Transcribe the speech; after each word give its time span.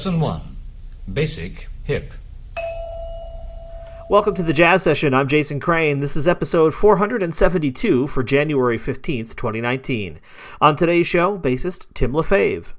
Lesson 0.00 0.18
1 0.18 0.56
Basic 1.12 1.68
Hip. 1.84 2.14
Welcome 4.08 4.34
to 4.36 4.42
the 4.42 4.54
Jazz 4.54 4.82
Session. 4.82 5.12
I'm 5.12 5.28
Jason 5.28 5.60
Crane. 5.60 6.00
This 6.00 6.16
is 6.16 6.26
episode 6.26 6.72
472 6.72 8.06
for 8.06 8.22
January 8.22 8.78
15th, 8.78 9.36
2019. 9.36 10.18
On 10.62 10.74
today's 10.74 11.06
show, 11.06 11.38
bassist 11.38 11.84
Tim 11.92 12.14
Lefebvre. 12.14 12.72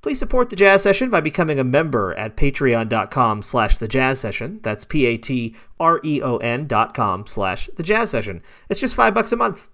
Please 0.00 0.18
support 0.18 0.50
the 0.50 0.56
Jazz 0.56 0.82
Session 0.82 1.10
by 1.10 1.20
becoming 1.20 1.60
a 1.60 1.64
member 1.64 2.12
at 2.14 2.36
patreon.com 2.36 3.44
slash 3.44 3.78
the 3.78 3.86
jazz 3.86 4.18
session. 4.18 4.58
That's 4.64 4.84
P-A-T-R-E-O-N 4.84 6.66
dot 6.66 6.92
com 6.92 7.24
slash 7.28 7.70
the 7.76 7.84
jazz 7.84 8.10
session. 8.10 8.42
It's 8.68 8.80
just 8.80 8.96
five 8.96 9.14
bucks 9.14 9.30
a 9.30 9.36
month. 9.36 9.68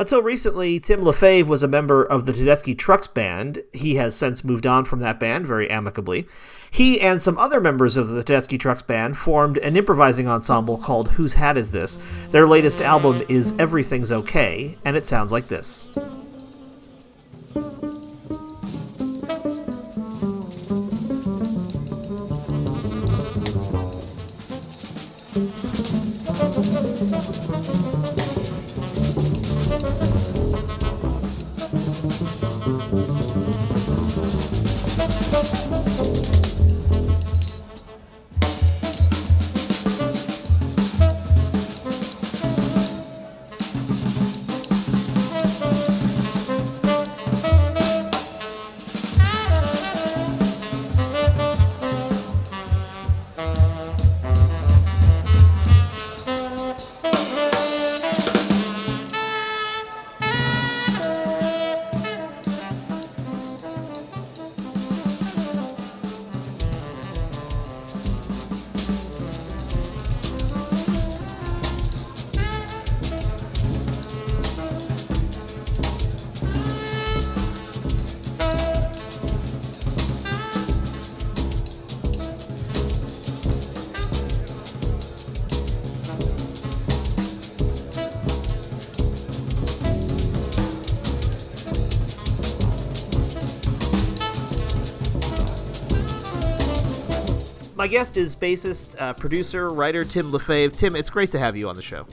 Until 0.00 0.22
recently, 0.22 0.80
Tim 0.80 1.02
Lefebvre 1.02 1.46
was 1.46 1.62
a 1.62 1.68
member 1.68 2.02
of 2.02 2.24
the 2.24 2.32
Tedeschi 2.32 2.74
Trucks 2.74 3.06
Band. 3.06 3.62
He 3.74 3.96
has 3.96 4.16
since 4.16 4.42
moved 4.42 4.66
on 4.66 4.86
from 4.86 5.00
that 5.00 5.20
band 5.20 5.46
very 5.46 5.68
amicably. 5.68 6.26
He 6.70 6.98
and 7.02 7.20
some 7.20 7.36
other 7.36 7.60
members 7.60 7.98
of 7.98 8.08
the 8.08 8.24
Tedeschi 8.24 8.58
Trucks 8.58 8.80
Band 8.80 9.18
formed 9.18 9.58
an 9.58 9.76
improvising 9.76 10.26
ensemble 10.26 10.78
called 10.78 11.10
Whose 11.10 11.34
Hat 11.34 11.58
Is 11.58 11.70
This? 11.70 11.98
Their 12.30 12.48
latest 12.48 12.80
album 12.80 13.20
is 13.28 13.52
Everything's 13.58 14.10
Okay, 14.10 14.74
and 14.86 14.96
it 14.96 15.04
sounds 15.04 15.32
like 15.32 15.48
this. 15.48 15.84
Guest 97.90 98.16
is 98.16 98.36
bassist, 98.36 98.94
uh, 99.00 99.12
producer, 99.12 99.68
writer 99.70 100.04
Tim 100.04 100.30
Lefebvre. 100.30 100.76
Tim, 100.76 100.94
it's 100.94 101.10
great 101.10 101.32
to 101.32 101.40
have 101.40 101.56
you 101.56 101.68
on 101.68 101.74
the 101.74 101.82
show. 101.82 102.06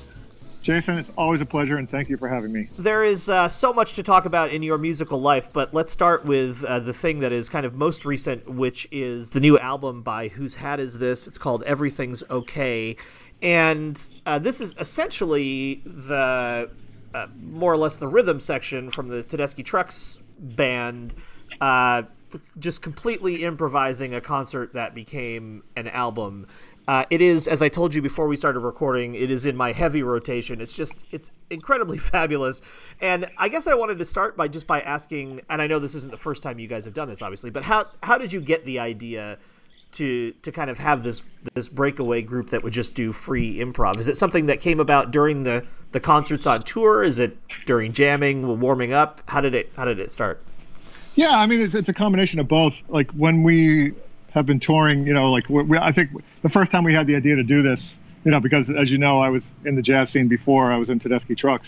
Jason, 0.64 0.98
it's 0.98 1.12
always 1.16 1.40
a 1.40 1.46
pleasure, 1.46 1.78
and 1.78 1.88
thank 1.88 2.10
you 2.10 2.18
for 2.18 2.28
having 2.28 2.52
me. 2.52 2.68
There 2.80 3.04
is 3.04 3.30
uh, 3.30 3.48
so 3.48 3.72
much 3.72 3.94
to 3.94 4.02
talk 4.02 4.26
about 4.26 4.50
in 4.50 4.64
your 4.64 4.80
musical 4.80 5.22
life, 5.22 5.50
but 5.54 5.76
let's 5.76 5.92
start 5.92 6.26
with 6.26 6.64
uh, 6.64 6.80
the 6.80 6.94
thing 6.94 7.20
that 7.20 7.32
is 7.32 7.48
kind 7.48 7.64
of 7.64 7.76
most 7.76 8.06
recent, 8.06 8.50
which 8.50 8.88
is 8.92 9.30
the 9.30 9.40
new 9.40 9.60
album 9.60 10.02
by 10.02 10.30
Whose 10.30 10.56
Hat 10.56 10.80
Is 10.80 10.98
This? 10.98 11.28
It's 11.28 11.38
called 11.38 11.62
Everything's 11.62 12.24
Okay. 12.32 12.98
And 13.44 14.04
uh, 14.26 14.40
this 14.40 14.60
is 14.60 14.74
essentially 14.80 15.84
the 15.86 16.72
uh, 17.14 17.28
more 17.40 17.72
or 17.72 17.78
less 17.78 17.98
the 17.98 18.08
rhythm 18.08 18.40
section 18.40 18.90
from 18.90 19.10
the 19.10 19.24
Tedeschi 19.24 19.64
Trucks 19.64 20.20
band 20.40 21.14
uh, 21.62 22.02
just 22.60 22.82
completely 22.82 23.44
improvising 23.44 24.14
a 24.14 24.22
concert 24.22 24.74
that 24.74 24.94
became 24.94 25.64
an 25.76 25.88
album. 25.88 26.48
Uh, 26.88 27.04
it 27.10 27.22
is, 27.22 27.48
as 27.48 27.62
I 27.62 27.68
told 27.68 27.94
you 27.94 28.02
before 28.02 28.28
we 28.28 28.38
started 28.38 28.62
recording, 28.62 29.16
it 29.16 29.30
is 29.30 29.46
in 29.46 29.58
my 29.58 29.74
heavy 29.74 30.04
rotation. 30.04 30.62
It's 30.62 30.72
just, 30.72 30.98
it's 31.12 31.32
incredibly 31.50 31.98
fabulous. 31.98 32.62
And 33.02 33.30
I 33.38 33.50
guess 33.50 33.68
I 33.68 33.74
wanted 33.74 33.98
to 33.98 34.06
start 34.06 34.38
by 34.38 34.48
just 34.48 34.68
by 34.68 34.80
asking, 34.82 35.42
and 35.50 35.62
I 35.62 35.68
know 35.68 35.80
this 35.80 35.96
isn't 35.96 36.12
the 36.12 36.18
first 36.18 36.44
time 36.44 36.60
you 36.60 36.68
guys 36.68 36.86
have 36.86 36.94
done 36.94 37.10
this, 37.10 37.22
obviously, 37.22 37.50
but 37.50 37.64
how 37.64 37.86
how 38.04 38.18
did 38.18 38.32
you 38.32 38.40
get 38.40 38.66
the 38.66 38.80
idea 38.80 39.38
to 39.94 40.32
to 40.32 40.52
kind 40.52 40.70
of 40.70 40.78
have 40.78 41.04
this 41.04 41.22
this 41.54 41.68
breakaway 41.68 42.22
group 42.22 42.50
that 42.52 42.64
would 42.64 42.74
just 42.74 42.94
do 42.94 43.12
free 43.12 43.58
improv? 43.58 44.00
Is 44.00 44.08
it 44.08 44.16
something 44.16 44.46
that 44.46 44.62
came 44.62 44.80
about 44.80 45.12
during 45.12 45.44
the 45.44 45.66
the 45.92 46.00
concerts 46.00 46.48
on 46.48 46.64
tour? 46.64 47.04
Is 47.04 47.20
it 47.20 47.38
during 47.66 47.92
jamming, 47.92 48.60
warming 48.62 48.94
up? 48.94 49.22
How 49.28 49.42
did 49.42 49.56
it 49.56 49.72
how 49.76 49.84
did 49.84 50.00
it 50.00 50.12
start? 50.12 50.42
Yeah, 51.18 51.32
I 51.32 51.48
mean, 51.48 51.62
it's, 51.62 51.74
it's 51.74 51.90
a 51.90 51.94
combination 51.94 52.38
of 52.38 52.48
both. 52.48 52.74
Like 52.90 53.10
when 53.12 53.42
we 53.42 53.94
have 54.34 54.46
been 54.46 54.60
touring, 54.60 55.08
you 55.08 55.16
know, 55.16 55.32
like 55.32 55.50
we, 55.50 55.76
I 55.76 55.92
think 55.92 56.12
the 56.44 56.50
first 56.50 56.72
time 56.72 56.84
we 56.84 56.94
had 56.94 57.08
the 57.08 57.16
idea 57.16 57.36
to 57.36 57.44
do 57.44 57.64
this, 57.64 57.82
you 58.24 58.30
know, 58.30 58.40
because 58.40 58.70
as 58.70 58.92
you 58.92 59.00
know, 59.00 59.20
I 59.20 59.30
was 59.30 59.42
in 59.66 59.76
the 59.76 59.82
jazz 59.82 60.12
scene 60.12 60.28
before 60.28 60.72
I 60.72 60.78
was 60.78 60.90
in 60.90 61.00
Tedeschi 61.00 61.36
Trucks. 61.36 61.68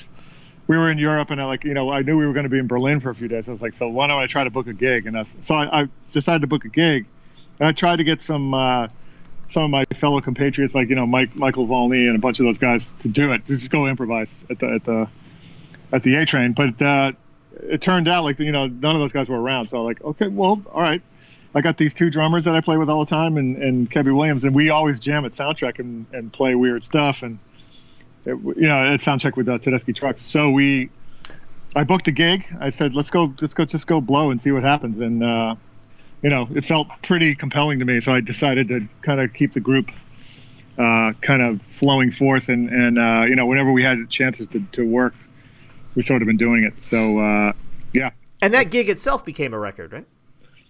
We 0.68 0.78
were 0.78 0.92
in 0.92 1.00
Europe, 1.00 1.32
and 1.32 1.42
I 1.42 1.46
like, 1.46 1.64
you 1.64 1.74
know, 1.74 1.90
I 1.90 2.04
knew 2.04 2.16
we 2.16 2.28
were 2.28 2.34
going 2.34 2.44
to 2.44 2.50
be 2.50 2.60
in 2.60 2.68
Berlin 2.68 3.02
for 3.02 3.10
a 3.10 3.16
few 3.16 3.28
days. 3.28 3.46
I 3.48 3.52
was 3.52 3.60
like, 3.60 3.74
so 3.80 3.88
why 3.88 4.06
don't 4.06 4.22
I 4.22 4.28
try 4.28 4.44
to 4.44 4.52
book 4.52 4.68
a 4.68 4.74
gig? 4.74 5.08
And 5.08 5.18
I, 5.18 5.26
so 5.48 5.56
I, 5.56 5.82
I 5.82 5.86
decided 6.14 6.42
to 6.42 6.48
book 6.48 6.66
a 6.66 6.70
gig, 6.70 7.08
and 7.60 7.68
I 7.68 7.72
tried 7.72 7.96
to 7.96 8.04
get 8.04 8.22
some 8.22 8.54
uh, 8.54 8.88
some 9.52 9.64
of 9.64 9.72
my 9.72 9.84
fellow 10.00 10.22
compatriots, 10.22 10.76
like 10.76 10.90
you 10.90 10.96
know, 10.96 11.08
Mike 11.08 11.36
Michael 11.36 11.66
Volney 11.66 12.08
and 12.08 12.16
a 12.16 12.20
bunch 12.20 12.40
of 12.40 12.46
those 12.46 12.60
guys, 12.60 12.84
to 13.02 13.08
do 13.08 13.32
it, 13.32 13.48
to 13.48 13.58
just 13.58 13.72
go 13.72 13.88
improvise 13.88 14.28
at 14.52 14.60
the 14.60 14.68
at 14.68 14.86
the 14.86 15.10
at 15.92 16.04
the 16.04 16.18
A 16.18 16.26
train. 16.28 16.54
But 16.54 16.80
uh, 16.80 17.14
it 17.64 17.82
turned 17.82 18.08
out 18.08 18.24
like 18.24 18.40
you 18.40 18.52
know 18.52 18.68
none 18.68 18.96
of 18.96 19.02
those 19.02 19.12
guys 19.12 19.28
were 19.28 19.40
around. 19.40 19.70
So 19.70 19.84
like, 19.84 20.02
okay, 20.04 20.28
well, 20.28 20.62
all 20.72 20.82
right. 20.82 21.02
I 21.56 21.62
got 21.62 21.78
these 21.78 21.96
two 21.96 22.12
drummers 22.12 22.46
that 22.46 22.54
I 22.54 22.62
play 22.62 22.78
with 22.78 22.90
all 22.90 23.04
the 23.04 23.10
time, 23.10 23.38
and 23.38 23.58
and 23.58 23.90
Kebbi 23.90 24.16
Williams, 24.16 24.44
and 24.44 24.54
we 24.54 24.70
always 24.70 25.00
jam 25.00 25.26
at 25.26 25.36
soundcheck 25.36 25.80
and 25.80 26.06
and 26.14 26.32
play 26.32 26.56
weird 26.56 26.84
stuff, 26.84 27.18
and 27.22 27.40
it, 28.26 28.38
you 28.56 28.68
know 28.68 28.94
at 28.94 29.02
soundcheck 29.02 29.36
with 29.36 29.50
uh, 29.50 29.58
Tedeschi 29.58 29.96
Trucks. 29.96 30.22
So 30.30 30.52
we, 30.52 30.90
I 31.76 31.84
booked 31.84 32.08
a 32.08 32.12
gig. 32.12 32.46
I 32.60 32.70
said, 32.70 32.94
let's 32.94 33.10
go, 33.10 33.34
let's 33.42 33.54
go, 33.54 33.66
just 33.66 33.88
go 33.88 34.00
blow 34.00 34.30
and 34.30 34.40
see 34.40 34.52
what 34.52 34.64
happens, 34.64 35.02
and 35.02 35.24
uh, 35.24 35.56
you 36.22 36.30
know 36.30 36.48
it 36.52 36.66
felt 36.66 36.88
pretty 37.04 37.34
compelling 37.34 37.80
to 37.80 37.86
me. 37.86 38.00
So 38.02 38.12
I 38.12 38.20
decided 38.22 38.68
to 38.68 38.88
kind 39.02 39.20
of 39.20 39.34
keep 39.34 39.54
the 39.54 39.60
group. 39.60 39.90
Uh, 40.78 41.12
kind 41.22 41.42
of 41.42 41.60
flowing 41.78 42.10
forth, 42.14 42.48
and 42.48 42.70
and 42.70 42.98
uh, 42.98 43.26
you 43.28 43.36
know, 43.36 43.46
whenever 43.46 43.70
we 43.70 43.84
had 43.84 43.98
chances 44.10 44.48
to, 44.54 44.66
to 44.72 44.84
work, 44.84 45.14
we've 46.00 46.06
sort 46.06 46.22
of 46.22 46.28
been 46.28 46.38
doing 46.38 46.64
it. 46.64 46.74
So 46.90 47.20
uh, 47.20 47.52
yeah. 47.92 48.12
And 48.42 48.54
that 48.54 48.72
gig 48.72 48.88
itself 48.88 49.26
became 49.26 49.54
a 49.54 49.60
record, 49.60 49.92
right? 49.92 50.08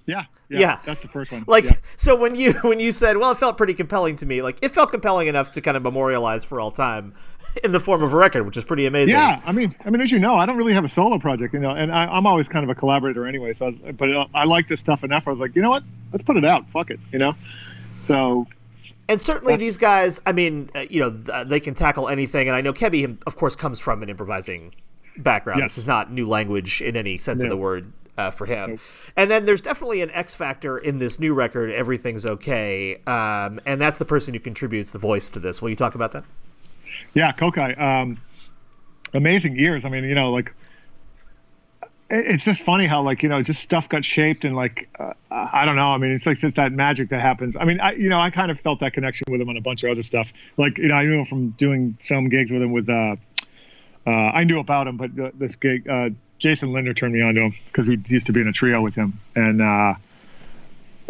Yeah, 0.08 0.26
yeah, 0.50 0.60
yeah. 0.60 0.80
that's 0.86 1.02
the 1.04 1.08
first 1.08 1.32
one. 1.32 1.44
Like, 1.46 1.66
yeah. 1.66 1.74
so 1.96 2.16
when 2.16 2.34
you 2.34 2.54
when 2.64 2.80
you 2.80 2.92
said, 2.92 3.18
well, 3.18 3.30
it 3.30 3.38
felt 3.38 3.58
pretty 3.58 3.76
compelling 3.76 4.16
to 4.18 4.26
me. 4.26 4.42
Like, 4.42 4.58
it 4.64 4.72
felt 4.72 4.90
compelling 4.90 5.28
enough 5.28 5.52
to 5.52 5.62
kind 5.62 5.78
of 5.78 5.84
memorialize 5.84 6.44
for 6.44 6.60
all 6.60 6.72
time 6.72 7.14
in 7.64 7.74
the 7.74 7.80
form 7.80 8.02
of 8.02 8.12
a 8.12 8.18
record, 8.18 8.44
which 8.44 8.58
is 8.58 8.64
pretty 8.64 8.88
amazing. 8.88 9.14
Yeah, 9.14 9.40
I 9.46 9.52
mean, 9.52 9.76
I 9.86 9.92
mean, 9.92 10.02
as 10.02 10.12
you 10.12 10.18
know, 10.18 10.36
I 10.36 10.48
don't 10.48 10.58
really 10.58 10.74
have 10.74 10.84
a 10.84 10.90
solo 10.90 11.20
project, 11.20 11.54
you 11.54 11.60
know, 11.60 11.70
and 11.70 11.92
I, 11.92 12.18
am 12.18 12.26
always 12.26 12.48
kind 12.48 12.64
of 12.64 12.76
a 12.76 12.76
collaborator 12.76 13.28
anyway. 13.28 13.54
So, 13.60 13.68
I, 13.68 13.92
but 13.92 14.12
uh, 14.12 14.26
I 14.34 14.46
like 14.46 14.68
this 14.68 14.80
stuff 14.80 15.04
enough. 15.04 15.26
I 15.28 15.30
was 15.30 15.40
like, 15.40 15.56
you 15.56 15.62
know 15.62 15.70
what? 15.70 15.84
Let's 16.12 16.26
put 16.26 16.38
it 16.38 16.46
out. 16.46 16.68
Fuck 16.72 16.90
it, 16.90 17.00
you 17.12 17.20
know. 17.20 17.36
So 18.08 18.48
and 19.10 19.20
certainly 19.20 19.56
these 19.56 19.76
guys, 19.76 20.22
I 20.28 20.34
mean, 20.34 20.70
uh, 20.76 20.86
you 20.88 21.00
know, 21.00 21.10
they 21.44 21.60
can 21.60 21.74
tackle 21.74 22.08
anything. 22.08 22.48
And 22.48 22.56
I 22.56 22.62
know 22.62 22.74
Kebbi, 22.74 23.18
of 23.26 23.36
course, 23.36 23.56
comes 23.56 23.80
from 23.80 24.04
an 24.04 24.10
improvising 24.10 24.76
background. 25.24 25.60
Yes. 25.60 25.72
This 25.72 25.80
is 25.80 25.88
not 25.88 26.12
new 26.12 26.28
language 26.28 26.82
in 26.82 26.96
any 26.96 27.18
sense 27.18 27.42
no. 27.42 27.48
of 27.48 27.50
the 27.52 27.58
word 27.58 27.92
uh, 28.18 28.32
for 28.32 28.46
him. 28.46 28.72
Nope. 28.72 28.80
And 29.16 29.32
then 29.32 29.46
there's 29.46 29.62
definitely 29.62 30.02
an 30.02 30.12
X 30.12 30.36
factor 30.36 30.78
in 30.78 31.00
this 31.00 31.20
new 31.20 31.34
record, 31.34 31.72
Everything's 31.72 32.26
Okay. 32.26 32.98
Um, 33.08 33.60
and 33.66 33.80
that's 33.82 33.98
the 33.98 34.06
person 34.06 34.34
who 34.34 34.40
contributes 34.40 34.92
the 34.92 35.00
voice 35.00 35.30
to 35.32 35.40
this. 35.40 35.62
Will 35.62 35.70
you 35.70 35.76
talk 35.76 35.96
about 35.96 36.12
that? 36.12 36.26
Yeah, 37.14 37.32
Kokayi. 37.32 37.80
Um, 37.80 38.20
amazing 39.14 39.56
years. 39.56 39.84
I 39.86 39.90
mean, 39.90 40.04
you 40.04 40.16
know, 40.16 40.32
like, 40.32 40.54
it's 42.12 42.44
just 42.44 42.64
funny 42.64 42.88
how 42.88 43.04
like 43.04 43.22
you 43.22 43.30
know 43.30 43.44
just 43.44 43.62
stuff 43.62 43.88
got 43.88 44.04
shaped 44.04 44.44
and 44.44 44.56
like 44.56 44.90
uh, 45.00 45.14
I 45.30 45.66
don't 45.66 45.76
know 45.76 45.90
I 45.90 45.98
mean 45.98 46.12
it's 46.12 46.26
like 46.26 46.40
just 46.40 46.56
that 46.56 46.72
magic 46.72 47.10
that 47.10 47.22
happens 47.22 47.56
I 47.56 47.66
mean 47.66 47.80
I 47.80 47.92
you 47.92 48.10
know 48.10 48.20
I 48.20 48.32
kind 48.32 48.50
of 48.50 48.60
felt 48.62 48.80
that 48.80 48.94
connection 48.94 49.26
with 49.30 49.40
him 49.40 49.50
on 49.50 49.58
a 49.58 49.62
bunch 49.62 49.84
of 49.84 49.92
other 49.92 50.02
stuff 50.02 50.28
like 50.58 50.78
you 50.80 50.88
know 50.88 50.96
I 50.96 51.04
knew 51.04 51.20
him 51.20 51.26
from 51.28 51.50
doing 51.52 51.98
some 52.08 52.30
gigs 52.30 52.52
with 52.52 52.64
him 52.64 52.72
with 52.72 52.90
uh, 52.90 53.16
uh, 54.06 54.10
I 54.10 54.44
knew 54.44 54.60
about 54.60 54.88
him, 54.88 54.98
but 54.98 55.12
this 55.38 55.56
gig, 55.56 55.88
uh, 55.88 56.10
Jason 56.40 56.72
Lindner 56.72 56.94
turned 56.94 57.14
me 57.14 57.22
on 57.22 57.36
to 57.36 57.42
him 57.42 57.56
because 57.68 57.88
he 57.88 57.98
used 58.08 58.28
to 58.28 58.34
be 58.34 58.42
in 58.42 58.48
a 58.48 58.54
trio 58.54 58.82
with 58.82 58.96
him, 58.96 59.20
and 59.36 59.62
uh, 59.62 59.94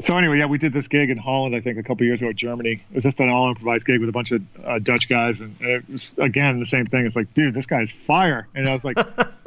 so 0.03 0.17
anyway, 0.17 0.39
yeah, 0.39 0.45
we 0.45 0.57
did 0.57 0.73
this 0.73 0.87
gig 0.87 1.09
in 1.09 1.17
Holland, 1.17 1.55
I 1.55 1.61
think, 1.61 1.77
a 1.77 1.83
couple 1.83 2.05
years 2.05 2.21
ago, 2.21 2.31
Germany. 2.31 2.81
It 2.91 2.95
was 2.95 3.03
just 3.03 3.19
an 3.19 3.29
all 3.29 3.49
improvised 3.49 3.85
gig 3.85 3.99
with 3.99 4.09
a 4.09 4.11
bunch 4.11 4.31
of 4.31 4.41
uh, 4.63 4.79
Dutch 4.79 5.09
guys, 5.09 5.39
and, 5.39 5.55
and, 5.59 5.69
it 5.69 5.89
was 5.89 6.07
again 6.17 6.59
the 6.59 6.65
same 6.65 6.85
thing. 6.85 7.05
It's 7.05 7.15
like, 7.15 7.33
dude, 7.33 7.53
this 7.53 7.65
guy's 7.65 7.89
fire, 8.07 8.47
and 8.55 8.67
I 8.67 8.73
was 8.73 8.83
like, 8.83 8.97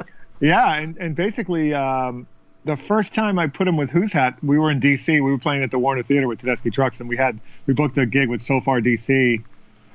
yeah, 0.39 0.75
and 0.75 0.97
and 0.97 1.15
basically, 1.15 1.73
um, 1.73 2.27
the 2.65 2.77
first 2.87 3.13
time 3.13 3.39
I 3.39 3.47
put 3.47 3.67
him 3.67 3.77
with 3.77 3.89
Whose 3.89 4.11
Hat, 4.11 4.37
we 4.43 4.59
were 4.59 4.71
in 4.71 4.79
DC. 4.79 5.07
We 5.07 5.21
were 5.21 5.39
playing 5.39 5.63
at 5.63 5.71
the 5.71 5.79
Warner 5.79 6.03
Theater 6.03 6.27
with 6.27 6.39
Tedeschi 6.39 6.71
Trucks, 6.71 6.99
and 6.99 7.09
we 7.09 7.17
had 7.17 7.39
we 7.65 7.73
booked 7.73 7.97
a 7.97 8.05
gig 8.05 8.29
with 8.29 8.43
Sofar 8.43 8.79
DC. 8.81 9.43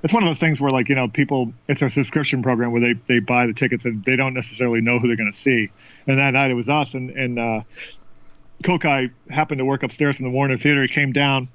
It's 0.02 0.12
one 0.12 0.22
of 0.22 0.28
those 0.28 0.38
things 0.38 0.60
where, 0.60 0.70
like, 0.70 0.88
you 0.88 0.94
know, 0.94 1.08
people, 1.08 1.52
it's 1.68 1.82
a 1.82 1.90
subscription 1.90 2.42
program 2.42 2.72
where 2.72 2.80
they, 2.80 3.00
they 3.08 3.18
buy 3.18 3.46
the 3.46 3.52
tickets 3.52 3.84
and 3.84 4.04
they 4.04 4.16
don't 4.16 4.34
necessarily 4.34 4.80
know 4.80 4.98
who 4.98 5.08
they're 5.08 5.16
going 5.16 5.32
to 5.32 5.40
see. 5.40 5.70
And 6.06 6.18
that 6.18 6.30
night 6.32 6.50
it 6.50 6.54
was 6.54 6.68
us, 6.68 6.88
and, 6.94 7.10
and 7.10 7.38
uh, 7.38 7.60
Kokayi 8.64 9.10
happened 9.30 9.58
to 9.58 9.64
work 9.64 9.82
upstairs 9.82 10.16
in 10.18 10.24
the 10.24 10.30
Warner 10.30 10.58
Theater. 10.58 10.82
He 10.82 10.88
came 10.88 11.12
down. 11.12 11.48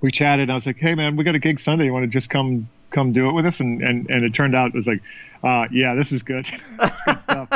We 0.00 0.10
chatted. 0.12 0.44
and 0.44 0.52
I 0.52 0.54
was 0.54 0.66
like, 0.66 0.76
"Hey, 0.76 0.94
man, 0.94 1.16
we 1.16 1.24
got 1.24 1.34
a 1.34 1.38
gig 1.38 1.60
Sunday. 1.60 1.86
You 1.86 1.92
want 1.92 2.10
to 2.10 2.18
just 2.18 2.28
come 2.30 2.68
come 2.90 3.12
do 3.12 3.28
it 3.28 3.32
with 3.32 3.46
us?" 3.46 3.54
And 3.58 3.82
and, 3.82 4.08
and 4.10 4.24
it 4.24 4.34
turned 4.34 4.54
out 4.54 4.68
it 4.68 4.74
was 4.74 4.86
like, 4.86 5.02
uh, 5.42 5.66
"Yeah, 5.72 5.94
this 5.94 6.12
is 6.12 6.22
good." 6.22 6.46
good 6.78 7.48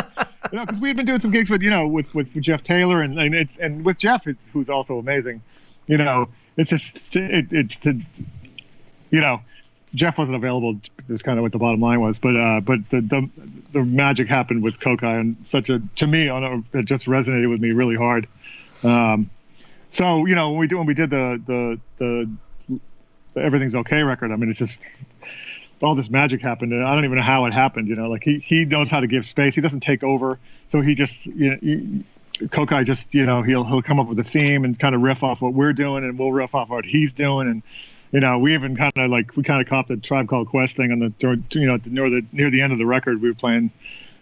you 0.52 0.58
know, 0.58 0.64
because 0.64 0.80
we 0.80 0.88
had 0.88 0.96
been 0.96 1.06
doing 1.06 1.20
some 1.20 1.30
gigs 1.30 1.50
with 1.50 1.62
you 1.62 1.70
know 1.70 1.86
with 1.86 2.14
with 2.14 2.32
Jeff 2.40 2.64
Taylor 2.64 3.02
and 3.02 3.18
and 3.18 3.48
and 3.58 3.84
with 3.84 3.98
Jeff, 3.98 4.24
who's 4.52 4.68
also 4.68 4.98
amazing. 4.98 5.42
You 5.86 5.98
know, 5.98 6.28
it's 6.56 6.70
just 6.70 6.86
it, 7.12 7.46
it's 7.50 7.74
to 7.82 8.00
you 9.10 9.20
know. 9.20 9.40
Jeff 9.94 10.16
wasn't 10.18 10.36
available. 10.36 10.80
Is 11.08 11.22
kind 11.22 11.38
of 11.38 11.42
what 11.42 11.52
the 11.52 11.58
bottom 11.58 11.80
line 11.80 12.00
was, 12.00 12.16
but 12.18 12.36
uh, 12.36 12.60
but 12.60 12.78
the, 12.90 13.00
the 13.00 13.30
the 13.72 13.84
magic 13.84 14.28
happened 14.28 14.62
with 14.62 14.74
Kokayi, 14.78 15.20
and 15.20 15.36
such 15.50 15.68
a 15.68 15.80
to 15.96 16.06
me, 16.06 16.28
on 16.28 16.44
a, 16.44 16.78
it 16.78 16.86
just 16.86 17.06
resonated 17.06 17.50
with 17.50 17.60
me 17.60 17.72
really 17.72 17.96
hard. 17.96 18.28
Um, 18.84 19.30
so 19.92 20.26
you 20.26 20.34
know 20.34 20.50
when 20.50 20.60
we 20.60 20.66
do 20.68 20.78
when 20.78 20.86
we 20.86 20.94
did 20.94 21.10
the 21.10 21.42
the 21.46 21.80
the, 21.98 22.80
the 23.34 23.40
everything's 23.40 23.74
okay 23.74 24.02
record, 24.02 24.30
I 24.30 24.36
mean 24.36 24.50
it's 24.50 24.58
just 24.58 24.78
all 25.82 25.96
this 25.96 26.08
magic 26.08 26.40
happened, 26.40 26.72
and 26.72 26.86
I 26.86 26.94
don't 26.94 27.04
even 27.04 27.16
know 27.16 27.24
how 27.24 27.46
it 27.46 27.52
happened. 27.52 27.88
You 27.88 27.96
know, 27.96 28.08
like 28.08 28.22
he 28.22 28.44
he 28.46 28.64
knows 28.64 28.88
how 28.88 29.00
to 29.00 29.08
give 29.08 29.26
space. 29.26 29.54
He 29.54 29.60
doesn't 29.60 29.82
take 29.82 30.04
over, 30.04 30.38
so 30.72 30.80
he 30.80 30.94
just 30.94 31.14
you 31.24 31.50
know. 31.50 31.56
He, 31.60 32.04
Kokayi 32.40 32.86
just 32.86 33.02
you 33.10 33.26
know 33.26 33.42
he'll 33.42 33.64
he'll 33.64 33.82
come 33.82 34.00
up 34.00 34.06
with 34.06 34.18
a 34.18 34.24
theme 34.24 34.64
and 34.64 34.78
kind 34.78 34.94
of 34.94 35.02
riff 35.02 35.22
off 35.22 35.42
what 35.42 35.52
we're 35.52 35.74
doing, 35.74 36.04
and 36.04 36.18
we'll 36.18 36.32
riff 36.32 36.54
off 36.54 36.70
what 36.70 36.86
he's 36.86 37.12
doing, 37.12 37.48
and 37.48 37.62
you 38.12 38.20
know, 38.20 38.38
we 38.38 38.54
even 38.54 38.76
kind 38.76 38.92
of 38.96 39.10
like 39.10 39.36
we 39.36 39.42
kind 39.42 39.60
of 39.60 39.68
caught 39.68 39.88
the 39.88 39.96
Tribe 39.96 40.28
Called 40.28 40.48
Quest 40.48 40.76
thing 40.76 40.90
on 40.92 40.98
the 40.98 41.12
you 41.52 41.66
know 41.66 41.78
near 41.84 42.10
the 42.10 42.26
near 42.32 42.50
the 42.50 42.60
end 42.60 42.72
of 42.72 42.78
the 42.78 42.86
record. 42.86 43.22
We 43.22 43.28
were 43.28 43.34
playing 43.34 43.70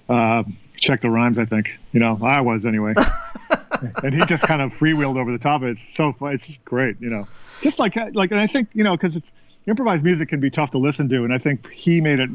uh, 0.08 0.44
check 0.76 1.02
the 1.02 1.10
rhymes. 1.10 1.38
I 1.38 1.44
think 1.44 1.70
you 1.92 2.00
know 2.00 2.18
I 2.22 2.40
was 2.40 2.64
anyway. 2.64 2.94
and 4.02 4.14
he 4.14 4.24
just 4.26 4.42
kind 4.42 4.60
of 4.60 4.72
freewheeled 4.72 5.18
over 5.18 5.32
the 5.32 5.38
top 5.38 5.62
of 5.62 5.68
it. 5.68 5.70
It's 5.72 5.96
so 5.96 6.12
fun. 6.12 6.34
It's 6.34 6.44
just 6.46 6.64
great, 6.64 7.00
you 7.00 7.10
know. 7.10 7.26
Just 7.62 7.78
like 7.78 7.96
like, 8.14 8.30
and 8.30 8.40
I 8.40 8.46
think 8.46 8.68
you 8.72 8.84
know 8.84 8.96
because 8.96 9.16
it's 9.16 9.26
improvised 9.66 10.02
music 10.02 10.28
can 10.28 10.40
be 10.40 10.50
tough 10.50 10.70
to 10.72 10.78
listen 10.78 11.08
to, 11.08 11.24
and 11.24 11.32
I 11.32 11.38
think 11.38 11.68
he 11.70 12.00
made 12.00 12.20
it. 12.20 12.30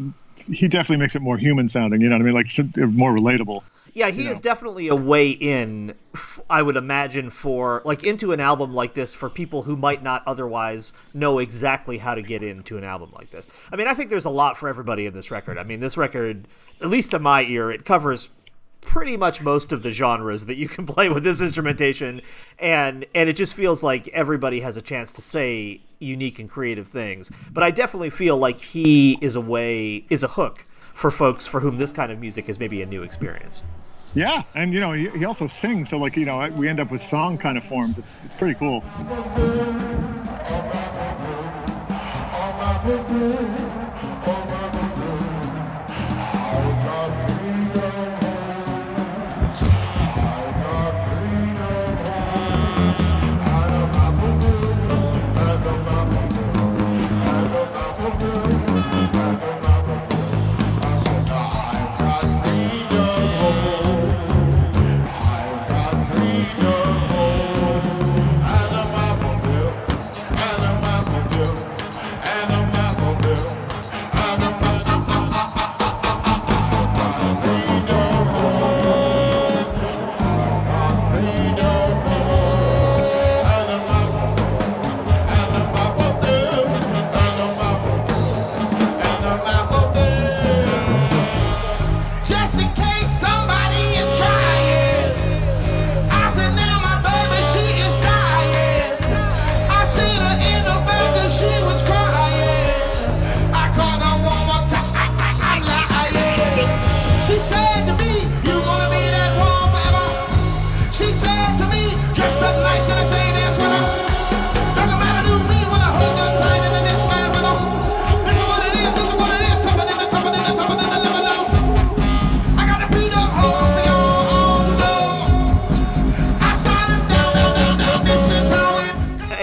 He 0.52 0.68
definitely 0.68 0.98
makes 0.98 1.16
it 1.16 1.22
more 1.22 1.38
human 1.38 1.70
sounding. 1.70 2.02
You 2.02 2.10
know 2.10 2.16
what 2.16 2.22
I 2.22 2.26
mean? 2.26 2.34
Like 2.34 2.48
uh, 2.60 2.88
more 2.88 3.14
relatable. 3.14 3.64
Yeah, 3.94 4.10
he 4.10 4.28
is 4.28 4.38
know? 4.38 4.42
definitely 4.42 4.88
a 4.88 4.96
way 4.96 5.30
in. 5.30 5.94
I 6.50 6.64
would 6.64 6.76
imagine 6.76 7.30
for 7.30 7.82
like 7.86 8.04
into 8.04 8.32
an 8.32 8.40
album 8.40 8.74
like 8.74 8.96
this 8.96 9.14
for 9.14 9.30
people 9.30 9.64
who 9.64 9.76
might 9.76 10.02
not 10.02 10.24
otherwise 10.26 10.94
know 11.14 11.38
exactly 11.40 12.00
how 12.00 12.16
to 12.16 12.24
get 12.24 12.42
into 12.42 12.78
an 12.78 12.84
album 12.84 13.12
like 13.14 13.30
this. 13.30 13.48
I 13.72 13.76
mean, 13.76 13.88
I 13.88 13.94
think 13.94 14.10
there's 14.10 14.26
a 14.26 14.32
lot 14.32 14.58
for 14.58 14.68
everybody 14.68 15.06
in 15.06 15.14
this 15.14 15.30
record. 15.30 15.60
I 15.60 15.64
mean, 15.64 15.80
this 15.80 15.96
record, 15.96 16.48
at 16.82 16.90
least 16.90 17.12
to 17.12 17.20
my 17.20 17.44
ear, 17.44 17.70
it 17.70 17.86
covers 17.86 18.30
pretty 18.86 19.18
much 19.18 19.42
most 19.42 19.72
of 19.72 19.82
the 19.82 19.92
genres 19.92 20.46
that 20.46 20.56
you 20.56 20.68
can 20.68 20.86
play 20.94 21.10
with 21.10 21.24
this 21.24 21.42
instrumentation 21.42 22.22
and 22.60 23.06
and 23.16 23.30
it 23.30 23.36
just 23.36 23.56
feels 23.56 23.84
like 23.84 24.08
everybody 24.10 24.60
has 24.60 24.78
a 24.78 24.82
chance 24.82 25.12
to 25.14 25.22
say 25.22 25.82
unique 26.00 26.40
and 26.40 26.50
creative 26.50 26.88
things. 26.88 27.32
But 27.52 27.64
i 27.64 27.72
definitely 27.72 28.10
feel 28.10 28.38
like 28.38 28.58
he 28.58 29.18
is 29.22 29.36
a 29.36 29.42
way 29.42 30.06
is 30.10 30.24
a 30.24 30.28
hook 30.28 30.66
for 30.94 31.10
folks 31.10 31.48
for 31.48 31.60
whom 31.60 31.78
this 31.78 31.92
kind 31.92 32.12
of 32.12 32.20
music 32.20 32.50
is 32.50 32.60
maybe 32.60 32.82
a 32.82 32.86
new 32.86 33.04
experience. 33.04 33.64
Yeah 34.14 34.44
and 34.54 34.74
you 34.74 34.80
know 34.80 34.94
he, 34.94 35.26
also 35.26 35.50
sings 35.62 35.90
so 35.90 35.98
like 35.98 36.16
you 36.16 36.26
know 36.26 36.48
we 36.50 36.68
end 36.68 36.80
up 36.80 36.92
with 36.92 37.02
song 37.10 37.38
kind 37.38 37.58
of 37.58 37.64
forms. 37.64 37.98
It's, 37.98 38.08
it's 38.26 38.36
pretty 38.38 38.56
cool 38.56 38.84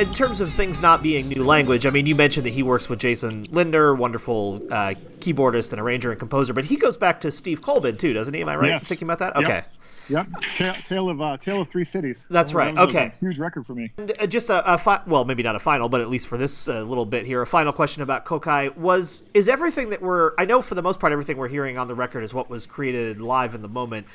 terms 0.06 0.40
of 0.40 0.52
things 0.52 0.80
not 0.80 1.02
being 1.02 1.28
new 1.28 1.44
language, 1.44 1.86
I 1.86 1.90
mean, 1.90 2.06
you 2.06 2.14
mentioned 2.14 2.46
that 2.46 2.50
he 2.50 2.62
works 2.62 2.88
with 2.88 2.98
Jason 2.98 3.46
Lindner, 3.50 3.94
wonderful 3.94 4.62
uh, 4.70 4.94
keyboardist 5.20 5.72
and 5.72 5.80
arranger 5.80 6.10
and 6.10 6.18
composer, 6.18 6.52
but 6.52 6.64
he 6.64 6.76
goes 6.76 6.96
back 6.96 7.20
to 7.20 7.30
Steve 7.30 7.62
Coleman 7.62 7.96
too, 7.96 8.12
doesn't 8.12 8.32
he? 8.32 8.40
Am 8.40 8.48
I 8.48 8.56
right 8.56 8.68
yes. 8.68 8.86
thinking 8.86 9.06
about 9.06 9.18
that? 9.18 9.36
Okay. 9.36 9.62
Yep. 10.08 10.26
yep. 10.58 10.76
Tale, 10.88 11.08
of 11.08 11.20
uh, 11.20 11.36
Tale 11.36 11.62
of 11.62 11.68
Three 11.70 11.84
Cities. 11.84 12.16
That's 12.30 12.52
right. 12.52 12.74
That 12.74 12.88
okay. 12.88 13.12
huge 13.20 13.38
record 13.38 13.66
for 13.66 13.74
me. 13.74 13.92
And 13.96 14.12
uh, 14.18 14.26
just 14.26 14.50
a, 14.50 14.74
a 14.74 14.76
fi- 14.76 15.02
well, 15.06 15.24
maybe 15.24 15.42
not 15.42 15.54
a 15.54 15.60
final, 15.60 15.88
but 15.88 16.00
at 16.00 16.08
least 16.10 16.26
for 16.26 16.36
this 16.36 16.68
uh, 16.68 16.82
little 16.82 17.06
bit 17.06 17.26
here, 17.26 17.42
a 17.42 17.46
final 17.46 17.72
question 17.72 18.02
about 18.02 18.24
Kokayi 18.24 18.76
was: 18.76 19.24
Is 19.34 19.48
everything 19.48 19.90
that 19.90 20.02
we're 20.02 20.32
I 20.36 20.44
know 20.44 20.62
for 20.62 20.74
the 20.74 20.82
most 20.82 20.98
part 20.98 21.12
everything 21.12 21.36
we're 21.36 21.48
hearing 21.48 21.78
on 21.78 21.86
the 21.86 21.94
record 21.94 22.24
is 22.24 22.34
what 22.34 22.50
was 22.50 22.66
created 22.66 23.20
live 23.20 23.54
in 23.54 23.62
the 23.62 23.68
moment, 23.68 24.06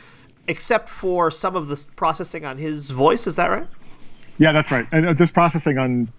except 0.47 0.89
for 0.89 1.31
some 1.31 1.55
of 1.55 1.67
the 1.67 1.85
processing 1.95 2.45
on 2.45 2.57
his 2.57 2.91
voice. 2.91 3.27
Is 3.27 3.37
that 3.37 3.49
right? 3.49 3.67
Yeah, 4.37 4.51
that's 4.51 4.71
right. 4.71 4.85
And 4.91 5.07
uh, 5.07 5.13
just 5.13 5.33
processing 5.33 5.77
on 5.77 6.11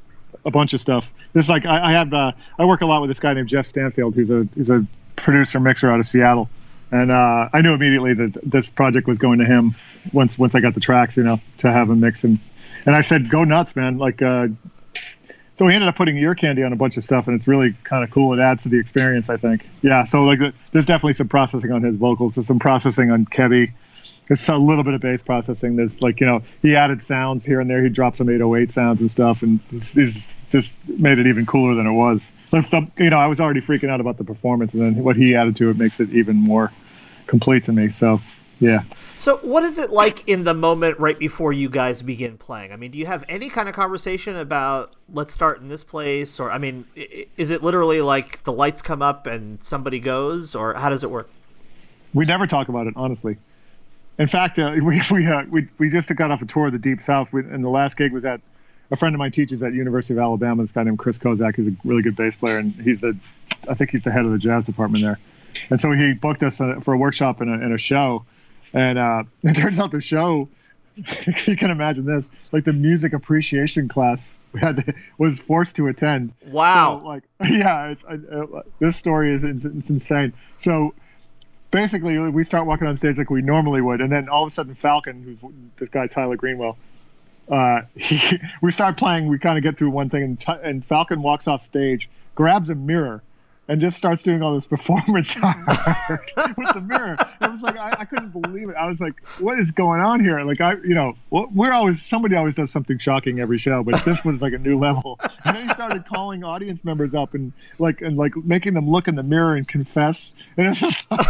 a 0.45 0.51
bunch 0.51 0.73
of 0.73 0.81
stuff. 0.81 1.05
There's 1.33 1.49
like 1.49 1.67
I, 1.67 1.91
I 1.91 1.93
have 1.93 2.13
uh, 2.13 2.33
I 2.59 2.65
work 2.65 2.81
a 2.81 2.87
lot 2.87 3.01
with 3.01 3.11
this 3.11 3.19
guy 3.19 3.35
named 3.35 3.49
Jeff 3.49 3.67
Stanfield, 3.67 4.15
who's 4.15 4.31
a 4.31 4.49
who's 4.55 4.69
a 4.69 4.87
producer 5.17 5.61
mixer 5.61 5.91
out 5.91 6.01
of 6.01 6.07
Seattle, 6.07 6.49
and 6.91 7.11
uh, 7.11 7.49
I 7.53 7.61
knew 7.61 7.75
immediately 7.75 8.15
that 8.15 8.39
this 8.43 8.67
project 8.75 9.07
was 9.07 9.19
going 9.19 9.39
to 9.41 9.45
him 9.45 9.75
once 10.13 10.39
once 10.39 10.55
I 10.55 10.61
got 10.61 10.75
the 10.75 10.81
tracks, 10.81 11.17
you 11.17 11.23
know, 11.23 11.39
to 11.59 11.71
have 11.71 11.91
him 11.91 12.01
mix 12.01 12.23
and 12.23 12.39
and 12.87 12.95
I 12.95 13.03
said, 13.03 13.29
go 13.29 13.45
nuts, 13.45 13.75
man. 13.75 13.99
Like, 13.99 14.23
uh, 14.23 14.47
so 15.59 15.65
we 15.65 15.75
ended 15.75 15.89
up 15.89 15.97
putting 15.97 16.17
ear 16.17 16.35
candy 16.35 16.63
on 16.63 16.73
a 16.73 16.77
bunch 16.77 16.97
of 16.97 17.03
stuff, 17.03 17.27
and 17.27 17.39
it's 17.39 17.49
really 17.49 17.77
kind 17.83 18.05
of 18.05 18.11
cool. 18.13 18.33
It 18.33 18.41
adds 18.41 18.63
to 18.63 18.69
the 18.69 18.79
experience, 18.79 19.29
I 19.29 19.37
think. 19.37 19.67
Yeah. 19.83 20.07
So 20.11 20.23
like, 20.23 20.39
there's 20.73 20.87
definitely 20.87 21.15
some 21.15 21.29
processing 21.29 21.73
on 21.73 21.83
his 21.83 21.97
vocals. 21.97 22.35
There's 22.37 22.47
some 22.47 22.61
processing 22.61 23.11
on 23.11 23.27
Kebbi 23.27 23.73
it's 24.29 24.49
a 24.49 24.57
little 24.57 24.85
bit 24.85 24.95
of 24.95 25.01
bass 25.01 25.21
processing. 25.23 25.77
There's 25.77 26.01
like 26.01 26.21
you 26.21 26.27
know 26.27 26.43
he 26.63 26.77
added 26.77 27.05
sounds 27.07 27.45
here 27.45 27.61
and 27.61 27.71
there. 27.71 27.83
He 27.83 27.89
dropped 27.89 28.19
some 28.19 28.29
808 28.29 28.73
sounds 28.73 29.01
and 29.01 29.11
stuff, 29.11 29.43
and 29.43 29.61
it's, 29.71 30.17
just 30.53 30.71
made 30.87 31.19
it 31.19 31.27
even 31.27 31.45
cooler 31.45 31.75
than 31.75 31.89
it 31.89 31.93
was. 31.93 32.21
The, 32.53 32.89
you 32.99 33.11
know 33.11 33.19
I 33.19 33.27
was 33.27 33.41
already 33.41 33.61
freaking 33.61 33.91
out 33.91 34.01
about 34.01 34.17
the 34.17 34.25
performance, 34.25 34.73
and 34.73 34.83
then 34.83 35.03
what 35.03 35.17
he 35.17 35.35
added 35.35 35.57
to 35.57 35.71
it 35.71 35.77
makes 35.77 35.99
it 36.01 36.11
even 36.11 36.37
more 36.37 36.73
complete 37.27 37.65
to 37.65 37.73
me. 37.73 37.93
So 37.99 38.21
Yeah. 38.59 38.85
So, 39.17 39.39
what 39.39 39.63
is 39.65 39.79
it 39.79 39.91
like 39.91 40.27
in 40.29 40.45
the 40.45 40.55
moment 40.55 40.99
right 40.99 41.19
before 41.19 41.53
you 41.53 41.69
guys 41.69 42.03
begin 42.03 42.39
playing? 42.39 42.73
I 42.73 42.77
mean, 42.77 42.91
do 42.91 42.99
you 42.99 43.07
have 43.07 43.25
any 43.29 43.49
kind 43.49 43.69
of 43.69 43.75
conversation 43.75 44.37
about 44.37 44.95
let's 45.13 45.33
start 45.33 45.61
in 45.61 45.69
this 45.69 45.85
place, 45.85 46.41
or 46.41 46.51
I 46.51 46.59
mean, 46.59 46.87
is 47.37 47.51
it 47.51 47.63
literally 47.63 48.01
like 48.01 48.45
the 48.45 48.53
lights 48.53 48.83
come 48.83 49.03
up 49.03 49.27
and 49.27 49.63
somebody 49.63 50.01
goes, 50.01 50.55
or 50.55 50.75
how 50.75 50.89
does 50.89 51.05
it 51.05 51.11
work? 51.11 51.29
We 52.15 52.25
never 52.25 52.47
talk 52.47 52.69
about 52.69 52.87
it, 52.87 52.95
honestly. 52.97 53.37
In 54.19 54.29
fact, 54.29 54.59
uh, 54.59 54.73
we 54.83 55.03
we, 55.11 55.27
uh, 55.27 55.43
we 55.51 55.69
we 55.79 55.91
just 55.91 56.09
got 56.15 56.31
off 56.31 56.43
a 56.43 56.47
tour 56.47 56.67
of 56.67 56.73
the 56.73 56.79
Deep 56.79 57.01
South, 57.05 57.29
we, 57.33 57.41
and 57.41 57.65
the 57.65 57.69
last 57.69 57.97
gig 57.97 58.13
was 58.13 58.25
at 58.25 58.41
a 58.91 58.97
friend 58.97 59.15
of 59.15 59.19
mine 59.19 59.33
teaches 59.33 59.63
at 59.63 59.75
University 59.75 60.15
of 60.15 60.19
Alabama. 60.19 60.63
This 60.63 60.73
guy 60.73 60.85
named 60.85 60.99
Chris 60.99 61.19
Kozak, 61.19 61.59
is 61.59 61.67
a 61.67 61.77
really 61.85 62.03
good 62.03 62.17
bass 62.17 62.35
player, 62.39 62.59
and 62.59 62.73
he's 62.75 63.01
the 63.01 63.19
I 63.69 63.75
think 63.75 63.91
he's 63.91 64.05
the 64.05 64.13
head 64.13 64.25
of 64.25 64.33
the 64.33 64.39
jazz 64.39 64.65
department 64.65 65.05
there. 65.05 65.19
And 65.71 65.81
so 65.81 65.91
he 65.93 66.13
booked 66.13 66.43
us 66.43 66.55
uh, 66.61 66.81
for 66.85 66.95
a 66.95 66.99
workshop 66.99 67.41
and 67.41 67.73
a, 67.73 67.75
a 67.75 67.79
show, 67.79 68.25
and 68.73 68.99
uh, 68.99 69.25
it 69.43 69.55
turns 69.55 69.79
out 69.79 69.93
the 69.93 70.01
show. 70.01 70.49
you 71.47 71.57
can 71.57 71.71
imagine 71.71 72.07
this, 72.07 72.25
like 72.53 72.65
the 72.65 72.73
music 72.73 73.13
appreciation 73.13 73.87
class 73.87 74.19
we 74.53 74.61
had 74.61 74.77
to, 74.77 74.95
was 75.19 75.35
forced 75.47 75.77
to 75.77 75.89
attend. 75.89 76.33
Wow! 76.47 77.01
So, 77.01 77.07
like, 77.07 77.23
yeah, 77.45 77.89
it's, 77.89 78.03
uh, 78.09 78.63
this 78.81 78.97
story 78.97 79.35
is 79.35 79.43
it's 79.45 79.91
insane. 79.91 80.33
So 80.63 80.95
basically, 81.77 82.19
we 82.19 82.43
start 82.43 82.65
walking 82.65 82.87
on 82.87 82.97
stage 82.97 83.19
like 83.19 83.29
we 83.29 83.43
normally 83.43 83.83
would, 83.83 84.01
and 84.01 84.11
then 84.11 84.31
all 84.31 84.47
of 84.47 84.53
a 84.53 84.55
sudden, 84.55 84.75
Falcon, 84.81 85.23
who's 85.23 85.53
this 85.79 85.91
guy 85.91 86.07
Tyler 86.07 86.37
Greenwell, 86.37 86.79
uh, 87.53 87.83
he, 87.95 88.19
we 88.63 88.73
start 88.73 88.97
playing. 88.97 89.29
We 89.29 89.39
kind 89.39 89.59
of 89.59 89.63
get 89.63 89.77
through 89.77 89.91
one 89.91 90.09
thing, 90.09 90.23
and, 90.23 90.61
and 90.63 90.87
Falcon 90.87 91.21
walks 91.21 91.47
off 91.47 91.61
stage, 91.69 92.09
grabs 92.35 92.71
a 92.71 92.75
mirror, 92.75 93.23
and 93.69 93.79
just 93.79 93.99
starts 93.99 94.23
doing 94.23 94.41
all 94.41 94.55
this 94.55 94.65
performance 94.71 95.29
art 95.43 95.59
with 96.57 96.73
the 96.73 96.81
mirror. 96.81 97.17
It 97.43 97.51
was 97.51 97.61
like 97.61 97.77
I, 97.77 97.91
I, 97.99 98.05
couldn't 98.07 98.31
believe 98.31 98.71
it. 98.71 98.75
I 98.75 98.89
was 98.89 98.99
like, 98.99 99.15
"What 99.39 99.61
is 99.61 99.71
going 99.73 100.01
on 100.01 100.21
here?" 100.21 100.43
Like 100.45 100.63
I, 100.63 100.77
you 100.83 100.95
know, 100.95 101.13
we're 101.31 101.73
always 101.73 101.99
somebody 102.09 102.37
always 102.37 102.55
does 102.55 102.73
something 102.73 102.99
shocking 102.99 103.39
every 103.39 103.59
show, 103.59 103.83
but 103.83 104.03
this 104.03 104.25
was 104.25 104.41
like 104.41 104.55
a 104.55 104.59
new 104.59 104.79
level. 104.79 105.21
And 105.45 105.57
then 105.57 105.69
he 105.69 105.75
started 105.75 106.07
calling 106.07 106.43
audience 106.43 106.83
members 106.85 107.13
up 107.13 107.35
and 107.35 107.53
like 107.79 108.01
and 108.01 108.17
like 108.17 108.35
making 108.35 108.73
them 108.73 108.89
look 108.89 109.09
in 109.09 109.15
the 109.15 109.23
mirror 109.23 109.57
and 109.57 109.69
confess. 109.69 110.31
And 110.57 110.69
it's 110.69 110.81
just, 110.81 110.97
like, 111.11 111.27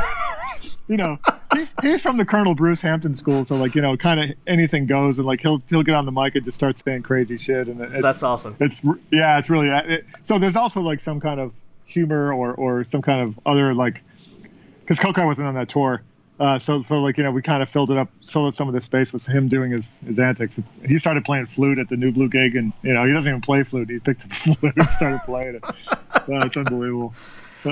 you 0.89 0.97
know, 0.97 1.19
he's, 1.55 1.69
he's 1.83 2.01
from 2.01 2.17
the 2.17 2.25
Colonel 2.25 2.55
Bruce 2.55 2.81
Hampton 2.81 3.17
school, 3.17 3.45
so 3.47 3.57
like 3.57 3.75
you 3.75 3.83
know, 3.83 3.97
kind 3.97 4.21
of 4.21 4.37
anything 4.47 4.87
goes, 4.87 5.17
and 5.17 5.27
like 5.27 5.41
he'll 5.41 5.63
he'll 5.69 5.83
get 5.83 5.95
on 5.95 6.07
the 6.07 6.13
mic 6.13 6.35
and 6.35 6.45
just 6.45 6.57
start 6.57 6.77
saying 6.85 7.03
crazy 7.03 7.39
shit, 7.39 7.69
and 7.69 7.81
it's, 7.81 8.03
that's 8.03 8.23
awesome. 8.23 8.57
It's 8.61 8.75
yeah, 9.11 9.39
it's 9.39 9.51
really 9.51 9.69
it, 9.69 10.05
so. 10.29 10.39
There's 10.39 10.57
also 10.57 10.81
like 10.81 11.03
some 11.05 11.21
kind 11.21 11.41
of 11.41 11.53
humor 11.87 12.33
or 12.33 12.55
or 12.55 12.87
some 12.91 13.03
kind 13.03 13.29
of 13.29 13.39
other 13.47 13.75
like 13.75 14.01
because 14.81 14.99
Kokayi 14.99 15.27
wasn't 15.27 15.47
on 15.47 15.55
that 15.55 15.71
tour. 15.71 16.03
Uh, 16.39 16.59
so, 16.67 16.85
so 16.87 16.97
like 16.97 17.17
you 17.17 17.25
know, 17.25 17.31
we 17.31 17.41
kind 17.41 17.63
of 17.63 17.69
filled 17.71 17.91
it 17.91 17.97
up, 17.97 18.11
filled 18.31 18.53
up 18.53 18.57
some 18.57 18.69
of 18.69 18.75
the 18.75 18.81
space 18.83 19.11
with 19.11 19.25
him 19.25 19.49
doing 19.49 19.73
his, 19.73 19.85
his 20.05 20.19
antics. 20.19 20.53
He 20.87 20.99
started 20.99 21.25
playing 21.25 21.47
flute 21.55 21.79
at 21.79 21.89
the 21.89 21.97
New 21.97 22.13
Blue 22.13 22.29
gig, 22.29 22.57
and 22.57 22.75
you 22.83 22.93
know, 22.93 23.07
he 23.07 23.13
doesn't 23.13 23.27
even 23.27 23.41
play 23.41 23.65
flute. 23.65 23.89
He 23.89 23.99
picked 23.99 24.23
up 24.23 24.29
the 24.29 24.55
flute 24.61 24.75
and 24.77 24.89
started 24.91 25.21
playing 25.25 25.55
it. 25.55 25.65
Oh, 25.65 26.47
it's 26.47 26.57
unbelievable. 26.57 27.15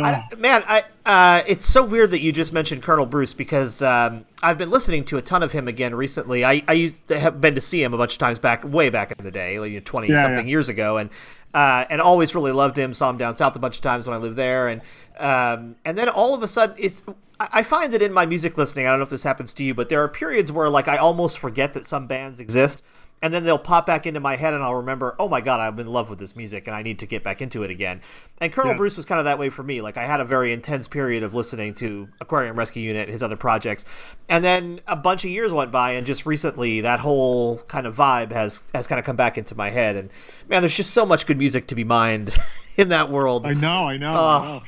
I, 0.03 0.29
man, 0.39 0.63
I 0.67 0.85
uh, 1.07 1.43
it's 1.47 1.67
so 1.67 1.85
weird 1.85 2.11
that 2.13 2.21
you 2.21 2.33
just 2.33 2.53
mentioned 2.53 2.83
Colonel 2.83 3.07
Bruce 3.07 3.35
because 3.35 3.83
um, 3.83 4.25
I've 4.43 4.59
been 4.59 4.71
listening 4.71 5.05
to 5.07 5.19
a 5.19 5.23
ton 5.23 5.43
of 5.43 5.53
him 5.53 5.69
again 5.69 5.95
recently. 5.95 6.45
I, 6.45 6.63
I 6.67 6.73
used 6.73 7.09
to 7.09 7.19
have 7.19 7.41
been 7.41 7.55
to 7.55 7.61
see 7.61 7.83
him 7.83 7.93
a 7.93 7.99
bunch 7.99 8.15
of 8.15 8.19
times 8.19 8.39
back, 8.39 8.65
way 8.65 8.89
back 8.91 9.13
in 9.17 9.25
the 9.25 9.31
day, 9.31 9.59
like 9.59 9.85
twenty 9.85 10.09
yeah, 10.09 10.23
something 10.23 10.47
yeah. 10.47 10.51
years 10.51 10.69
ago, 10.69 10.97
and 10.97 11.11
uh, 11.53 11.85
and 11.91 12.01
always 12.01 12.35
really 12.35 12.53
loved 12.53 12.77
him. 12.77 12.95
Saw 12.95 13.11
him 13.11 13.19
down 13.19 13.35
south 13.35 13.55
a 13.55 13.59
bunch 13.59 13.77
of 13.77 13.83
times 13.83 14.07
when 14.07 14.15
I 14.15 14.19
lived 14.19 14.37
there, 14.37 14.69
and 14.69 14.81
um, 15.19 15.77
and 15.85 15.97
then 15.99 16.09
all 16.09 16.35
of 16.35 16.43
a 16.43 16.49
sudden, 16.49 16.77
it's 16.79 17.05
I 17.39 17.63
find 17.63 17.93
that 17.93 18.03
in 18.03 18.13
my 18.13 18.27
music 18.27 18.57
listening, 18.57 18.87
I 18.87 18.91
don't 18.91 18.99
know 18.99 19.05
if 19.05 19.11
this 19.11 19.23
happens 19.23 19.53
to 19.55 19.65
you, 19.65 19.75
but 19.75 19.89
there 19.89 20.03
are 20.03 20.09
periods 20.09 20.53
where 20.53 20.69
like 20.71 20.89
I 20.89 20.97
almost 20.97 21.39
forget 21.39 21.75
that 21.75 21.85
some 21.85 22.07
bands 22.07 22.41
exist 22.41 22.83
and 23.25 23.33
then 23.33 23.43
they'll 23.43 23.57
pop 23.57 23.87
back 23.87 24.07
into 24.07 24.21
my 24.21 24.37
head 24.37 24.52
and 24.52 24.62
I'll 24.62 24.75
remember, 24.75 25.16
oh 25.19 25.28
my 25.28 25.40
god, 25.40 25.59
I'm 25.59 25.78
in 25.78 25.87
love 25.87 26.11
with 26.11 26.19
this 26.19 26.37
music 26.37 26.66
and 26.66 26.76
I 26.76 26.83
need 26.83 26.99
to 26.99 27.07
get 27.07 27.23
back 27.23 27.40
into 27.40 27.62
it 27.62 27.71
again. 27.71 28.02
And 28.38 28.52
Colonel 28.52 28.73
yeah. 28.73 28.76
Bruce 28.76 28.99
was 28.99 29.07
kind 29.07 29.19
of 29.19 29.25
that 29.25 29.38
way 29.38 29.49
for 29.49 29.62
me. 29.62 29.81
Like 29.81 29.97
I 29.97 30.04
had 30.04 30.21
a 30.21 30.26
very 30.26 30.52
intense 30.52 30.88
period 30.88 31.23
of 31.23 31.33
listening 31.33 31.73
to 31.76 32.07
Aquarium 32.21 32.54
Rescue 32.54 32.83
Unit, 32.83 33.09
his 33.09 33.23
other 33.23 33.37
projects, 33.37 33.87
and 34.28 34.45
then 34.45 34.83
a 34.87 34.95
bunch 34.95 35.25
of 35.25 35.31
years 35.31 35.54
went 35.54 35.73
by, 35.73 35.93
and 35.93 36.07
just 36.07 36.26
recently 36.26 36.83
that 36.83 37.00
whole 37.00 37.57
kind 37.66 37.87
of 37.87 37.97
vibe 37.97 38.31
has 38.31 38.62
has 38.75 38.87
kind 38.87 38.99
of 38.99 39.07
come 39.07 39.16
back 39.16 39.38
into 39.38 39.54
my 39.54 39.71
head. 39.71 39.97
And 39.97 40.11
man, 40.50 40.61
there's 40.61 40.76
just 40.76 40.93
so 40.93 41.07
much 41.07 41.25
good 41.25 41.38
music 41.38 41.69
to 41.69 41.75
be 41.75 41.83
mined 41.83 42.31
in 42.76 42.90
that 42.90 43.09
world. 43.11 43.47
I 43.47 43.54
know, 43.54 43.88
I 43.88 43.97
know, 43.97 44.14
I 44.14 44.45
know. 44.45 44.62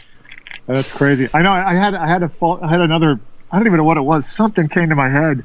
That's 0.66 0.90
crazy. 0.90 1.28
I 1.34 1.42
know. 1.42 1.52
I 1.52 1.74
had 1.74 1.94
I 1.94 2.08
had 2.08 2.22
a 2.22 2.30
I 2.62 2.70
had 2.70 2.80
another. 2.80 3.20
I 3.52 3.58
don't 3.58 3.66
even 3.66 3.76
know 3.76 3.84
what 3.84 3.98
it 3.98 4.02
was. 4.02 4.24
Something 4.34 4.66
came 4.68 4.88
to 4.88 4.94
my 4.94 5.10
head 5.10 5.44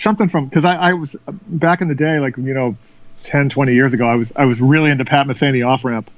something 0.00 0.28
from 0.28 0.46
because 0.48 0.64
I, 0.64 0.74
I 0.74 0.92
was 0.94 1.14
back 1.46 1.80
in 1.80 1.88
the 1.88 1.94
day, 1.94 2.18
like 2.18 2.36
you 2.36 2.54
know, 2.54 2.76
10, 3.24 3.50
20 3.50 3.74
years 3.74 3.92
ago, 3.92 4.06
I 4.06 4.14
was 4.14 4.28
I 4.36 4.44
was 4.44 4.60
really 4.60 4.90
into 4.90 5.04
Pat 5.04 5.26
Metheny 5.26 5.66
off 5.66 5.84
ramp. 5.84 6.10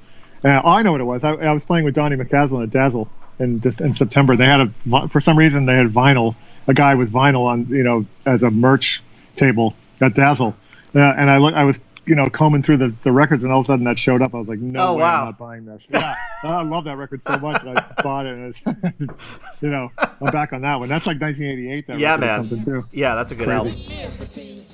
And 0.43 0.53
I 0.53 0.81
know 0.81 0.91
what 0.91 1.01
it 1.01 1.05
was. 1.05 1.23
I, 1.23 1.33
I 1.33 1.53
was 1.53 1.63
playing 1.63 1.85
with 1.85 1.93
Donny 1.93 2.15
McCaslin 2.15 2.63
at 2.63 2.71
Dazzle 2.71 3.09
in 3.39 3.61
in 3.79 3.95
September. 3.95 4.35
They 4.35 4.45
had 4.45 4.61
a 4.61 5.09
for 5.09 5.21
some 5.21 5.37
reason 5.37 5.65
they 5.65 5.75
had 5.75 5.87
vinyl, 5.87 6.35
a 6.67 6.73
guy 6.73 6.95
with 6.95 7.11
vinyl 7.11 7.45
on 7.45 7.67
you 7.67 7.83
know 7.83 8.05
as 8.25 8.41
a 8.41 8.49
merch 8.49 9.01
table 9.37 9.75
at 9.99 10.15
Dazzle, 10.15 10.55
uh, 10.95 10.99
and 10.99 11.29
I 11.29 11.37
look 11.37 11.53
I 11.53 11.63
was 11.63 11.75
you 12.11 12.15
know, 12.15 12.25
combing 12.25 12.61
through 12.61 12.75
the, 12.75 12.93
the 13.05 13.11
records, 13.13 13.41
and 13.41 13.53
all 13.53 13.61
of 13.61 13.67
a 13.67 13.71
sudden 13.71 13.85
that 13.85 13.97
showed 13.97 14.21
up. 14.21 14.35
I 14.35 14.39
was 14.39 14.47
like, 14.49 14.59
no 14.59 14.83
oh, 14.83 14.93
way, 14.95 15.03
wow. 15.03 15.19
I'm 15.19 15.25
not 15.27 15.37
buying 15.39 15.63
that. 15.63 15.79
Yeah, 15.87 16.13
I 16.43 16.61
love 16.61 16.83
that 16.83 16.97
record 16.97 17.21
so 17.25 17.39
much, 17.39 17.63
and 17.63 17.79
I 17.79 17.87
bought 18.03 18.25
it. 18.25 18.35
And 18.35 18.53
you 19.61 19.69
know, 19.69 19.87
I'm 19.97 20.27
back 20.27 20.51
on 20.51 20.59
that 20.67 20.75
one. 20.75 20.89
That's 20.89 21.07
like 21.07 21.21
1988. 21.21 21.87
That 21.87 21.99
yeah, 21.99 22.17
man. 22.17 22.49
Too. 22.49 22.83
Yeah, 22.91 23.15
that's 23.15 23.31
a 23.31 23.35
good 23.35 23.47
Crazy. 23.47 24.03
album. 24.03 24.67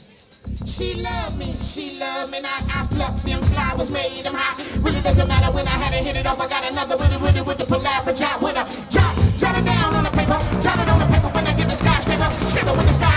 She 0.66 0.98
loved 0.98 1.38
me, 1.38 1.54
she 1.54 2.00
loved 2.00 2.32
me, 2.32 2.40
I, 2.42 2.58
I 2.74 2.88
plucked 2.90 3.22
them 3.22 3.38
flowers, 3.54 3.92
made 3.92 4.26
them 4.26 4.34
hot. 4.34 4.58
Really 4.82 5.02
doesn't 5.06 5.28
matter 5.28 5.54
when 5.54 5.68
I 5.68 5.78
had 5.78 5.94
to 5.94 6.02
hit 6.02 6.18
it 6.18 6.26
off. 6.26 6.42
I 6.42 6.50
got 6.50 6.66
another 6.66 6.98
with 6.98 7.14
it, 7.14 7.22
with 7.22 7.38
it, 7.38 7.46
with 7.46 7.58
the 7.62 7.70
palaver 7.70 8.18
job, 8.18 8.42
with 8.42 8.58
a 8.58 8.66
drop, 8.90 9.14
jot 9.38 9.54
it 9.54 9.66
down 9.66 9.94
on 9.94 10.10
the 10.10 10.14
paper, 10.18 10.42
jot 10.66 10.82
it 10.82 10.90
on 10.90 10.98
the 10.98 11.06
paper 11.14 11.30
when 11.38 11.46
I 11.46 11.54
get 11.54 11.70
the 11.70 11.78
skyscraper, 11.78 12.32
skipper 12.50 12.74
when 12.74 12.88
the 12.88 12.98
sky 12.98 13.17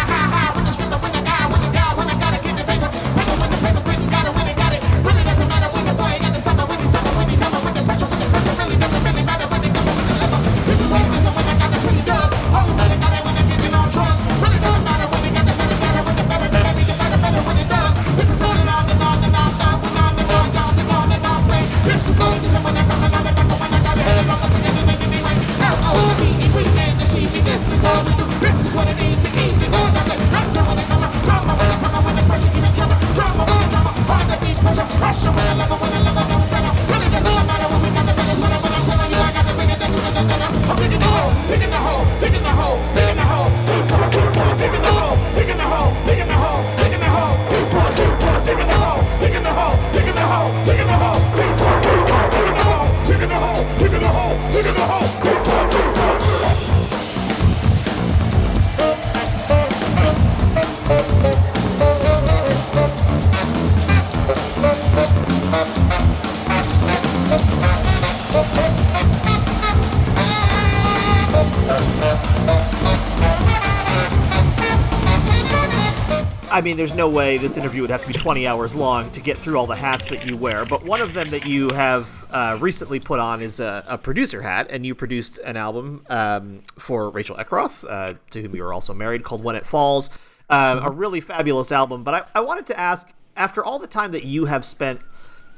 I 76.60 76.62
mean, 76.62 76.76
there's 76.76 76.92
no 76.92 77.08
way 77.08 77.38
this 77.38 77.56
interview 77.56 77.80
would 77.80 77.90
have 77.90 78.02
to 78.02 78.06
be 78.06 78.12
20 78.12 78.46
hours 78.46 78.76
long 78.76 79.10
to 79.12 79.20
get 79.20 79.38
through 79.38 79.56
all 79.56 79.66
the 79.66 79.74
hats 79.74 80.04
that 80.10 80.26
you 80.26 80.36
wear. 80.36 80.66
But 80.66 80.84
one 80.84 81.00
of 81.00 81.14
them 81.14 81.30
that 81.30 81.46
you 81.46 81.70
have 81.70 82.06
uh, 82.30 82.58
recently 82.60 83.00
put 83.00 83.18
on 83.18 83.40
is 83.40 83.60
a, 83.60 83.82
a, 83.88 83.96
producer 83.96 84.42
hat, 84.42 84.66
and 84.68 84.84
you 84.84 84.94
produced 84.94 85.38
an 85.38 85.56
album 85.56 86.04
um, 86.10 86.62
for 86.78 87.08
Rachel 87.08 87.34
Eckroth, 87.36 87.82
uh, 87.88 88.12
to 88.32 88.42
whom 88.42 88.54
you 88.54 88.62
are 88.62 88.74
also 88.74 88.92
married, 88.92 89.24
called 89.24 89.42
When 89.42 89.56
It 89.56 89.64
Falls. 89.64 90.10
Uh, 90.50 90.82
a 90.84 90.90
really 90.90 91.22
fabulous 91.22 91.72
album. 91.72 92.04
But 92.04 92.14
I, 92.14 92.22
I 92.34 92.40
wanted 92.40 92.66
to 92.66 92.78
ask, 92.78 93.10
after 93.38 93.64
all 93.64 93.78
the 93.78 93.86
time 93.86 94.12
that 94.12 94.24
you 94.24 94.44
have 94.44 94.66
spent 94.66 95.00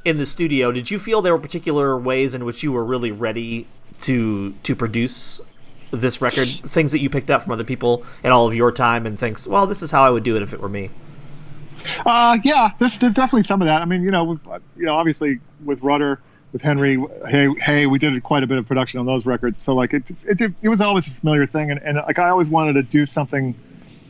in 0.04 0.18
the 0.18 0.26
studio, 0.26 0.70
did 0.70 0.88
you 0.88 1.00
feel 1.00 1.20
there 1.20 1.32
were 1.32 1.42
particular 1.42 1.98
ways 1.98 2.32
in 2.32 2.44
which 2.44 2.62
you 2.62 2.70
were 2.70 2.84
really 2.84 3.10
ready 3.10 3.66
to 4.02 4.52
to 4.62 4.76
produce 4.76 5.40
this 5.92 6.20
record? 6.20 6.48
Things 6.64 6.90
that 6.92 7.00
you 7.00 7.08
picked 7.08 7.30
up 7.30 7.42
from 7.42 7.52
other 7.52 7.64
people 7.64 8.04
in 8.24 8.32
all 8.32 8.48
of 8.48 8.54
your 8.54 8.72
time, 8.72 9.06
and 9.06 9.18
thinks, 9.18 9.46
well, 9.46 9.66
this 9.66 9.82
is 9.82 9.90
how 9.90 10.02
I 10.02 10.10
would 10.10 10.24
do 10.24 10.34
it 10.36 10.42
if 10.42 10.52
it 10.52 10.60
were 10.60 10.68
me. 10.68 10.90
Uh, 12.06 12.38
yeah, 12.44 12.70
there's, 12.78 12.96
there's 13.00 13.14
definitely 13.14 13.44
some 13.44 13.60
of 13.60 13.66
that. 13.66 13.82
I 13.82 13.84
mean, 13.84 14.02
you 14.02 14.10
know, 14.10 14.38
you 14.76 14.86
know, 14.86 14.94
obviously 14.94 15.40
with 15.64 15.82
Rudder, 15.82 16.20
with 16.52 16.62
Henry, 16.62 17.02
hey, 17.28 17.48
hey, 17.60 17.86
we 17.86 17.98
did 17.98 18.22
quite 18.22 18.42
a 18.42 18.46
bit 18.46 18.58
of 18.58 18.66
production 18.66 19.00
on 19.00 19.06
those 19.06 19.26
records. 19.26 19.62
So 19.64 19.74
like, 19.74 19.92
it, 19.92 20.04
it, 20.24 20.40
it, 20.40 20.54
it 20.62 20.68
was 20.68 20.80
always 20.80 21.06
a 21.06 21.10
familiar 21.20 21.46
thing, 21.46 21.70
and, 21.70 21.80
and 21.82 21.96
like 21.96 22.18
I 22.18 22.28
always 22.28 22.48
wanted 22.48 22.74
to 22.74 22.82
do 22.82 23.06
something, 23.06 23.54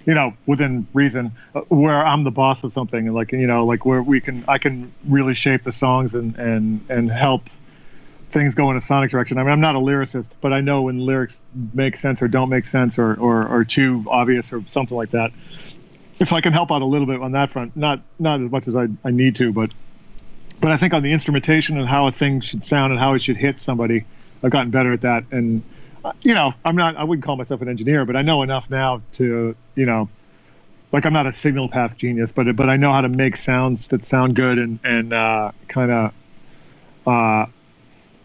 you 0.05 0.15
know, 0.15 0.35
within 0.47 0.87
reason, 0.93 1.33
uh, 1.55 1.61
where 1.69 2.05
I'm 2.05 2.25
the 2.25 2.31
boss 2.31 2.62
of 2.65 2.73
something, 2.73 3.07
and 3.07 3.15
like, 3.15 3.33
you 3.33 3.47
know, 3.47 3.65
like 3.65 3.85
where 3.87 4.03
we 4.03 4.21
can, 4.21 4.45
I 4.49 4.59
can 4.59 4.93
really 5.09 5.35
shape 5.35 5.65
the 5.65 5.73
songs 5.73 6.12
and 6.15 6.37
and 6.37 6.85
and 6.91 7.11
help 7.11 7.45
things 8.33 8.55
go 8.55 8.71
in 8.71 8.77
a 8.77 8.81
sonic 8.81 9.11
direction. 9.11 9.39
I 9.39 9.43
mean, 9.43 9.53
I'm 9.53 9.61
not 9.61 9.75
a 9.75 9.79
lyricist, 9.79 10.29
but 10.41 10.53
I 10.53 10.61
know 10.61 10.83
when 10.83 10.99
lyrics 10.99 11.35
make 11.75 11.97
sense 11.99 12.21
or 12.23 12.29
don't 12.29 12.49
make 12.49 12.67
sense 12.67 12.99
or 12.99 13.15
or, 13.15 13.47
or 13.47 13.65
too 13.65 14.05
obvious 14.09 14.47
or 14.53 14.65
something 14.71 14.97
like 14.97 15.11
that 15.12 15.31
so 16.25 16.37
I 16.37 16.41
can 16.41 16.53
help 16.53 16.71
out 16.71 16.83
a 16.83 16.87
little 16.87 17.07
bit 17.07 17.21
on 17.21 17.33
that 17.33 17.51
front. 17.51 17.77
Not 17.77 18.01
not 18.19 18.43
as 18.43 18.51
much 18.51 18.69
as 18.69 18.75
I, 18.77 18.87
I 19.05 19.11
need 19.11 19.37
to, 19.37 19.53
but 19.53 19.71
but 20.61 20.71
I 20.71 20.79
think 20.79 20.93
on 20.95 21.03
the 21.03 21.12
instrumentation 21.12 21.79
and 21.79 21.89
how 21.89 22.07
a 22.07 22.12
thing 22.12 22.41
should 22.41 22.65
sound 22.65 22.93
and 22.93 23.01
how 23.01 23.15
it 23.15 23.23
should 23.23 23.37
hit 23.37 23.57
somebody, 23.61 24.05
I've 24.43 24.53
gotten 24.53 24.71
better 24.71 24.93
at 24.93 25.03
that. 25.03 25.25
And 25.31 25.62
uh, 26.05 26.12
you 26.21 26.35
know, 26.35 26.53
I'm 26.65 26.77
not 26.77 26.97
I 26.97 27.05
wouldn't 27.05 27.25
call 27.25 27.37
myself 27.37 27.61
an 27.62 27.69
engineer, 27.69 28.05
but 28.05 28.17
I 28.17 28.23
know 28.23 28.43
enough 28.43 28.65
now 28.71 29.03
to 29.17 29.57
you 29.75 29.87
know, 29.87 30.09
like 30.93 31.07
I'm 31.07 31.12
not 31.12 31.27
a 31.27 31.33
signal 31.43 31.69
path 31.69 31.97
genius, 31.99 32.31
but 32.35 32.47
but 32.57 32.69
I 32.69 32.77
know 32.77 32.93
how 32.93 33.01
to 33.01 33.09
make 33.09 33.37
sounds 33.39 33.87
that 33.91 34.07
sound 34.07 34.37
good 34.37 34.59
and 34.59 34.79
and 34.85 35.12
uh, 35.12 35.53
kind 35.69 35.91
of. 35.91 36.12
Uh, 37.05 37.47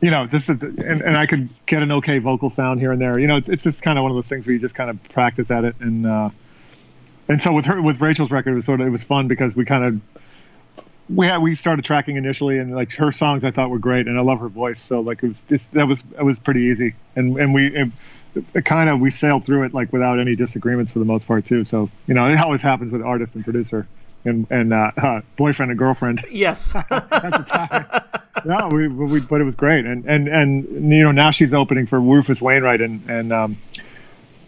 you 0.02 0.12
know, 0.12 0.28
just 0.28 0.48
and, 0.48 1.02
and 1.02 1.18
I 1.18 1.26
could 1.26 1.50
get 1.66 1.82
an 1.82 1.92
okay 1.94 2.20
vocal 2.20 2.52
sound 2.52 2.80
here 2.80 2.92
and 2.92 3.02
there. 3.02 3.20
You 3.20 3.28
know, 3.28 3.40
it's 3.46 3.64
just 3.64 3.82
kind 3.82 3.98
of 3.98 4.04
one 4.04 4.12
of 4.12 4.16
those 4.16 4.30
things 4.30 4.46
where 4.46 4.54
you 4.54 4.60
just 4.60 4.76
kind 4.76 4.90
of 4.90 4.98
practice 5.12 5.50
at 5.50 5.64
it 5.64 5.76
and 5.80 6.06
uh, 6.06 6.30
and 7.28 7.42
so 7.42 7.52
with 7.52 7.66
her 7.66 7.82
with 7.82 8.00
Rachel's 8.00 8.32
record, 8.32 8.54
it 8.54 8.56
was 8.56 8.66
sort 8.66 8.82
of 8.82 8.88
it 8.88 8.92
was 8.92 9.04
fun 9.04 9.28
because 9.28 9.54
we 9.56 9.66
kind 9.66 9.84
of 9.84 10.24
we 11.10 11.28
had 11.28 11.38
we 11.38 11.56
started 11.56 11.84
tracking 11.86 12.16
initially, 12.16 12.58
and 12.58 12.76
like 12.76 12.92
her 12.92 13.12
songs 13.12 13.44
I 13.44 13.52
thought 13.52 13.70
were 13.70 13.80
great, 13.80 14.08
and 14.08 14.18
I 14.18 14.22
love 14.22 14.40
her 14.40 14.50
voice. 14.50 14.80
So 14.88 15.00
like 15.02 15.24
it 15.24 15.30
was 15.30 15.38
it's, 15.50 15.64
that 15.74 15.88
was 15.88 16.00
it 16.18 16.24
was 16.24 16.38
pretty 16.40 16.62
easy, 16.62 16.96
and 17.16 17.38
and 17.38 17.54
we. 17.54 17.68
It, 17.68 17.92
it 18.54 18.66
kind 18.66 18.88
of 18.88 19.00
we 19.00 19.10
sailed 19.10 19.48
through 19.48 19.64
it 19.64 19.74
like 19.74 19.92
without 19.92 20.20
any 20.20 20.36
disagreements 20.36 20.92
for 20.92 21.00
the 21.00 21.06
most 21.06 21.26
part 21.26 21.48
too. 21.48 21.66
So 21.66 21.90
you 22.06 22.14
know 22.14 22.28
it 22.28 22.38
always 22.38 22.62
happens 22.62 22.92
with 22.92 23.02
artist 23.02 23.34
and 23.34 23.44
producer 23.44 23.88
and 24.26 24.46
and 24.52 24.74
uh, 24.74 24.92
uh, 24.96 25.22
boyfriend 25.38 25.72
and 25.72 25.80
girlfriend. 25.80 26.24
Yes. 26.30 26.72
time. 26.90 27.77
No, 28.48 28.70
we, 28.72 28.88
we 28.88 29.20
but 29.20 29.42
it 29.42 29.44
was 29.44 29.56
great, 29.56 29.86
and 29.86 30.06
and 30.06 30.30
and 30.30 30.90
you 30.94 31.04
know 31.04 31.12
now 31.12 31.32
she's 31.32 31.54
opening 31.54 31.86
for 31.86 32.00
Rufus 32.00 32.40
Wainwright, 32.40 32.80
and 32.80 33.10
and 33.10 33.34
um, 33.34 33.58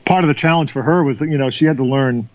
part 0.06 0.24
of 0.24 0.30
the 0.30 0.34
challenge 0.34 0.72
for 0.72 0.82
her 0.82 1.04
was 1.04 1.20
that 1.20 1.28
you 1.28 1.38
know 1.38 1.50
she 1.50 1.66
had 1.66 1.76
to 1.76 1.84
learn 1.84 2.30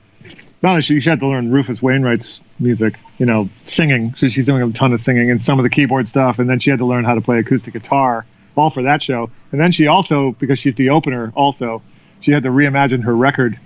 not 0.62 0.72
only 0.72 0.82
she, 0.82 1.00
she 1.00 1.08
had 1.08 1.20
to 1.20 1.26
learn 1.26 1.50
Rufus 1.50 1.80
Wainwright's 1.80 2.42
music, 2.58 2.98
you 3.16 3.24
know, 3.24 3.48
singing. 3.66 4.14
So 4.18 4.28
she's 4.28 4.44
doing 4.44 4.62
a 4.62 4.78
ton 4.78 4.92
of 4.92 5.00
singing 5.00 5.30
and 5.30 5.40
some 5.42 5.58
of 5.58 5.62
the 5.62 5.70
keyboard 5.70 6.06
stuff, 6.06 6.38
and 6.38 6.50
then 6.50 6.60
she 6.60 6.68
had 6.68 6.80
to 6.80 6.86
learn 6.86 7.02
how 7.02 7.14
to 7.14 7.22
play 7.22 7.38
acoustic 7.38 7.72
guitar, 7.72 8.26
all 8.56 8.70
for 8.70 8.82
that 8.82 9.02
show. 9.02 9.30
And 9.50 9.58
then 9.58 9.72
she 9.72 9.86
also, 9.86 10.36
because 10.38 10.58
she's 10.58 10.74
the 10.76 10.90
opener, 10.90 11.32
also 11.34 11.82
she 12.20 12.30
had 12.30 12.42
to 12.42 12.50
reimagine 12.50 13.02
her 13.04 13.16
record 13.16 13.58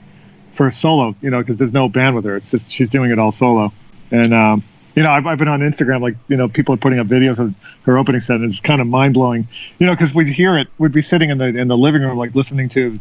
for 0.57 0.71
solo, 0.71 1.17
you 1.21 1.31
know, 1.31 1.41
because 1.41 1.59
there's 1.59 1.73
no 1.73 1.89
band 1.89 2.15
with 2.15 2.25
her. 2.27 2.37
It's 2.37 2.51
just 2.51 2.65
she's 2.69 2.91
doing 2.91 3.11
it 3.11 3.19
all 3.19 3.33
solo. 3.33 3.73
And 4.13 4.33
um, 4.33 4.65
you 4.99 5.05
know, 5.05 5.13
I've, 5.13 5.27
I've 5.29 5.39
been 5.39 5.47
on 5.47 5.61
Instagram, 5.61 6.03
like 6.03 6.17
you 6.27 6.37
know, 6.37 6.49
people 6.49 6.75
are 6.75 6.79
putting 6.79 6.99
up 6.99 7.07
videos 7.07 7.39
of 7.39 7.55
her 7.85 7.97
opening 7.97 8.21
set, 8.21 8.37
and 8.37 8.51
it's 8.51 8.61
kind 8.63 8.81
of 8.81 8.89
mind 8.89 9.15
blowing, 9.15 9.47
you 9.79 9.87
know, 9.87 9.95
because 9.95 10.13
we'd 10.13 10.27
hear 10.27 10.59
it, 10.59 10.67
we'd 10.79 10.91
be 10.91 11.03
sitting 11.03 11.31
in 11.31 11.39
the 11.39 11.45
in 11.45 11.69
the 11.69 11.77
living 11.77 12.03
room, 12.03 12.19
like 12.19 12.35
listening 12.35 12.69
to 12.71 12.99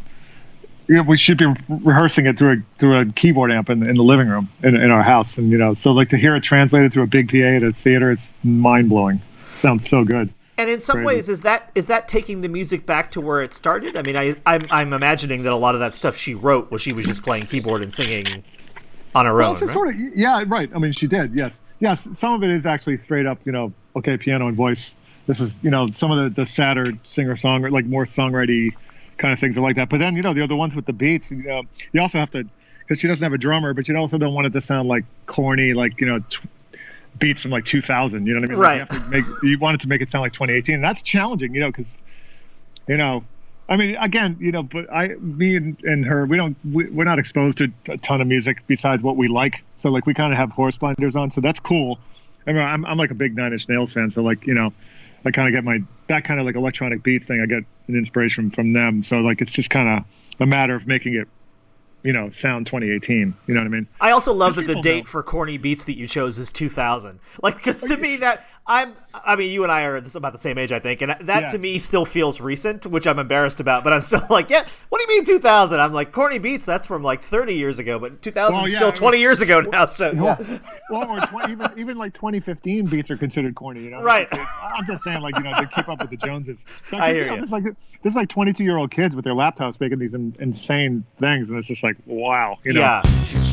you 0.86 0.94
know, 0.94 1.02
we 1.02 1.18
should 1.18 1.38
be 1.38 1.46
rehearsing 1.68 2.26
it 2.26 2.38
through 2.38 2.52
a 2.52 2.56
through 2.78 3.00
a 3.00 3.06
keyboard 3.06 3.50
amp 3.50 3.68
in, 3.68 3.82
in 3.82 3.96
the 3.96 4.04
living 4.04 4.28
room 4.28 4.48
in, 4.62 4.76
in 4.76 4.92
our 4.92 5.02
house, 5.02 5.26
and 5.36 5.50
you 5.50 5.58
know, 5.58 5.74
so 5.82 5.90
like 5.90 6.08
to 6.10 6.16
hear 6.16 6.36
it 6.36 6.44
translated 6.44 6.92
through 6.92 7.02
a 7.02 7.08
big 7.08 7.30
PA 7.30 7.36
at 7.56 7.64
a 7.64 7.72
theater, 7.82 8.12
it's 8.12 8.22
mind 8.44 8.90
blowing. 8.90 9.20
Sounds 9.56 9.90
so 9.90 10.04
good. 10.04 10.32
And 10.56 10.70
in 10.70 10.78
some 10.78 10.98
Crazy. 10.98 11.06
ways, 11.06 11.28
is 11.28 11.42
that 11.42 11.72
is 11.74 11.88
that 11.88 12.06
taking 12.06 12.42
the 12.42 12.48
music 12.48 12.86
back 12.86 13.10
to 13.10 13.20
where 13.20 13.42
it 13.42 13.52
started? 13.52 13.96
I 13.96 14.02
mean, 14.02 14.16
I 14.16 14.36
I'm, 14.46 14.68
I'm 14.70 14.92
imagining 14.92 15.42
that 15.42 15.52
a 15.52 15.56
lot 15.56 15.74
of 15.74 15.80
that 15.80 15.96
stuff 15.96 16.16
she 16.16 16.36
wrote 16.36 16.70
was 16.70 16.80
she 16.80 16.92
was 16.92 17.06
just 17.06 17.24
playing 17.24 17.46
keyboard 17.46 17.82
and 17.82 17.92
singing 17.92 18.44
on 19.16 19.26
her 19.26 19.34
Well, 19.34 19.56
own. 19.56 19.66
right? 19.66 19.74
sort 19.74 19.88
of 19.88 20.00
yeah, 20.16 20.44
right. 20.46 20.70
I 20.72 20.78
mean, 20.78 20.92
she 20.92 21.08
did. 21.08 21.34
Yes, 21.34 21.52
yes. 21.80 21.98
Some 22.20 22.34
of 22.34 22.42
it 22.42 22.50
is 22.50 22.66
actually 22.66 22.98
straight 23.04 23.26
up, 23.26 23.38
you 23.44 23.52
know, 23.52 23.72
okay, 23.96 24.16
piano 24.16 24.48
and 24.48 24.56
voice. 24.56 24.90
This 25.26 25.40
is, 25.40 25.50
you 25.62 25.70
know, 25.70 25.88
some 25.98 26.10
of 26.10 26.34
the 26.34 26.44
the 26.44 26.50
sadder 26.50 26.92
singer 27.14 27.36
song 27.36 27.62
like 27.62 27.84
more 27.84 28.06
songwriting 28.06 28.72
kind 29.18 29.32
of 29.34 29.40
things 29.40 29.56
are 29.56 29.60
like 29.60 29.76
that. 29.76 29.88
But 29.88 29.98
then, 29.98 30.16
you 30.16 30.22
know, 30.22 30.32
the 30.32 30.42
other 30.42 30.56
ones 30.56 30.74
with 30.74 30.86
the 30.86 30.92
beats, 30.92 31.30
you 31.30 31.42
know, 31.42 31.62
you 31.92 32.00
also 32.00 32.18
have 32.18 32.30
to 32.30 32.44
because 32.80 33.00
she 33.00 33.08
doesn't 33.08 33.22
have 33.22 33.34
a 33.34 33.38
drummer, 33.38 33.74
but 33.74 33.86
you 33.88 33.96
also 33.96 34.16
don't 34.16 34.32
want 34.32 34.46
it 34.46 34.58
to 34.58 34.62
sound 34.66 34.88
like 34.88 35.04
corny, 35.26 35.74
like 35.74 36.00
you 36.00 36.06
know. 36.06 36.18
T- 36.20 36.48
beats 37.18 37.40
from 37.42 37.50
like 37.50 37.64
2000 37.64 38.26
you 38.26 38.34
know 38.34 38.40
what 38.40 38.48
i 38.48 38.52
mean 38.52 38.58
Like, 38.58 38.68
Right. 38.68 38.74
you, 38.74 38.80
have 38.80 38.88
to 38.90 39.08
make, 39.08 39.24
you 39.42 39.58
want 39.58 39.74
it 39.74 39.80
to 39.80 39.88
make 39.88 40.00
it 40.00 40.10
sound 40.10 40.22
like 40.22 40.32
2018 40.34 40.76
and 40.76 40.84
that's 40.84 41.02
challenging 41.02 41.54
you 41.54 41.60
know 41.60 41.68
because 41.68 41.86
you 42.86 42.96
know 42.96 43.24
i 43.68 43.76
mean 43.76 43.96
again 43.96 44.36
you 44.38 44.52
know 44.52 44.62
but 44.62 44.92
i 44.92 45.08
me 45.20 45.56
and, 45.56 45.76
and 45.82 46.04
her 46.04 46.26
we 46.26 46.36
don't 46.36 46.56
we, 46.72 46.88
we're 46.90 47.04
not 47.04 47.18
exposed 47.18 47.58
to 47.58 47.72
a 47.88 47.96
ton 47.98 48.20
of 48.20 48.26
music 48.26 48.58
besides 48.68 49.02
what 49.02 49.16
we 49.16 49.26
like 49.26 49.54
so 49.82 49.88
like 49.88 50.06
we 50.06 50.14
kind 50.14 50.32
of 50.32 50.38
have 50.38 50.50
horse 50.50 50.76
blinders 50.76 51.16
on 51.16 51.30
so 51.30 51.40
that's 51.40 51.60
cool. 51.60 51.98
I 52.46 52.52
mean 52.52 52.62
i'm, 52.62 52.84
I'm 52.86 52.98
like 52.98 53.10
a 53.10 53.14
big 53.14 53.36
nine 53.36 53.52
inch 53.52 53.68
nails 53.68 53.92
fan 53.92 54.10
so 54.14 54.22
like 54.22 54.46
you 54.46 54.54
know 54.54 54.72
i 55.24 55.30
kind 55.30 55.48
of 55.48 55.54
get 55.54 55.64
my 55.64 55.78
that 56.08 56.24
kind 56.24 56.40
of 56.40 56.46
like 56.46 56.54
electronic 56.54 57.02
beat 57.02 57.26
thing 57.26 57.40
i 57.40 57.46
get 57.46 57.64
an 57.88 57.96
inspiration 57.96 58.50
from 58.50 58.72
them. 58.72 59.02
So 59.02 59.16
like 59.16 59.40
it's 59.40 59.50
just 59.50 59.70
kind 59.70 59.98
of 59.98 60.04
a 60.40 60.46
matter 60.46 60.74
of 60.74 60.86
making 60.86 61.14
it 61.14 61.28
you 62.04 62.12
know 62.12 62.30
sound 62.40 62.66
2018 62.66 63.34
you 63.46 63.54
know 63.54 63.60
what 63.60 63.66
i 63.66 63.68
mean 63.68 63.86
I 64.00 64.10
also 64.12 64.32
love 64.32 64.54
that 64.56 64.66
the 64.66 64.80
date 64.80 65.04
know. 65.04 65.10
for 65.10 65.22
corny 65.22 65.58
beats 65.58 65.84
that 65.84 65.96
you 65.96 66.06
chose 66.06 66.38
is 66.38 66.52
2000. 66.52 67.18
Like, 67.42 67.56
because 67.56 67.80
to 67.82 67.94
oh, 67.96 67.98
me 67.98 68.16
that 68.18 68.46
I'm, 68.68 68.94
I 69.24 69.34
mean, 69.34 69.50
you 69.50 69.62
and 69.62 69.72
I 69.72 69.84
are 69.84 69.96
about 70.14 70.32
the 70.32 70.38
same 70.38 70.58
age, 70.58 70.70
I 70.72 70.78
think, 70.78 71.00
and 71.02 71.10
that 71.20 71.42
Yeah. 71.44 71.46
to 71.52 71.58
me 71.58 71.78
still 71.78 72.04
feels 72.04 72.38
recent, 72.40 72.86
which 72.86 73.06
I'm 73.06 73.18
embarrassed 73.18 73.60
about. 73.60 73.82
But 73.82 73.94
I'm 73.94 74.02
still 74.02 74.22
like, 74.30 74.50
yeah, 74.50 74.64
what 74.90 74.98
do 75.00 75.10
you 75.12 75.18
mean 75.18 75.24
2000? 75.26 75.80
I'm 75.80 75.92
like, 75.94 76.12
corny 76.12 76.38
beats, 76.38 76.66
that's 76.66 76.86
from 76.86 77.02
like 77.02 77.22
30 77.22 77.54
years 77.54 77.78
ago, 77.78 77.98
but 77.98 78.20
2000 78.22 78.54
Well, 78.54 78.64
is 78.66 78.72
yeah, 78.72 78.78
still 78.78 78.88
it 78.88 78.92
was- 78.92 79.00
20 79.00 79.18
years 79.18 79.40
ago 79.40 79.60
now. 79.72 79.86
So 79.86 80.12
yeah. 80.12 80.58
well, 80.90 81.08
or 81.08 81.18
20, 81.18 81.52
even 81.52 81.78
even 81.78 81.96
like 81.98 82.14
2015 82.14 82.86
beats 82.86 83.10
are 83.10 83.16
considered 83.16 83.54
corny. 83.54 83.82
You 83.84 83.90
know, 83.90 84.02
Right. 84.02 84.28
I'm 84.30 84.84
just 84.86 85.02
saying, 85.02 85.20
like 85.22 85.36
you 85.38 85.42
know, 85.44 85.52
to 85.52 85.66
keep 85.66 85.88
up 85.88 86.00
with 86.00 86.10
the 86.10 86.16
Joneses. 86.18 86.58
So, 86.84 86.98
I 86.98 87.08
you 87.08 87.14
hear 87.14 87.26
know, 87.26 87.34
you. 87.34 87.46
There's 87.46 87.76
like 88.08 88.14
there's 88.14 88.22
like 88.22 88.28
22 88.30 88.64
year 88.64 88.76
old 88.76 88.90
kids 88.90 89.14
with 89.14 89.24
their 89.24 89.34
laptops 89.34 89.78
making 89.80 89.98
these 89.98 90.14
in, 90.14 90.34
insane 90.38 91.04
things, 91.20 91.48
and 91.48 91.58
it's 91.58 91.68
just 91.68 91.82
like 91.82 91.96
wow. 92.06 92.58
You 92.64 92.74
know? 92.74 92.80
Yeah. 92.80 93.47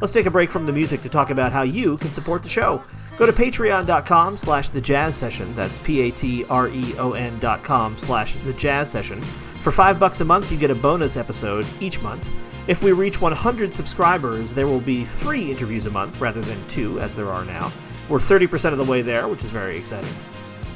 Let's 0.00 0.12
take 0.12 0.26
a 0.26 0.30
break 0.30 0.50
from 0.50 0.66
the 0.66 0.72
music 0.72 1.00
to 1.02 1.08
talk 1.08 1.30
about 1.30 1.52
how 1.52 1.62
you 1.62 1.96
can 1.96 2.12
support 2.12 2.42
the 2.42 2.50
show. 2.50 2.82
Go 3.16 3.24
to 3.24 3.32
patreon.com 3.32 4.36
slash 4.36 4.68
the 4.68 4.80
jazz 4.80 5.16
session. 5.16 5.54
That's 5.54 5.78
P-A-T-R-E-O-N 5.78 7.38
dot 7.38 7.64
com 7.64 7.96
slash 7.96 8.36
the 8.44 8.52
jazz 8.52 8.90
session. 8.90 9.22
For 9.62 9.70
five 9.70 9.98
bucks 9.98 10.20
a 10.20 10.24
month, 10.24 10.52
you 10.52 10.58
get 10.58 10.70
a 10.70 10.74
bonus 10.74 11.16
episode 11.16 11.66
each 11.80 12.02
month. 12.02 12.28
If 12.66 12.82
we 12.82 12.92
reach 12.92 13.22
100 13.22 13.72
subscribers, 13.72 14.52
there 14.52 14.66
will 14.66 14.80
be 14.80 15.04
three 15.04 15.50
interviews 15.50 15.86
a 15.86 15.90
month 15.90 16.20
rather 16.20 16.42
than 16.42 16.66
two, 16.68 17.00
as 17.00 17.14
there 17.14 17.30
are 17.30 17.44
now. 17.44 17.72
We're 18.10 18.18
30% 18.18 18.72
of 18.72 18.78
the 18.78 18.84
way 18.84 19.00
there, 19.00 19.28
which 19.28 19.44
is 19.44 19.50
very 19.50 19.78
exciting. 19.78 20.12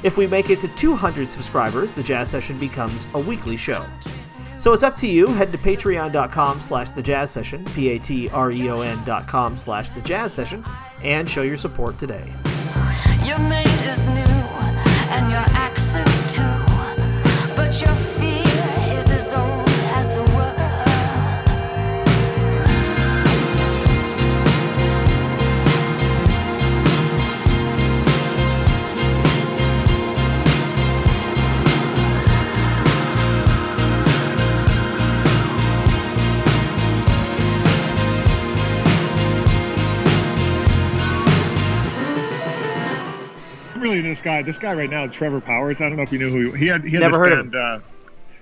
If 0.02 0.16
we 0.16 0.26
make 0.26 0.48
it 0.48 0.60
to 0.60 0.68
200 0.68 1.28
subscribers, 1.28 1.92
the 1.92 2.02
jazz 2.02 2.30
session 2.30 2.58
becomes 2.58 3.06
a 3.12 3.20
weekly 3.20 3.58
show. 3.58 3.84
So 4.60 4.74
it's 4.74 4.82
up 4.82 4.94
to 4.98 5.06
you. 5.06 5.26
Head 5.28 5.52
to 5.52 5.58
patreon.com 5.58 6.60
slash 6.60 6.90
the 6.90 7.00
jazz 7.00 7.30
session, 7.30 7.64
P-A-T-R-E-O-N 7.74 9.04
dot 9.04 9.26
com 9.26 9.56
slash 9.56 9.88
the 9.88 10.02
jazz 10.02 10.34
session, 10.34 10.62
and 11.02 11.28
show 11.28 11.40
your 11.40 11.56
support 11.56 11.96
today. 11.96 12.30
Your 13.24 13.38
is 13.88 14.06
new, 14.08 14.20
and 14.20 15.30
your 15.30 15.40
accent 15.56 16.06
too. 16.28 16.42
But 17.56 17.80
your 17.80 17.94
this 44.10 44.20
guy. 44.22 44.42
This 44.42 44.56
guy 44.58 44.74
right 44.74 44.90
now, 44.90 45.06
Trevor 45.06 45.40
Powers. 45.40 45.76
I 45.78 45.88
don't 45.88 45.96
know 45.96 46.02
if 46.02 46.12
you 46.12 46.18
knew 46.18 46.30
who 46.30 46.52
he, 46.52 46.64
he 46.64 46.66
had. 46.66 46.84
He 46.84 46.90
had 46.92 47.00
Never 47.00 47.18
heard 47.18 47.32
of 47.32 47.50
band, 47.50 47.54
Uh, 47.54 47.80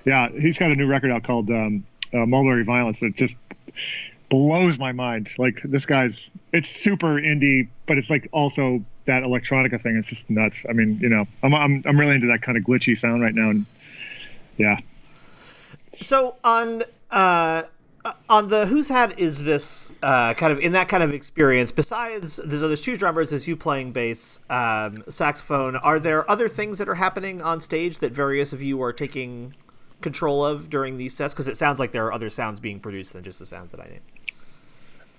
yeah, 0.05 0.29
he's 0.29 0.57
got 0.57 0.71
a 0.71 0.75
new 0.75 0.87
record 0.87 1.11
out 1.11 1.25
called 1.25 1.51
um, 1.51 1.87
uh, 2.15 2.25
Mulberry 2.27 2.65
Violence. 2.65 2.99
That 3.01 3.15
just 3.17 3.35
blows 4.31 4.79
my 4.79 4.93
mind. 4.93 5.29
Like 5.39 5.61
this 5.65 5.85
guy's, 5.85 6.15
it's 6.53 6.69
super 6.83 7.21
indie, 7.21 7.69
but 7.87 7.99
it's 7.99 8.09
like 8.09 8.29
also 8.33 8.83
that 9.07 9.23
electronica 9.23 9.83
thing. 9.83 9.97
It's 9.97 10.09
just 10.09 10.29
nuts. 10.29 10.57
I 10.69 10.73
mean, 10.73 10.99
you 11.01 11.09
know, 11.09 11.27
I'm 11.43 11.55
I'm 11.55 11.83
I'm 11.87 11.99
really 11.99 12.15
into 12.15 12.29
that 12.29 12.43
kind 12.43 12.57
of 12.57 12.65
glitchy 12.65 12.99
sound 12.99 13.23
right 13.23 13.35
now, 13.35 13.51
and 13.51 13.67
yeah. 14.57 14.79
So 16.01 16.37
on 16.45 16.83
uh, 17.11 17.63
on 18.29 18.49
the 18.49 18.67
whose 18.67 18.89
hat 18.89 19.19
is 19.19 19.43
this 19.43 19.93
uh, 20.03 20.35
kind 20.35 20.53
of 20.53 20.59
in 20.61 20.73
that 20.73 20.89
kind 20.89 21.03
of 21.03 21.13
experience? 21.13 21.73
Besides, 21.73 22.37
there's 22.37 22.61
there's 22.61 22.83
two 22.83 22.97
drummers, 22.97 23.31
there's 23.31 23.49
you 23.49 23.57
playing 23.57 23.93
bass, 23.93 24.41
um, 24.51 25.03
saxophone. 25.09 25.77
Are 25.77 25.99
there 25.99 26.29
other 26.31 26.49
things 26.49 26.79
that 26.79 26.89
are 26.89 26.95
happening 26.95 27.43
on 27.43 27.61
stage 27.61 27.99
that 27.99 28.13
various 28.13 28.53
of 28.53 28.63
you 28.63 28.83
are 28.83 28.93
taking 28.93 29.55
control 30.01 30.45
of 30.45 30.71
during 30.71 30.97
these 30.97 31.15
sets? 31.15 31.35
Because 31.35 31.49
it 31.49 31.57
sounds 31.57 31.79
like 31.79 31.93
there 31.93 32.07
are 32.07 32.13
other 32.13 32.31
sounds 32.31 32.61
being 32.61 32.81
produced 32.81 33.13
than 33.13 33.25
just 33.25 33.39
the 33.39 33.47
sounds 33.47 33.73
that 33.73 33.81
I 33.81 33.89
name. 33.89 34.01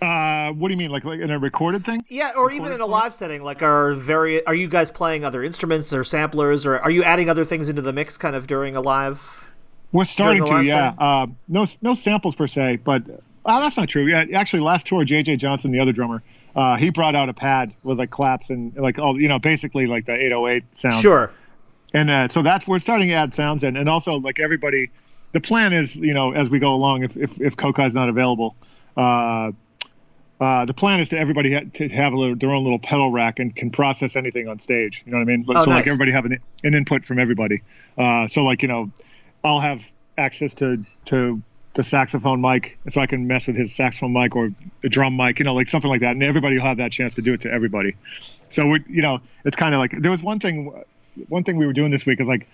Uh, 0.01 0.53
what 0.53 0.69
do 0.69 0.73
you 0.73 0.77
mean, 0.77 0.91
like 0.91 1.03
like 1.03 1.19
in 1.19 1.29
a 1.29 1.37
recorded 1.37 1.85
thing? 1.85 2.03
Yeah, 2.07 2.31
or 2.37 2.51
even 2.51 2.71
in 2.71 2.79
a 2.79 2.85
live 2.85 3.13
setting, 3.13 3.43
like 3.43 3.61
are 3.61 3.93
very 3.93 4.45
are 4.45 4.55
you 4.55 4.69
guys 4.69 4.89
playing 4.89 5.25
other 5.25 5.43
instruments 5.43 5.91
or 5.91 6.05
samplers, 6.05 6.65
or 6.65 6.79
are 6.79 6.91
you 6.91 7.03
adding 7.03 7.29
other 7.29 7.43
things 7.43 7.67
into 7.67 7.81
the 7.81 7.91
mix, 7.91 8.17
kind 8.17 8.35
of 8.35 8.47
during 8.47 8.77
a 8.77 8.81
live? 8.81 9.51
We're 9.91 10.05
starting 10.05 10.45
to, 10.45 10.63
yeah. 10.63 10.93
Uh, 10.97 11.27
no, 11.47 11.67
no 11.81 11.95
samples 11.95 12.35
per 12.35 12.47
se, 12.47 12.79
but 12.83 13.03
uh, 13.45 13.59
that's 13.59 13.75
not 13.75 13.89
true. 13.89 14.05
Yeah, 14.05 14.25
actually, 14.35 14.61
last 14.61 14.85
tour, 14.85 15.03
JJ 15.03 15.39
Johnson, 15.39 15.71
the 15.71 15.79
other 15.79 15.91
drummer, 15.91 16.21
uh, 16.55 16.77
he 16.77 16.89
brought 16.89 17.15
out 17.15 17.29
a 17.29 17.33
pad 17.33 17.73
with 17.83 17.97
like 17.97 18.11
claps 18.11 18.49
and 18.49 18.75
like 18.75 18.99
all, 18.99 19.19
you 19.19 19.27
know, 19.27 19.39
basically 19.39 19.87
like 19.87 20.05
the 20.05 20.13
808 20.13 20.63
sound. 20.79 21.01
Sure. 21.01 21.31
And 21.93 22.09
uh, 22.11 22.27
so 22.29 22.43
that's 22.43 22.67
we're 22.67 22.79
starting 22.79 23.07
to 23.09 23.15
add 23.15 23.33
sounds 23.33 23.63
in, 23.63 23.75
and 23.75 23.89
also 23.89 24.13
like 24.13 24.39
everybody. 24.39 24.91
The 25.31 25.39
plan 25.39 25.73
is, 25.73 25.95
you 25.95 26.13
know, 26.13 26.33
as 26.33 26.49
we 26.49 26.59
go 26.59 26.73
along, 26.73 27.03
if 27.03 27.17
if, 27.17 27.31
if 27.39 27.55
Kokayi's 27.55 27.93
not 27.93 28.09
available, 28.09 28.55
uh, 28.95 29.51
uh, 30.39 30.65
the 30.65 30.73
plan 30.73 30.99
is 30.99 31.09
to 31.09 31.17
everybody 31.17 31.53
ha- 31.53 31.69
to 31.75 31.89
have 31.89 32.13
a 32.13 32.17
little, 32.17 32.35
their 32.35 32.51
own 32.51 32.63
little 32.63 32.79
pedal 32.79 33.11
rack 33.11 33.39
and 33.39 33.55
can 33.55 33.71
process 33.71 34.15
anything 34.15 34.47
on 34.47 34.61
stage. 34.61 35.01
You 35.05 35.11
know 35.11 35.17
what 35.17 35.23
I 35.23 35.25
mean? 35.25 35.45
Oh, 35.49 35.65
so 35.65 35.69
like 35.69 35.87
everybody 35.87 36.11
have 36.11 36.25
an, 36.25 36.39
an 36.63 36.73
input 36.75 37.05
from 37.05 37.19
everybody. 37.19 37.61
Uh, 37.97 38.27
so 38.29 38.43
like 38.43 38.61
you 38.61 38.67
know, 38.67 38.91
I'll 39.43 39.59
have 39.59 39.79
access 40.17 40.53
to 40.55 40.83
to 41.05 41.41
the 41.75 41.83
saxophone 41.83 42.41
mic, 42.41 42.77
so 42.91 42.99
I 42.99 43.05
can 43.05 43.27
mess 43.27 43.47
with 43.47 43.55
his 43.55 43.73
saxophone 43.75 44.11
mic 44.11 44.35
or 44.35 44.49
the 44.81 44.89
drum 44.89 45.15
mic, 45.15 45.39
you 45.39 45.45
know, 45.45 45.53
like 45.53 45.69
something 45.69 45.89
like 45.89 46.01
that, 46.01 46.11
and 46.11 46.23
everybody 46.23 46.57
will 46.57 46.65
have 46.65 46.77
that 46.77 46.91
chance 46.91 47.15
to 47.15 47.21
do 47.21 47.33
it 47.33 47.41
to 47.41 47.51
everybody. 47.51 47.95
So 48.51 48.65
we, 48.65 48.83
you 48.89 49.01
know, 49.01 49.19
it's 49.45 49.55
kind 49.55 49.73
of 49.73 49.79
like 49.79 49.93
there 49.99 50.11
was 50.11 50.21
one 50.21 50.39
thing, 50.39 50.73
one 51.29 51.43
thing 51.43 51.57
we 51.57 51.65
were 51.65 51.73
doing 51.73 51.91
this 51.91 52.05
week 52.05 52.19
is 52.19 52.27
like 52.27 52.47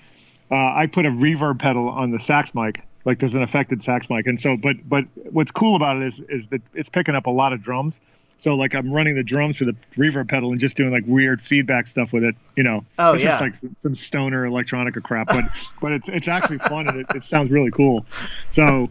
uh, 0.51 0.55
I 0.55 0.87
put 0.91 1.05
a 1.05 1.09
reverb 1.09 1.59
pedal 1.59 1.89
on 1.89 2.11
the 2.11 2.19
sax 2.19 2.53
mic, 2.53 2.83
like 3.05 3.19
there's 3.19 3.33
an 3.33 3.41
affected 3.41 3.83
sax 3.83 4.09
mic, 4.09 4.27
and 4.27 4.39
so 4.39 4.57
but 4.57 4.75
but 4.87 5.05
what's 5.31 5.51
cool 5.51 5.75
about 5.75 6.01
it 6.01 6.13
is 6.13 6.19
is 6.29 6.49
that 6.51 6.61
it's 6.73 6.89
picking 6.89 7.15
up 7.15 7.25
a 7.25 7.31
lot 7.31 7.53
of 7.53 7.63
drums. 7.63 7.95
So 8.39 8.55
like 8.55 8.75
I'm 8.75 8.91
running 8.91 9.15
the 9.15 9.23
drums 9.23 9.57
through 9.57 9.71
the 9.71 9.77
reverb 9.97 10.29
pedal 10.29 10.51
and 10.51 10.59
just 10.59 10.75
doing 10.75 10.91
like 10.91 11.03
weird 11.07 11.41
feedback 11.41 11.87
stuff 11.87 12.13
with 12.13 12.23
it, 12.23 12.35
you 12.55 12.63
know. 12.63 12.85
Oh, 12.99 13.13
it's 13.13 13.23
yeah. 13.23 13.31
just 13.31 13.41
like 13.41 13.71
some 13.81 13.95
stoner 13.95 14.47
electronica 14.47 15.01
crap, 15.01 15.27
but 15.27 15.45
but 15.81 15.91
it's 15.93 16.07
it's 16.07 16.27
actually 16.27 16.59
fun 16.59 16.87
and 16.87 16.99
it, 16.99 17.07
it 17.15 17.25
sounds 17.25 17.51
really 17.51 17.71
cool. 17.71 18.05
So 18.53 18.89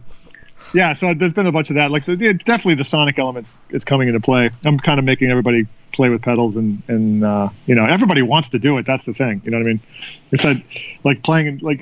yeah, 0.75 0.93
so 0.97 1.13
there's 1.13 1.33
been 1.33 1.47
a 1.47 1.51
bunch 1.53 1.69
of 1.69 1.75
that. 1.75 1.89
Like 1.89 2.03
it's 2.07 2.43
definitely 2.43 2.75
the 2.75 2.83
sonic 2.83 3.17
elements 3.17 3.49
is 3.69 3.83
coming 3.85 4.09
into 4.09 4.19
play. 4.19 4.51
I'm 4.65 4.77
kind 4.77 4.99
of 4.99 5.05
making 5.05 5.31
everybody 5.31 5.65
play 5.93 6.09
with 6.09 6.21
pedals 6.21 6.57
and 6.57 6.83
and 6.89 7.23
uh, 7.23 7.49
you 7.65 7.75
know 7.75 7.85
everybody 7.85 8.21
wants 8.21 8.49
to 8.49 8.59
do 8.59 8.77
it. 8.77 8.85
That's 8.85 9.05
the 9.05 9.13
thing. 9.13 9.41
You 9.45 9.51
know 9.51 9.57
what 9.57 9.67
I 9.67 9.69
mean? 9.69 9.81
It's 10.31 10.43
that 10.43 10.57
like 11.05 11.23
playing 11.23 11.59
like 11.59 11.81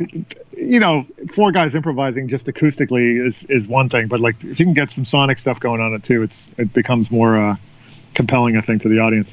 you 0.56 0.80
know 0.80 1.06
four 1.36 1.52
guys 1.52 1.74
improvising 1.74 2.30
just 2.30 2.46
acoustically 2.46 3.28
is 3.28 3.34
is 3.50 3.68
one 3.68 3.90
thing, 3.90 4.08
but 4.08 4.20
like 4.20 4.36
if 4.44 4.60
you 4.60 4.66
can 4.66 4.76
get 4.76 4.92
some 4.94 5.06
sonic 5.06 5.40
stuff 5.40 5.60
going 5.60 5.82
on 5.82 5.96
it 5.96 6.04
too, 6.04 6.22
it's 6.22 6.44
it 6.60 6.72
becomes 6.72 7.10
more 7.10 7.36
uh, 7.36 7.56
compelling, 8.14 8.58
I 8.58 8.62
think, 8.62 8.84
to 8.84 8.90
the 8.90 9.00
audience. 9.00 9.28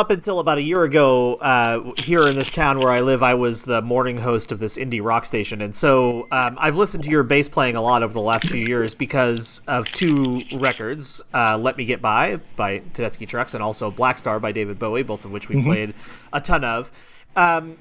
Up 0.00 0.10
until 0.10 0.40
about 0.40 0.56
a 0.56 0.62
year 0.62 0.82
ago, 0.82 1.34
uh, 1.34 1.92
here 1.98 2.26
in 2.26 2.34
this 2.34 2.50
town 2.50 2.78
where 2.78 2.88
I 2.88 3.02
live, 3.02 3.22
I 3.22 3.34
was 3.34 3.66
the 3.66 3.82
morning 3.82 4.16
host 4.16 4.50
of 4.50 4.58
this 4.58 4.78
indie 4.78 5.04
rock 5.04 5.26
station, 5.26 5.60
and 5.60 5.74
so 5.74 6.26
um, 6.32 6.56
I've 6.58 6.76
listened 6.76 7.04
to 7.04 7.10
your 7.10 7.22
bass 7.22 7.50
playing 7.50 7.76
a 7.76 7.82
lot 7.82 8.02
over 8.02 8.14
the 8.14 8.22
last 8.22 8.48
few 8.48 8.66
years 8.66 8.94
because 8.94 9.60
of 9.68 9.86
two 9.92 10.42
records: 10.54 11.20
uh, 11.34 11.58
"Let 11.58 11.76
Me 11.76 11.84
Get 11.84 12.00
By" 12.00 12.40
by 12.56 12.78
Tedeschi 12.94 13.28
Trucks, 13.28 13.52
and 13.52 13.62
also 13.62 13.90
"Black 13.90 14.16
Star" 14.16 14.40
by 14.40 14.52
David 14.52 14.78
Bowie, 14.78 15.02
both 15.02 15.26
of 15.26 15.32
which 15.32 15.50
we 15.50 15.62
played 15.62 15.92
a 16.32 16.40
ton 16.40 16.64
of. 16.64 16.90
Um, 17.36 17.76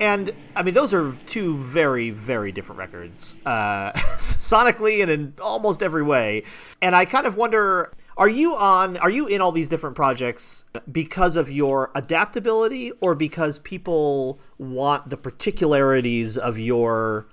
and 0.00 0.34
I 0.56 0.64
mean, 0.64 0.74
those 0.74 0.92
are 0.92 1.12
two 1.26 1.56
very, 1.56 2.10
very 2.10 2.50
different 2.50 2.80
records, 2.80 3.36
uh, 3.46 3.92
sonically 4.16 5.02
and 5.02 5.10
in 5.10 5.34
almost 5.40 5.84
every 5.84 6.02
way. 6.02 6.42
And 6.82 6.96
I 6.96 7.04
kind 7.04 7.28
of 7.28 7.36
wonder: 7.36 7.92
Are 8.20 8.28
you 8.28 8.54
on? 8.54 8.98
Are 8.98 9.08
you 9.08 9.26
in 9.26 9.40
all 9.40 9.50
these 9.50 9.70
different 9.70 9.96
projects 9.96 10.66
because 10.92 11.36
of 11.36 11.50
your 11.50 11.90
adaptability, 11.94 12.92
or 13.00 13.14
because 13.14 13.58
people 13.58 14.38
want 14.58 15.08
the 15.08 15.16
particularities 15.16 16.36
of 16.36 16.58
your 16.58 17.26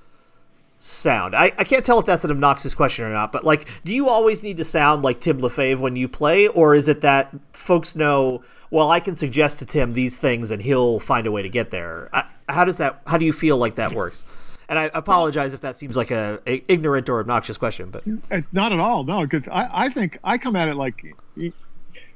sound? 0.78 1.36
I, 1.36 1.52
I 1.58 1.66
can't 1.66 1.84
tell 1.84 2.00
if 2.00 2.06
that's 2.06 2.24
an 2.24 2.32
obnoxious 2.32 2.74
question 2.74 3.04
or 3.04 3.12
not, 3.12 3.34
but 3.34 3.44
like, 3.44 3.68
do 3.84 3.94
you 3.94 4.08
always 4.08 4.44
need 4.44 4.56
to 4.58 4.64
sound 4.64 5.04
like 5.04 5.20
Tim 5.20 5.40
Lefebvre 5.40 5.84
when 5.84 5.98
you 5.98 6.08
play, 6.08 6.48
or 6.48 6.74
is 6.74 6.88
it 6.88 7.02
that 7.02 7.36
folks 7.52 7.94
know? 7.94 8.42
Well, 8.72 8.90
I 8.90 9.02
can 9.02 9.18
suggest 9.18 9.60
to 9.60 9.66
Tim 9.66 9.92
these 9.92 10.18
things, 10.18 10.52
and 10.52 10.62
he'll 10.62 11.02
find 11.02 11.28
a 11.28 11.32
way 11.32 11.42
to 11.42 11.50
get 11.50 11.70
there. 11.70 12.10
I, 12.14 12.24
how 12.48 12.64
does 12.64 12.78
that? 12.78 13.02
How 13.08 13.18
do 13.18 13.26
you 13.26 13.34
feel 13.34 13.58
like 13.58 13.76
that 13.76 13.92
works? 13.92 14.24
And 14.70 14.78
I 14.78 14.90
apologize 14.94 15.54
if 15.54 15.62
that 15.62 15.76
seems 15.78 15.96
like 15.96 16.12
a, 16.12 16.42
a 16.46 16.64
ignorant 16.68 17.08
or 17.08 17.20
obnoxious 17.20 17.58
question, 17.58 17.90
but 17.90 18.04
It's 18.30 18.52
not 18.52 18.74
at 18.74 18.80
all, 18.80 19.04
no, 19.06 19.26
because 19.26 19.48
I, 19.48 19.86
I 19.86 19.90
think 19.90 20.18
I 20.24 20.38
come 20.38 20.56
at 20.58 20.68
it 20.68 20.76
like 20.76 21.16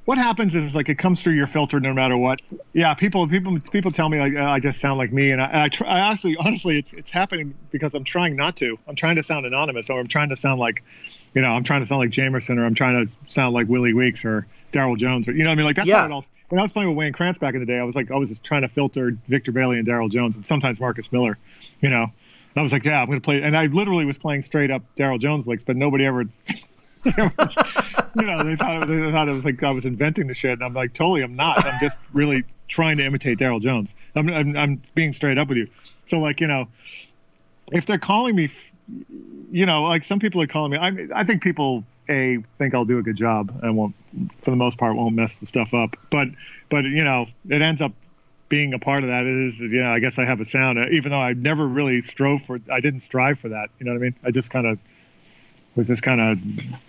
what 0.06 0.18
happens 0.18 0.54
is 0.56 0.74
like 0.74 0.90
it 0.90 0.98
comes 0.98 1.22
through 1.22 1.34
your 1.34 1.48
filter 1.48 1.80
no 1.80 1.94
matter 1.94 2.18
what. 2.18 2.42
Yeah, 2.74 2.94
people 2.94 3.28
people 3.28 3.60
people 3.72 3.92
tell 3.92 4.10
me 4.10 4.20
like 4.20 4.36
uh, 4.36 4.50
I 4.50 4.60
just 4.60 4.82
sound 4.82 4.98
like 4.98 5.14
me, 5.14 5.32
and 5.32 5.42
I, 5.42 5.46
and 5.46 5.62
I, 5.62 5.68
try, 5.70 5.88
I 5.88 6.12
actually 6.12 6.36
honestly 6.38 6.80
it's 6.80 6.92
it's 6.94 7.10
happening 7.10 7.54
because 7.72 7.94
I'm 7.94 8.04
trying 8.04 8.36
not 8.36 8.58
to. 8.58 8.78
I'm 8.88 8.96
trying 8.96 9.16
to 9.18 9.24
sound 9.24 9.46
anonymous, 9.46 9.90
or 9.90 10.00
I'm 10.00 10.08
trying 10.08 10.30
to 10.30 10.38
sound 10.38 10.60
like, 10.60 10.84
you 11.34 11.42
know, 11.42 11.50
I'm 11.50 11.64
trying 11.64 11.82
to 11.84 11.88
sound 11.88 12.00
like 12.00 12.10
Jamerson, 12.10 12.58
or 12.58 12.66
I'm 12.66 12.76
trying 12.76 13.06
to 13.06 13.34
sound 13.34 13.54
like 13.54 13.68
Willie 13.68 13.94
Weeks 13.94 14.26
or 14.26 14.48
Darryl 14.74 14.98
Jones, 14.98 15.28
or 15.28 15.34
you 15.34 15.44
know, 15.44 15.50
what 15.50 15.54
I 15.54 15.56
mean, 15.56 15.66
like 15.66 15.76
that's 15.76 15.88
Yeah. 15.88 16.06
it 16.06 16.12
all. 16.12 16.26
When 16.50 16.60
I 16.60 16.64
was 16.64 16.74
playing 16.74 16.90
with 16.90 16.98
Wayne 16.98 17.14
Krantz 17.14 17.40
back 17.40 17.54
in 17.54 17.62
the 17.62 17.66
day, 17.66 17.80
I 17.80 17.84
was 17.84 17.96
like 17.96 18.12
I 18.12 18.16
was 18.16 18.30
just 18.30 18.44
trying 18.44 18.64
to 18.64 18.68
filter 18.70 19.16
Victor 19.30 19.52
Bailey 19.52 19.78
and 19.78 19.88
Darryl 19.88 20.12
Jones, 20.12 20.36
and 20.36 20.46
sometimes 20.48 20.80
Marcus 20.80 21.06
Miller, 21.12 21.38
you 21.80 21.90
know. 21.90 22.08
I 22.56 22.62
was 22.62 22.72
like, 22.72 22.84
yeah, 22.84 23.02
I'm 23.02 23.08
gonna 23.08 23.22
play, 23.22 23.42
and 23.42 23.56
I 23.56 23.68
literally 23.68 24.06
was 24.06 24.18
playing 24.18 24.44
straight 24.44 24.72
up 24.72 24.84
Darryl 24.98 25.20
Jones 25.20 25.48
licks, 25.48 25.64
but 25.66 25.76
nobody 25.76 26.06
ever 26.06 26.26
you 27.06 27.14
know, 27.14 28.44
they 28.44 28.56
thought, 28.56 28.84
it, 28.84 28.88
they 28.88 29.12
thought 29.12 29.28
it 29.28 29.34
was 29.34 29.44
like 29.44 29.62
I 29.64 29.72
was 29.72 29.86
inventing 29.86 30.28
the 30.28 30.36
shit, 30.36 30.52
and 30.52 30.64
I'm 30.64 30.74
like, 30.74 30.94
totally, 30.94 31.24
I'm 31.24 31.36
not. 31.36 31.66
I'm 31.66 31.80
just 31.80 31.98
really 32.14 32.44
trying 32.68 32.98
to 32.98 33.06
imitate 33.06 33.40
Darryl 33.40 33.62
Jones. 33.62 33.90
I'm, 34.16 34.30
I'm, 34.30 34.58
I'm 34.58 34.82
being 34.94 35.14
straight 35.14 35.38
up 35.38 35.48
with 35.48 35.58
you. 35.58 35.68
So, 36.10 36.18
like, 36.18 36.40
you 36.40 36.48
know, 36.48 36.68
if 37.72 37.88
they're 37.88 37.98
calling 37.98 38.36
me, 38.36 38.52
you 39.52 39.66
know, 39.66 39.84
like 39.84 40.06
some 40.06 40.20
people 40.20 40.42
are 40.42 40.48
calling 40.48 40.72
me. 40.72 40.78
I, 40.78 41.22
I 41.22 41.24
think 41.24 41.42
people 41.42 41.84
a 42.10 42.38
think 42.58 42.76
I'll 42.76 42.86
do 42.86 43.00
a 43.00 43.04
good 43.04 43.18
job 43.18 43.58
and 43.64 43.78
won't, 43.78 43.96
for 44.44 44.52
the 44.52 44.58
most 44.58 44.78
part, 44.78 44.96
won't 44.96 45.16
mess 45.16 45.32
the 45.40 45.48
stuff 45.48 45.74
up. 45.74 45.96
But, 46.12 46.28
but 46.70 46.84
you 46.84 47.04
know, 47.04 47.28
it 47.50 47.62
ends 47.62 47.82
up 47.82 47.94
being 48.52 48.74
a 48.74 48.80
part 48.80 49.04
of 49.04 49.10
that 49.10 49.24
is, 49.26 49.58
you 49.58 49.82
know, 49.82 49.92
I 49.92 50.00
guess 50.00 50.14
I 50.18 50.26
have 50.26 50.42
a 50.42 50.46
sound, 50.46 50.78
uh, 50.78 50.90
even 50.92 51.10
though 51.10 51.22
I 51.22 51.34
never 51.34 51.66
really 51.66 52.04
strove 52.04 52.42
for, 52.46 52.60
I 52.72 52.82
didn't 52.82 53.02
strive 53.02 53.40
for 53.40 53.50
that. 53.50 53.70
You 53.80 53.86
know 53.86 53.94
what 53.94 54.00
I 54.00 54.02
mean? 54.02 54.16
I 54.24 54.30
just 54.30 54.50
kind 54.52 54.68
of 54.68 54.78
was 55.76 55.88
just 55.88 56.04
kind 56.04 56.20
of 56.20 56.38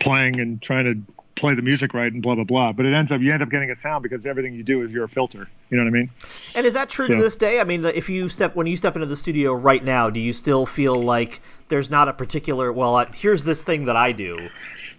playing 0.01 0.41
and 0.41 0.61
trying 0.61 0.85
to 0.85 1.13
play 1.37 1.55
the 1.55 1.63
music 1.63 1.95
right 1.95 2.13
and 2.13 2.21
blah 2.21 2.35
blah 2.35 2.45
blah. 2.45 2.73
But 2.73 2.85
it 2.85 2.93
ends 2.93 3.13
up 3.13 3.21
you 3.21 3.33
end 3.33 3.45
up 3.45 3.49
getting 3.49 3.71
a 3.71 3.81
sound 3.81 4.03
because 4.03 4.27
everything 4.27 4.55
you 4.55 4.65
do 4.65 4.83
is 4.83 4.91
your 4.91 5.07
filter. 5.07 5.49
You 5.71 5.79
know 5.79 5.85
what 5.85 5.91
I 5.91 5.93
mean? 5.93 6.11
And 6.57 6.67
is 6.67 6.75
that 6.75 6.91
true 6.91 7.07
to 7.07 7.15
this 7.15 7.37
day? 7.37 7.61
I 7.61 7.65
mean, 7.65 7.85
if 7.85 8.11
you 8.11 8.29
step 8.29 8.57
when 8.57 8.67
you 8.67 8.77
step 8.77 8.97
into 8.97 9.07
the 9.07 9.17
studio 9.17 9.55
right 9.55 9.85
now, 9.85 10.11
do 10.11 10.19
you 10.19 10.33
still 10.33 10.67
feel 10.67 11.01
like 11.01 11.41
there's 11.69 11.89
not 11.89 12.09
a 12.09 12.13
particular? 12.13 12.73
Well, 12.73 13.07
here's 13.15 13.45
this 13.45 13.63
thing 13.63 13.87
that 13.87 13.97
I 13.97 14.11
do. 14.11 14.49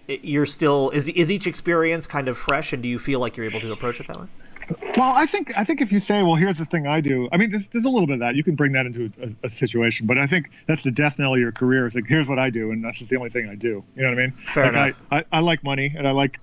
You're 0.08 0.46
still 0.46 0.90
is 0.92 1.10
is 1.10 1.30
each 1.30 1.46
experience 1.46 2.08
kind 2.08 2.30
of 2.30 2.38
fresh, 2.38 2.72
and 2.72 2.82
do 2.82 2.88
you 2.88 3.00
feel 3.00 3.20
like 3.20 3.36
you're 3.36 3.46
able 3.46 3.60
to 3.60 3.72
approach 3.74 4.00
it 4.00 4.08
that 4.08 4.20
way? 4.20 4.28
Well, 4.70 5.12
I 5.12 5.26
think 5.26 5.52
I 5.56 5.64
think 5.64 5.82
if 5.82 5.92
you 5.92 6.00
say, 6.00 6.24
"Well, 6.24 6.36
here's 6.36 6.58
the 6.58 6.66
thing 6.66 6.88
I 6.88 7.02
do," 7.02 7.28
I 7.32 7.38
mean, 7.38 7.52
there's, 7.52 7.64
there's 7.72 7.86
a 7.86 7.90
little 7.90 8.08
bit 8.08 8.16
of 8.16 8.20
that. 8.20 8.36
You 8.36 8.44
can 8.44 8.56
bring 8.56 8.74
that 8.74 8.86
into 8.86 9.12
a, 9.22 9.48
a, 9.48 9.52
situation, 9.52 10.06
but 10.06 10.18
I 10.18 10.28
think 10.28 10.50
that's 10.68 10.84
the 10.84 10.92
death 10.92 11.16
knell 11.18 11.34
of 11.34 11.40
your 11.40 11.52
career. 11.52 11.88
It's 11.88 11.96
like, 11.96 12.06
here's 12.08 12.28
what 12.28 12.40
I 12.40 12.50
do, 12.50 12.72
and 12.72 12.84
that's 12.84 12.98
just 12.98 13.10
the 13.10 13.18
only 13.18 13.30
thing 13.30 13.50
I 13.50 13.56
do. 13.56 13.84
You 13.96 14.04
know 14.04 14.10
what 14.10 14.20
I 14.20 14.22
mean? 14.22 14.34
Fair 14.54 14.66
like 14.66 14.74
enough. 14.74 15.00
I, 15.12 15.18
I, 15.18 15.24
I 15.32 15.40
like 15.40 15.64
money, 15.64 15.94
and 15.98 16.08
I 16.08 16.12
like 16.12 16.40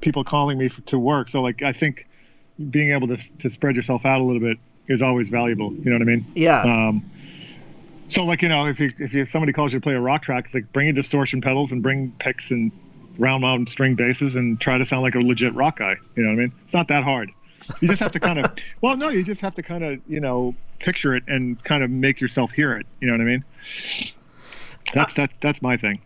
people 0.00 0.24
calling 0.24 0.58
me 0.58 0.66
f 0.66 0.84
to 0.86 0.98
work. 0.98 1.28
So, 1.30 1.40
like, 1.40 1.62
I 1.62 1.72
think 1.72 2.06
being 2.70 2.92
able 2.92 3.08
to 3.08 3.18
to 3.40 3.50
spread 3.50 3.76
yourself 3.76 4.04
out 4.04 4.20
a 4.20 4.24
little 4.24 4.40
bit 4.40 4.58
is 4.88 5.02
always 5.02 5.28
valuable. 5.28 5.72
You 5.72 5.90
know 5.90 5.96
what 5.96 6.02
I 6.02 6.04
mean? 6.04 6.26
Yeah. 6.34 6.62
Um, 6.62 7.10
so, 8.10 8.24
like, 8.24 8.42
you 8.42 8.48
know, 8.48 8.66
if 8.66 8.80
you 8.80 8.92
if 8.98 9.12
you, 9.12 9.26
somebody 9.26 9.52
calls 9.52 9.72
you 9.72 9.80
to 9.80 9.82
play 9.82 9.94
a 9.94 10.00
rock 10.00 10.22
track, 10.22 10.46
it's 10.46 10.54
like 10.54 10.72
bring 10.72 10.86
your 10.86 10.94
distortion 10.94 11.40
pedals 11.40 11.70
and 11.70 11.82
bring 11.82 12.14
picks 12.18 12.44
and 12.50 12.72
round 13.18 13.42
mountain 13.42 13.66
string 13.66 13.96
basses 13.96 14.34
and 14.36 14.60
try 14.60 14.78
to 14.78 14.86
sound 14.86 15.02
like 15.02 15.14
a 15.14 15.18
legit 15.18 15.54
rock 15.54 15.78
guy. 15.78 15.96
You 16.14 16.22
know 16.22 16.30
what 16.30 16.36
I 16.36 16.42
mean? 16.42 16.52
It's 16.64 16.74
not 16.74 16.88
that 16.88 17.04
hard. 17.04 17.30
You 17.80 17.88
just 17.88 18.00
have 18.00 18.12
to 18.12 18.20
kind 18.20 18.38
of, 18.38 18.50
well, 18.80 18.96
no, 18.96 19.08
you 19.08 19.22
just 19.22 19.40
have 19.40 19.54
to 19.56 19.62
kind 19.62 19.84
of, 19.84 20.00
you 20.08 20.20
know, 20.20 20.54
picture 20.78 21.14
it 21.14 21.24
and 21.28 21.62
kind 21.64 21.82
of 21.82 21.90
make 21.90 22.20
yourself 22.20 22.50
hear 22.52 22.76
it. 22.76 22.86
You 23.00 23.08
know 23.08 23.14
what 23.14 23.20
I 23.20 23.24
mean? 23.24 23.44
That's 24.94 25.12
that, 25.14 25.30
that's 25.42 25.60
my 25.60 25.76
thing. 25.76 26.00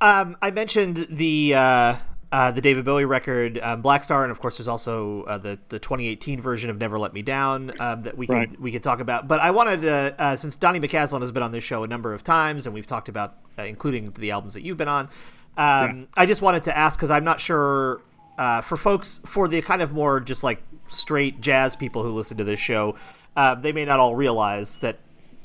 Um, 0.00 0.36
I 0.42 0.50
mentioned 0.50 1.06
the 1.10 1.54
uh, 1.54 1.96
uh, 2.30 2.50
the 2.50 2.60
David 2.60 2.84
Bowie 2.84 3.06
record, 3.06 3.58
um, 3.58 3.80
Black 3.80 4.04
Star, 4.04 4.22
and 4.24 4.30
of 4.30 4.40
course, 4.40 4.58
there's 4.58 4.68
also 4.68 5.22
uh, 5.22 5.38
the 5.38 5.58
the 5.70 5.78
2018 5.78 6.40
version 6.40 6.68
of 6.68 6.78
Never 6.78 6.98
Let 6.98 7.14
Me 7.14 7.22
Down 7.22 7.72
um, 7.80 8.02
that 8.02 8.18
we 8.18 8.26
could 8.26 8.34
Right. 8.34 8.60
we 8.60 8.72
could 8.72 8.82
talk 8.82 9.00
about. 9.00 9.26
But 9.26 9.40
I 9.40 9.52
wanted 9.52 9.82
to, 9.82 10.14
uh, 10.18 10.36
since 10.36 10.56
Donny 10.56 10.78
McCaslin 10.80 11.22
has 11.22 11.32
been 11.32 11.42
on 11.42 11.52
this 11.52 11.64
show 11.64 11.84
a 11.84 11.88
number 11.88 12.12
of 12.12 12.22
times, 12.22 12.66
and 12.66 12.74
we've 12.74 12.86
talked 12.86 13.08
about, 13.08 13.36
uh, 13.58 13.62
including 13.62 14.10
the 14.10 14.32
albums 14.32 14.52
that 14.54 14.62
you've 14.62 14.76
been 14.76 14.88
on. 14.88 15.08
Um, 15.56 16.08
I 16.14 16.26
just 16.26 16.42
wanted 16.42 16.64
to 16.64 16.76
ask 16.76 16.98
because 16.98 17.10
I'm 17.10 17.24
not 17.24 17.40
sure 17.40 18.02
uh, 18.38 18.60
for 18.60 18.76
folks 18.76 19.20
for 19.24 19.48
the 19.48 19.60
kind 19.62 19.82
of 19.82 19.92
more 19.92 20.20
just 20.20 20.44
like 20.44 20.62
straight 20.88 21.40
jazz 21.40 21.76
people 21.76 22.02
who 22.02 22.10
listen 22.10 22.36
to 22.36 22.44
this 22.44 22.60
show, 22.60 22.96
uh, 23.36 23.54
they 23.54 23.72
may 23.72 23.84
not 23.84 24.00
all 24.00 24.14
realize 24.14 24.80
that 24.80 24.98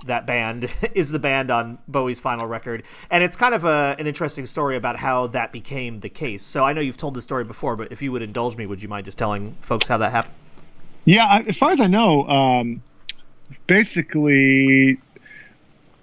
that 0.05 0.25
band 0.25 0.69
is 0.93 1.11
the 1.11 1.19
band 1.19 1.51
on 1.51 1.77
Bowie's 1.87 2.19
final 2.19 2.45
record, 2.45 2.83
and 3.09 3.23
it's 3.23 3.35
kind 3.35 3.53
of 3.53 3.65
a, 3.65 3.95
an 3.99 4.07
interesting 4.07 4.45
story 4.45 4.75
about 4.75 4.97
how 4.97 5.27
that 5.27 5.51
became 5.51 5.99
the 5.99 6.09
case. 6.09 6.43
So 6.43 6.63
I 6.63 6.73
know 6.73 6.81
you've 6.81 6.97
told 6.97 7.13
the 7.13 7.21
story 7.21 7.43
before, 7.43 7.75
but 7.75 7.91
if 7.91 8.01
you 8.01 8.11
would 8.11 8.21
indulge 8.21 8.57
me, 8.57 8.65
would 8.65 8.81
you 8.81 8.89
mind 8.89 9.05
just 9.05 9.17
telling 9.17 9.55
folks 9.61 9.87
how 9.87 9.97
that 9.97 10.11
happened? 10.11 10.35
Yeah, 11.05 11.43
as 11.47 11.57
far 11.57 11.71
as 11.71 11.79
I 11.79 11.87
know, 11.87 12.27
um, 12.27 12.83
basically, 13.67 14.99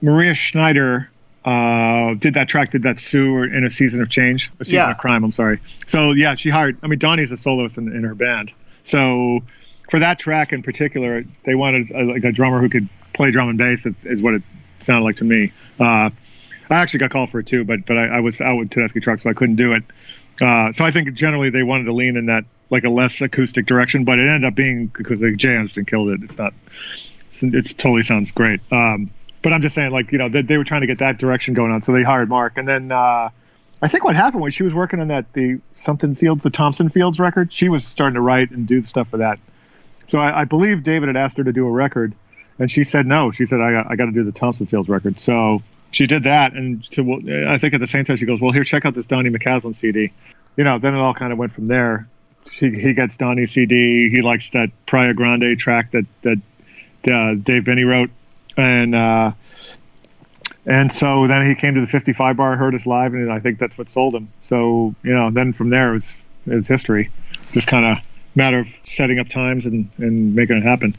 Maria 0.00 0.34
Schneider 0.34 1.10
uh, 1.48 2.14
did 2.14 2.34
that 2.34 2.48
track, 2.48 2.72
did 2.72 2.82
that 2.82 3.00
Sue 3.00 3.42
in 3.44 3.64
a 3.64 3.70
season 3.70 4.00
of 4.00 4.10
change, 4.10 4.50
a 4.60 4.64
season 4.64 4.76
Yeah. 4.80 4.90
of 4.90 4.98
crime. 4.98 5.24
I'm 5.24 5.32
sorry. 5.32 5.60
So 5.88 6.12
yeah, 6.12 6.34
she 6.36 6.50
hired. 6.50 6.78
I 6.82 6.86
mean, 6.86 6.98
Donny's 6.98 7.30
a 7.30 7.36
soloist 7.38 7.76
in, 7.76 7.88
in 7.94 8.02
her 8.04 8.14
band. 8.14 8.50
So 8.88 9.40
for 9.90 9.98
that 10.00 10.18
track 10.18 10.52
in 10.52 10.62
particular, 10.62 11.24
they 11.46 11.54
wanted 11.54 11.90
a, 11.90 12.02
like 12.04 12.24
a 12.24 12.32
drummer 12.32 12.60
who 12.60 12.68
could 12.68 12.88
play 13.14 13.30
drum 13.30 13.48
and 13.48 13.58
bass. 13.58 13.80
Is, 13.86 13.94
is 14.04 14.20
what 14.20 14.34
it 14.34 14.42
sounded 14.84 15.04
like 15.04 15.16
to 15.16 15.24
me. 15.24 15.52
Uh, 15.80 16.10
I 16.70 16.74
actually 16.82 16.98
got 17.00 17.10
called 17.10 17.30
for 17.30 17.40
it 17.40 17.46
too, 17.46 17.64
but 17.64 17.86
but 17.86 17.96
I, 17.96 18.18
I 18.18 18.20
was 18.20 18.40
out 18.40 18.56
with 18.58 18.70
Tedeschi 18.70 19.02
Truck, 19.02 19.20
so 19.22 19.30
I 19.30 19.32
couldn't 19.34 19.56
do 19.56 19.72
it. 19.72 19.82
Uh, 20.40 20.72
so 20.74 20.84
I 20.84 20.92
think 20.92 21.12
generally 21.14 21.50
they 21.50 21.62
wanted 21.62 21.84
to 21.84 21.92
lean 21.94 22.16
in 22.16 22.26
that 22.26 22.44
like 22.70 22.84
a 22.84 22.90
less 22.90 23.18
acoustic 23.20 23.64
direction, 23.66 24.04
but 24.04 24.18
it 24.18 24.28
ended 24.28 24.44
up 24.44 24.54
being 24.54 24.88
because 24.96 25.18
like, 25.20 25.36
Jay 25.36 25.54
Anderson 25.54 25.84
killed 25.86 26.10
it. 26.10 26.20
It's 26.22 26.36
not. 26.36 26.52
It 27.40 27.78
totally 27.78 28.02
sounds 28.02 28.30
great. 28.32 28.60
Um, 28.70 29.10
but 29.42 29.52
I'm 29.52 29.62
just 29.62 29.74
saying, 29.74 29.90
like 29.90 30.12
you 30.12 30.18
know, 30.18 30.28
they, 30.28 30.42
they 30.42 30.56
were 30.56 30.64
trying 30.64 30.80
to 30.82 30.86
get 30.86 30.98
that 30.98 31.18
direction 31.18 31.54
going 31.54 31.72
on, 31.72 31.82
so 31.82 31.92
they 31.92 32.02
hired 32.02 32.28
Mark, 32.28 32.54
and 32.56 32.66
then 32.66 32.92
uh, 32.92 33.30
I 33.80 33.88
think 33.88 34.04
what 34.04 34.16
happened 34.16 34.42
was 34.42 34.54
she 34.54 34.62
was 34.62 34.74
working 34.74 35.00
on 35.00 35.08
that 35.08 35.32
the 35.34 35.60
something 35.84 36.16
Fields, 36.16 36.42
the 36.42 36.50
Thompson 36.50 36.90
Fields 36.90 37.18
record. 37.18 37.52
She 37.52 37.68
was 37.68 37.86
starting 37.86 38.14
to 38.14 38.20
write 38.20 38.50
and 38.50 38.66
do 38.66 38.80
the 38.80 38.88
stuff 38.88 39.08
for 39.08 39.18
that. 39.18 39.38
So 40.08 40.18
I, 40.18 40.40
I 40.40 40.44
believe 40.44 40.82
David 40.82 41.08
had 41.08 41.16
asked 41.16 41.36
her 41.36 41.44
to 41.44 41.52
do 41.52 41.66
a 41.66 41.70
record, 41.70 42.14
and 42.58 42.70
she 42.70 42.84
said 42.84 43.06
no. 43.06 43.30
She 43.30 43.46
said 43.46 43.60
I 43.60 43.72
got 43.72 43.90
I 43.90 43.96
got 43.96 44.06
to 44.06 44.12
do 44.12 44.24
the 44.24 44.32
Thompson 44.32 44.66
Fields 44.66 44.88
record. 44.88 45.20
So 45.20 45.62
she 45.90 46.06
did 46.06 46.24
that, 46.24 46.52
and 46.52 46.84
to, 46.92 47.46
I 47.48 47.58
think 47.58 47.74
at 47.74 47.80
the 47.80 47.86
same 47.86 48.04
time 48.04 48.16
she 48.16 48.26
goes, 48.26 48.40
well, 48.40 48.52
here, 48.52 48.64
check 48.64 48.84
out 48.84 48.94
this 48.94 49.06
Donny 49.06 49.30
McCaslin 49.30 49.78
CD. 49.78 50.12
You 50.56 50.64
know, 50.64 50.78
then 50.78 50.94
it 50.94 50.98
all 50.98 51.14
kind 51.14 51.32
of 51.32 51.38
went 51.38 51.54
from 51.54 51.68
there. 51.68 52.08
He 52.50 52.94
gets 52.94 53.14
Donny's 53.16 53.52
CD. 53.52 54.10
He 54.10 54.22
likes 54.22 54.48
that 54.52 54.68
Praia 54.86 55.14
Grande 55.14 55.58
track 55.58 55.92
that 55.92 56.06
that 56.22 56.40
uh, 57.12 57.34
Dave 57.34 57.64
Binney 57.64 57.84
wrote, 57.84 58.10
and 58.58 58.94
uh, 58.94 59.32
and 60.66 60.92
so 60.92 61.26
then 61.26 61.48
he 61.48 61.54
came 61.54 61.74
to 61.74 61.80
the 61.80 61.86
55 61.86 62.36
bar, 62.36 62.56
heard 62.56 62.74
us 62.74 62.84
live, 62.84 63.14
and 63.14 63.32
I 63.32 63.40
think 63.40 63.58
that's 63.58 63.76
what 63.78 63.88
sold 63.88 64.14
him. 64.14 64.30
So 64.48 64.94
you 65.02 65.14
know, 65.14 65.30
then 65.30 65.52
from 65.52 65.70
there 65.70 65.94
it 65.94 65.94
was 65.94 66.04
it 66.46 66.54
was 66.56 66.66
history. 66.66 67.10
Just 67.52 67.66
kind 67.66 67.86
of 67.86 68.04
matter 68.34 68.60
of 68.60 68.66
setting 68.96 69.18
up 69.18 69.28
times 69.28 69.64
and 69.64 69.90
and 69.98 70.34
making 70.34 70.58
it 70.58 70.62
happen. 70.62 70.96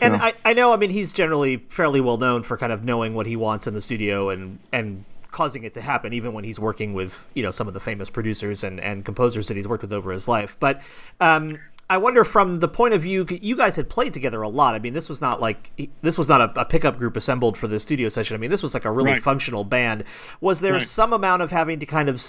And 0.00 0.16
I, 0.16 0.32
I 0.44 0.54
know, 0.54 0.72
I 0.72 0.76
mean, 0.76 0.90
he's 0.90 1.12
generally 1.12 1.58
fairly 1.68 2.00
well 2.00 2.16
known 2.16 2.42
for 2.42 2.56
kind 2.56 2.72
of 2.72 2.82
knowing 2.82 3.14
what 3.14 3.26
he 3.26 3.36
wants 3.36 3.68
in 3.68 3.74
the 3.74 3.80
studio 3.80 4.28
and 4.28 4.58
and 4.72 5.04
causing 5.30 5.64
it 5.64 5.74
to 5.74 5.80
happen, 5.80 6.12
even 6.12 6.32
when 6.32 6.44
he's 6.44 6.60
working 6.60 6.94
with 6.94 7.28
you 7.34 7.42
know 7.42 7.50
some 7.50 7.68
of 7.68 7.74
the 7.74 7.80
famous 7.80 8.10
producers 8.10 8.64
and 8.64 8.80
and 8.80 9.04
composers 9.04 9.48
that 9.48 9.56
he's 9.56 9.68
worked 9.68 9.82
with 9.82 9.92
over 9.92 10.12
his 10.12 10.28
life. 10.28 10.56
But 10.60 10.82
um, 11.20 11.58
I 11.90 11.98
wonder, 11.98 12.24
from 12.24 12.60
the 12.60 12.68
point 12.68 12.94
of 12.94 13.02
view, 13.02 13.26
you 13.28 13.56
guys 13.56 13.76
had 13.76 13.88
played 13.90 14.14
together 14.14 14.40
a 14.40 14.48
lot. 14.48 14.74
I 14.74 14.78
mean, 14.78 14.94
this 14.94 15.08
was 15.08 15.20
not 15.20 15.40
like 15.40 15.70
this 16.00 16.16
was 16.16 16.28
not 16.28 16.40
a, 16.40 16.60
a 16.60 16.64
pickup 16.64 16.96
group 16.96 17.16
assembled 17.16 17.58
for 17.58 17.66
the 17.68 17.78
studio 17.78 18.08
session. 18.08 18.34
I 18.34 18.38
mean, 18.38 18.50
this 18.50 18.62
was 18.62 18.72
like 18.74 18.84
a 18.86 18.90
really 18.90 19.12
Right. 19.12 19.22
functional 19.22 19.64
band. 19.64 20.04
Was 20.40 20.60
there 20.60 20.74
Right. 20.74 20.82
some 20.82 21.12
amount 21.12 21.42
of 21.42 21.50
having 21.50 21.80
to 21.80 21.86
kind 21.86 22.08
of 22.08 22.24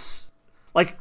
like? 0.74 0.98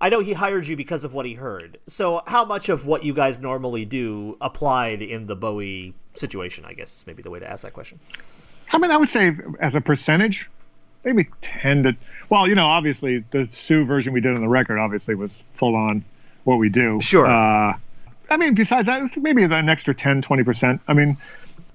I 0.00 0.08
know 0.08 0.20
he 0.20 0.32
hired 0.32 0.66
you 0.66 0.76
because 0.76 1.04
of 1.04 1.12
what 1.12 1.26
he 1.26 1.34
heard. 1.34 1.76
So, 1.86 2.22
how 2.26 2.42
much 2.46 2.70
of 2.70 2.86
what 2.86 3.04
you 3.04 3.12
guys 3.12 3.38
normally 3.38 3.84
do 3.84 4.38
applied 4.40 5.02
in 5.02 5.26
the 5.26 5.36
Bowie 5.36 5.92
situation? 6.14 6.64
I 6.64 6.72
guess 6.72 6.96
is 6.96 7.06
maybe 7.06 7.22
the 7.22 7.28
way 7.30 7.38
to 7.38 7.48
ask 7.50 7.62
that 7.64 7.74
question. 7.74 8.00
I 8.72 8.78
mean, 8.78 8.90
I 8.90 8.96
would 8.96 9.10
say 9.10 9.36
as 9.60 9.74
a 9.74 9.80
percentage, 9.82 10.48
maybe 11.04 11.28
10 11.42 11.82
to. 11.82 11.92
Well, 12.30 12.48
you 12.48 12.54
know, 12.54 12.64
obviously 12.66 13.24
the 13.30 13.46
Sue 13.66 13.84
version 13.84 14.14
we 14.14 14.22
did 14.22 14.34
on 14.34 14.40
the 14.40 14.48
record 14.48 14.78
obviously 14.78 15.14
was 15.14 15.32
full 15.58 15.76
on 15.76 16.02
what 16.44 16.56
we 16.56 16.70
do. 16.70 16.98
Sure. 17.02 17.26
Uh, 17.26 17.76
I 18.30 18.36
mean, 18.36 18.54
besides 18.54 18.86
that, 18.86 19.02
maybe 19.16 19.42
an 19.42 19.68
extra 19.68 19.94
10, 19.94 20.22
20%. 20.22 20.80
I 20.86 20.92
mean, 20.92 21.18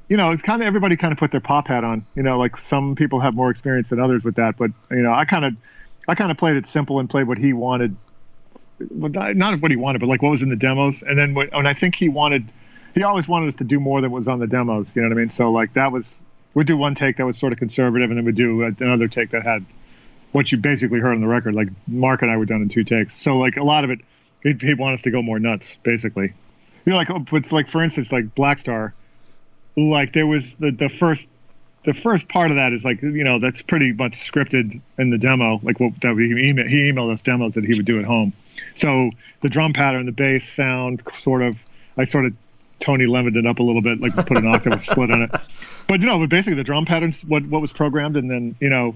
you 0.07 0.15
know, 0.15 0.31
it's 0.31 0.41
kind 0.41 0.61
of 0.61 0.67
everybody 0.67 0.95
kind 0.95 1.11
of 1.11 1.19
put 1.19 1.31
their 1.31 1.41
pop 1.41 1.67
hat 1.67 1.83
on. 1.83 2.05
You 2.15 2.23
know, 2.23 2.39
like 2.39 2.53
some 2.69 2.95
people 2.95 3.19
have 3.19 3.33
more 3.33 3.49
experience 3.51 3.89
than 3.89 3.99
others 3.99 4.23
with 4.23 4.35
that, 4.35 4.55
but 4.57 4.71
you 4.89 5.01
know, 5.01 5.13
I 5.13 5.25
kind 5.25 5.45
of, 5.45 5.53
I 6.07 6.15
kind 6.15 6.31
of 6.31 6.37
played 6.37 6.55
it 6.55 6.65
simple 6.71 6.99
and 6.99 7.09
played 7.09 7.27
what 7.27 7.37
he 7.37 7.53
wanted. 7.53 7.95
Well, 8.91 9.11
not 9.33 9.61
what 9.61 9.71
he 9.71 9.77
wanted, 9.77 9.99
but 9.99 10.07
like 10.07 10.21
what 10.21 10.31
was 10.31 10.41
in 10.41 10.49
the 10.49 10.55
demos, 10.55 10.95
and 11.07 11.17
then 11.17 11.33
what, 11.33 11.49
and 11.53 11.67
I 11.67 11.73
think 11.73 11.95
he 11.95 12.09
wanted, 12.09 12.51
he 12.93 13.03
always 13.03 13.27
wanted 13.27 13.49
us 13.49 13.55
to 13.55 13.63
do 13.63 13.79
more 13.79 14.01
than 14.01 14.11
was 14.11 14.27
on 14.27 14.39
the 14.39 14.47
demos. 14.47 14.87
You 14.93 15.01
know 15.01 15.09
what 15.09 15.17
I 15.17 15.19
mean? 15.19 15.31
So 15.31 15.51
like 15.51 15.73
that 15.73 15.91
was, 15.91 16.05
we'd 16.53 16.67
do 16.67 16.77
one 16.77 16.95
take 16.95 17.17
that 17.17 17.25
was 17.25 17.37
sort 17.39 17.51
of 17.51 17.59
conservative, 17.59 18.09
and 18.09 18.17
then 18.17 18.25
we'd 18.25 18.35
do 18.35 18.63
uh, 18.63 18.71
another 18.79 19.07
take 19.07 19.31
that 19.31 19.43
had 19.43 19.65
what 20.31 20.51
you 20.51 20.57
basically 20.57 20.99
heard 20.99 21.13
on 21.13 21.21
the 21.21 21.27
record. 21.27 21.53
Like 21.53 21.69
Mark 21.87 22.21
and 22.21 22.29
I 22.29 22.37
were 22.37 22.45
done 22.45 22.61
in 22.61 22.69
two 22.69 22.83
takes. 22.83 23.11
So 23.23 23.37
like 23.37 23.55
a 23.57 23.63
lot 23.63 23.83
of 23.83 23.89
it, 23.89 23.99
he'd, 24.43 24.61
he'd 24.61 24.77
want 24.77 24.99
us 24.99 25.03
to 25.03 25.11
go 25.11 25.21
more 25.21 25.39
nuts, 25.39 25.65
basically. 25.83 26.33
You 26.85 26.91
know, 26.91 26.97
like 26.97 27.09
oh, 27.09 27.25
with 27.31 27.51
like 27.51 27.69
for 27.71 27.83
instance, 27.83 28.11
like 28.11 28.35
Black 28.35 28.59
Star, 28.59 28.93
like 29.75 30.13
there 30.13 30.27
was 30.27 30.43
the 30.59 30.71
the 30.71 30.89
first 30.99 31.25
the 31.85 31.93
first 31.93 32.27
part 32.29 32.51
of 32.51 32.57
that 32.57 32.73
is 32.73 32.83
like 32.83 33.01
you 33.01 33.23
know 33.23 33.39
that's 33.39 33.61
pretty 33.63 33.93
much 33.93 34.15
scripted 34.31 34.81
in 34.97 35.09
the 35.09 35.17
demo 35.17 35.59
like 35.63 35.79
what 35.79 35.93
that 36.01 36.15
we 36.15 36.25
email, 36.47 36.67
he 36.67 36.91
emailed 36.91 37.13
us 37.13 37.21
demos 37.23 37.53
that 37.53 37.63
he 37.63 37.75
would 37.75 37.85
do 37.85 37.99
at 37.99 38.05
home. 38.05 38.33
So 38.77 39.11
the 39.41 39.49
drum 39.49 39.73
pattern 39.73 40.05
the 40.05 40.11
bass 40.11 40.43
sound 40.55 41.03
sort 41.23 41.41
of 41.41 41.55
i 41.97 42.05
sort 42.05 42.25
of 42.25 42.33
tony 42.81 43.05
lemoned 43.05 43.37
it 43.37 43.45
up 43.45 43.59
a 43.59 43.63
little 43.63 43.81
bit 43.81 44.01
like 44.01 44.13
put 44.27 44.37
an 44.37 44.47
octave 44.47 44.83
split 44.89 45.11
on 45.11 45.23
it. 45.23 45.31
But 45.87 45.99
you 45.99 46.07
know 46.07 46.17
but 46.17 46.29
basically 46.29 46.55
the 46.55 46.63
drum 46.63 46.85
patterns 46.85 47.21
what 47.27 47.45
what 47.47 47.61
was 47.61 47.71
programmed 47.71 48.17
and 48.17 48.29
then 48.29 48.55
you 48.59 48.69
know 48.69 48.95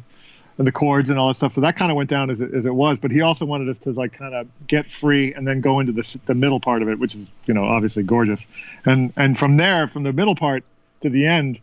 and 0.59 0.67
the 0.67 0.71
chords 0.71 1.09
and 1.09 1.17
all 1.17 1.29
that 1.29 1.37
stuff 1.37 1.53
so 1.53 1.61
that 1.61 1.75
kind 1.75 1.89
of 1.89 1.97
went 1.97 2.09
down 2.09 2.29
as 2.29 2.39
it, 2.39 2.53
as 2.53 2.65
it 2.65 2.73
was 2.75 2.99
but 2.99 3.09
he 3.09 3.21
also 3.21 3.45
wanted 3.45 3.67
us 3.67 3.77
to 3.83 3.91
like 3.93 4.13
kind 4.13 4.35
of 4.35 4.47
get 4.67 4.85
free 5.01 5.33
and 5.33 5.47
then 5.47 5.61
go 5.61 5.79
into 5.79 5.91
the, 5.91 6.03
the 6.27 6.35
middle 6.35 6.59
part 6.59 6.83
of 6.83 6.87
it 6.87 6.99
which 6.99 7.15
is 7.15 7.27
you 7.47 7.53
know 7.53 7.63
obviously 7.63 8.03
gorgeous 8.03 8.39
and 8.85 9.11
and 9.17 9.37
from 9.37 9.57
there 9.57 9.87
from 9.87 10.03
the 10.03 10.13
middle 10.13 10.35
part 10.35 10.63
to 11.01 11.09
the 11.09 11.25
end 11.25 11.59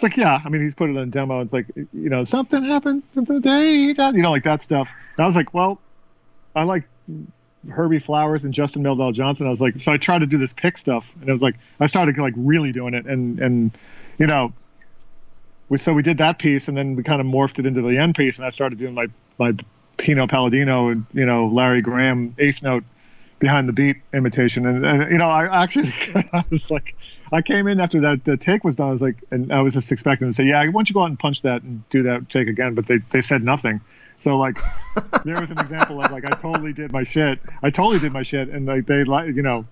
it's 0.00 0.02
like, 0.02 0.16
yeah, 0.16 0.40
I 0.42 0.48
mean, 0.48 0.64
he's 0.64 0.72
put 0.72 0.88
it 0.88 0.96
in 0.96 1.10
demo. 1.10 1.42
It's 1.42 1.52
like, 1.52 1.66
you 1.76 2.08
know, 2.08 2.24
something 2.24 2.64
happened 2.64 3.02
the 3.14 3.38
day, 3.38 3.88
he 3.88 3.92
died," 3.92 4.14
you 4.14 4.22
know, 4.22 4.30
like 4.30 4.44
that 4.44 4.62
stuff. 4.64 4.88
And 5.18 5.24
I 5.24 5.26
was 5.26 5.36
like, 5.36 5.52
well, 5.52 5.78
I 6.56 6.62
like 6.62 6.84
Herbie 7.68 7.98
Flowers 7.98 8.42
and 8.42 8.54
Justin 8.54 8.82
Melville 8.82 9.12
Johnson. 9.12 9.46
I 9.46 9.50
was 9.50 9.60
like, 9.60 9.74
so 9.84 9.92
I 9.92 9.98
tried 9.98 10.20
to 10.20 10.26
do 10.26 10.38
this 10.38 10.48
pick 10.56 10.78
stuff, 10.78 11.04
and 11.20 11.28
it 11.28 11.32
was 11.32 11.42
like, 11.42 11.56
I 11.80 11.86
started 11.86 12.16
like 12.16 12.32
really 12.34 12.72
doing 12.72 12.94
it, 12.94 13.04
and 13.04 13.38
and 13.40 13.76
you 14.18 14.26
know, 14.26 14.54
we 15.70 15.78
so 15.78 15.94
we 15.94 16.02
did 16.02 16.18
that 16.18 16.38
piece, 16.38 16.68
and 16.68 16.76
then 16.76 16.96
we 16.96 17.02
kind 17.02 17.20
of 17.20 17.26
morphed 17.26 17.58
it 17.58 17.64
into 17.64 17.80
the 17.80 17.96
end 17.96 18.14
piece, 18.14 18.36
and 18.36 18.44
I 18.44 18.50
started 18.50 18.78
doing 18.78 18.92
my 18.92 19.06
my 19.38 19.52
Pino 19.96 20.26
Palladino 20.26 20.88
and 20.88 21.06
you 21.14 21.24
know 21.24 21.46
Larry 21.46 21.80
Graham 21.80 22.34
eighth 22.38 22.60
note 22.62 22.84
behind 23.38 23.66
the 23.66 23.72
beat 23.72 23.96
imitation, 24.12 24.66
and, 24.66 24.84
and 24.84 25.10
you 25.10 25.16
know, 25.16 25.30
I 25.30 25.62
actually 25.62 25.94
I 26.34 26.44
was 26.50 26.70
like. 26.70 26.94
I 27.32 27.42
came 27.42 27.68
in 27.68 27.78
after 27.78 28.00
that 28.00 28.24
the 28.24 28.36
take 28.36 28.64
was 28.64 28.74
done. 28.74 28.88
I 28.88 28.90
was 28.90 29.00
like, 29.00 29.14
and 29.30 29.52
I 29.52 29.62
was 29.62 29.72
just 29.72 29.92
expecting 29.92 30.26
them 30.26 30.34
to 30.34 30.36
say, 30.36 30.48
"Yeah, 30.48 30.66
why 30.66 30.72
don't 30.72 30.88
you 30.88 30.94
go 30.94 31.02
out 31.02 31.10
and 31.10 31.16
punch 31.16 31.42
that 31.42 31.62
and 31.62 31.88
do 31.88 32.02
that 32.02 32.28
take 32.28 32.48
again?" 32.48 32.74
But 32.74 32.88
they 32.88 32.98
they 33.12 33.20
said 33.20 33.44
nothing. 33.44 33.80
So 34.24 34.36
like, 34.36 34.58
there 35.24 35.40
was 35.40 35.48
an 35.48 35.60
example 35.60 36.02
of 36.02 36.10
like 36.10 36.24
I 36.24 36.36
totally 36.42 36.72
did 36.72 36.90
my 36.90 37.04
shit. 37.04 37.38
I 37.62 37.70
totally 37.70 38.00
did 38.00 38.12
my 38.12 38.24
shit, 38.24 38.48
and 38.48 38.66
like 38.66 38.86
they 38.86 39.04
like 39.04 39.32
you 39.36 39.42
know, 39.42 39.64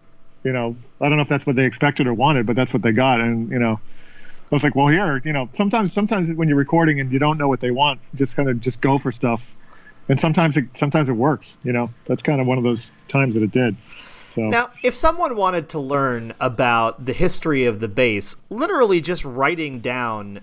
You 0.45 0.53
know, 0.53 0.77
I 1.01 1.09
don't 1.09 1.17
know 1.17 1.25
if 1.25 1.29
that's 1.29 1.47
what 1.47 1.57
they 1.57 1.65
expected 1.65 2.07
or 2.07 2.15
wanted, 2.15 2.47
but 2.47 2.55
that's 2.55 2.73
what 2.73 2.83
they 2.83 2.93
got. 2.93 3.21
And 3.21 3.51
you 3.51 3.59
know, 3.59 3.81
I 4.51 4.55
was 4.55 4.63
like, 4.63 4.75
well, 4.75 4.89
here, 4.89 5.21
you 5.25 5.33
know, 5.33 5.49
sometimes 5.57 5.93
sometimes 5.93 6.35
when 6.37 6.49
you're 6.49 6.57
recording 6.57 7.01
and 7.01 7.13
you 7.13 7.19
don't 7.19 7.37
know 7.39 7.49
what 7.49 7.61
they 7.61 7.71
want, 7.71 8.01
just 8.15 8.35
kind 8.35 8.49
of 8.49 8.61
just 8.61 8.81
go 8.81 8.99
for 8.99 9.13
stuff. 9.13 9.41
And 10.09 10.19
sometimes 10.19 10.57
it 10.57 10.65
sometimes 10.79 11.09
it 11.09 11.13
works. 11.13 11.47
You 11.65 11.73
know, 11.73 11.91
that's 12.07 12.23
kind 12.23 12.41
of 12.41 12.47
one 12.47 12.57
of 12.59 12.65
those 12.65 12.81
times 13.11 13.35
that 13.35 13.43
it 13.43 13.53
did. 13.53 13.77
So 14.35 14.43
Now, 14.51 14.71
if 14.83 14.95
someone 14.97 15.37
wanted 15.37 15.69
to 15.71 15.79
learn 15.79 16.33
about 16.41 17.05
the 17.05 17.13
history 17.13 17.65
of 17.67 17.81
the 17.81 17.89
bass, 17.89 18.37
literally 18.49 19.01
just 19.03 19.25
writing 19.25 19.81
down 19.81 20.41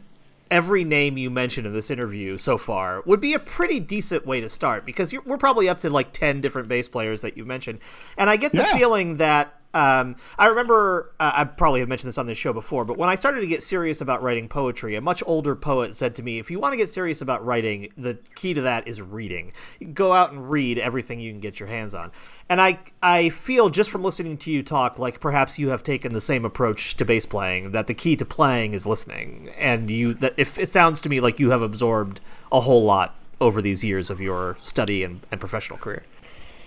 every 0.51 0.83
name 0.83 1.17
you 1.17 1.31
mentioned 1.31 1.65
in 1.65 1.73
this 1.73 1.89
interview 1.89 2.37
so 2.37 2.55
far 2.57 3.01
would 3.07 3.19
be 3.19 3.33
a 3.33 3.39
pretty 3.39 3.79
decent 3.79 4.27
way 4.27 4.39
to 4.39 4.47
start 4.47 4.85
because 4.85 5.11
you're, 5.11 5.23
we're 5.25 5.37
probably 5.37 5.67
up 5.67 5.79
to 5.81 5.89
like 5.89 6.13
10 6.13 6.39
different 6.39 6.67
bass 6.67 6.87
players 6.87 7.23
that 7.23 7.35
you 7.35 7.43
mentioned. 7.43 7.79
And 8.17 8.29
I 8.29 8.35
get 8.37 8.51
the 8.51 8.59
Yeah. 8.59 8.77
feeling 8.77 9.17
that 9.17 9.55
um, 9.75 10.15
I 10.39 10.47
remember, 10.47 11.13
uh, 11.19 11.33
I 11.35 11.43
probably 11.43 11.81
have 11.81 11.89
mentioned 11.89 12.07
this 12.07 12.17
on 12.17 12.27
this 12.27 12.37
show 12.37 12.53
before, 12.53 12.85
but 12.85 12.97
when 12.97 13.09
I 13.09 13.15
started 13.15 13.41
to 13.41 13.47
get 13.47 13.61
serious 13.61 13.99
about 13.99 14.23
writing 14.23 14.47
poetry, 14.47 14.95
a 14.95 15.01
much 15.01 15.21
older 15.25 15.53
poet 15.53 15.93
said 15.95 16.15
to 16.15 16.23
me, 16.23 16.39
if 16.39 16.49
you 16.49 16.59
want 16.59 16.71
to 16.71 16.77
get 16.77 16.87
serious 16.87 17.21
about 17.21 17.45
writing, 17.45 17.91
the 17.97 18.17
key 18.35 18.53
to 18.53 18.61
that 18.61 18.87
is 18.87 19.01
reading. 19.01 19.51
Go 19.93 20.13
out 20.13 20.31
and 20.31 20.49
read 20.49 20.79
everything 20.79 21.19
you 21.19 21.29
can 21.29 21.41
get 21.41 21.59
your 21.59 21.67
hands 21.67 21.93
on. 21.93 22.13
And 22.47 22.61
I, 22.61 22.79
I 23.03 23.29
feel 23.29 23.69
just 23.69 23.91
from 23.91 24.01
listening 24.01 24.37
to 24.37 24.51
you 24.51 24.63
talk, 24.63 24.97
like 24.97 25.19
perhaps 25.19 25.59
you 25.59 25.69
have 25.69 25.83
taken 25.83 26.13
the 26.13 26.21
same 26.21 26.45
approach 26.45 26.95
to 26.95 27.03
bass 27.03 27.25
playing, 27.25 27.71
that 27.71 27.87
the 27.87 27.93
key 27.93 28.15
to 28.15 28.25
playing 28.25 28.73
is 28.73 28.85
listening. 28.85 29.49
And 29.57 29.91
you, 29.91 30.13
that 30.15 30.35
if 30.37 30.57
it 30.57 30.69
sounds 30.69 31.01
to 31.01 31.09
me 31.09 31.19
like 31.19 31.37
you 31.37 31.49
have 31.49 31.61
absorbed 31.61 32.21
a 32.49 32.61
whole 32.61 32.85
lot 32.85 33.13
over 33.41 33.61
these 33.61 33.83
years 33.83 34.09
of 34.09 34.21
your 34.21 34.57
study 34.61 35.03
and, 35.03 35.19
and 35.31 35.41
professional 35.41 35.77
career. 35.77 36.03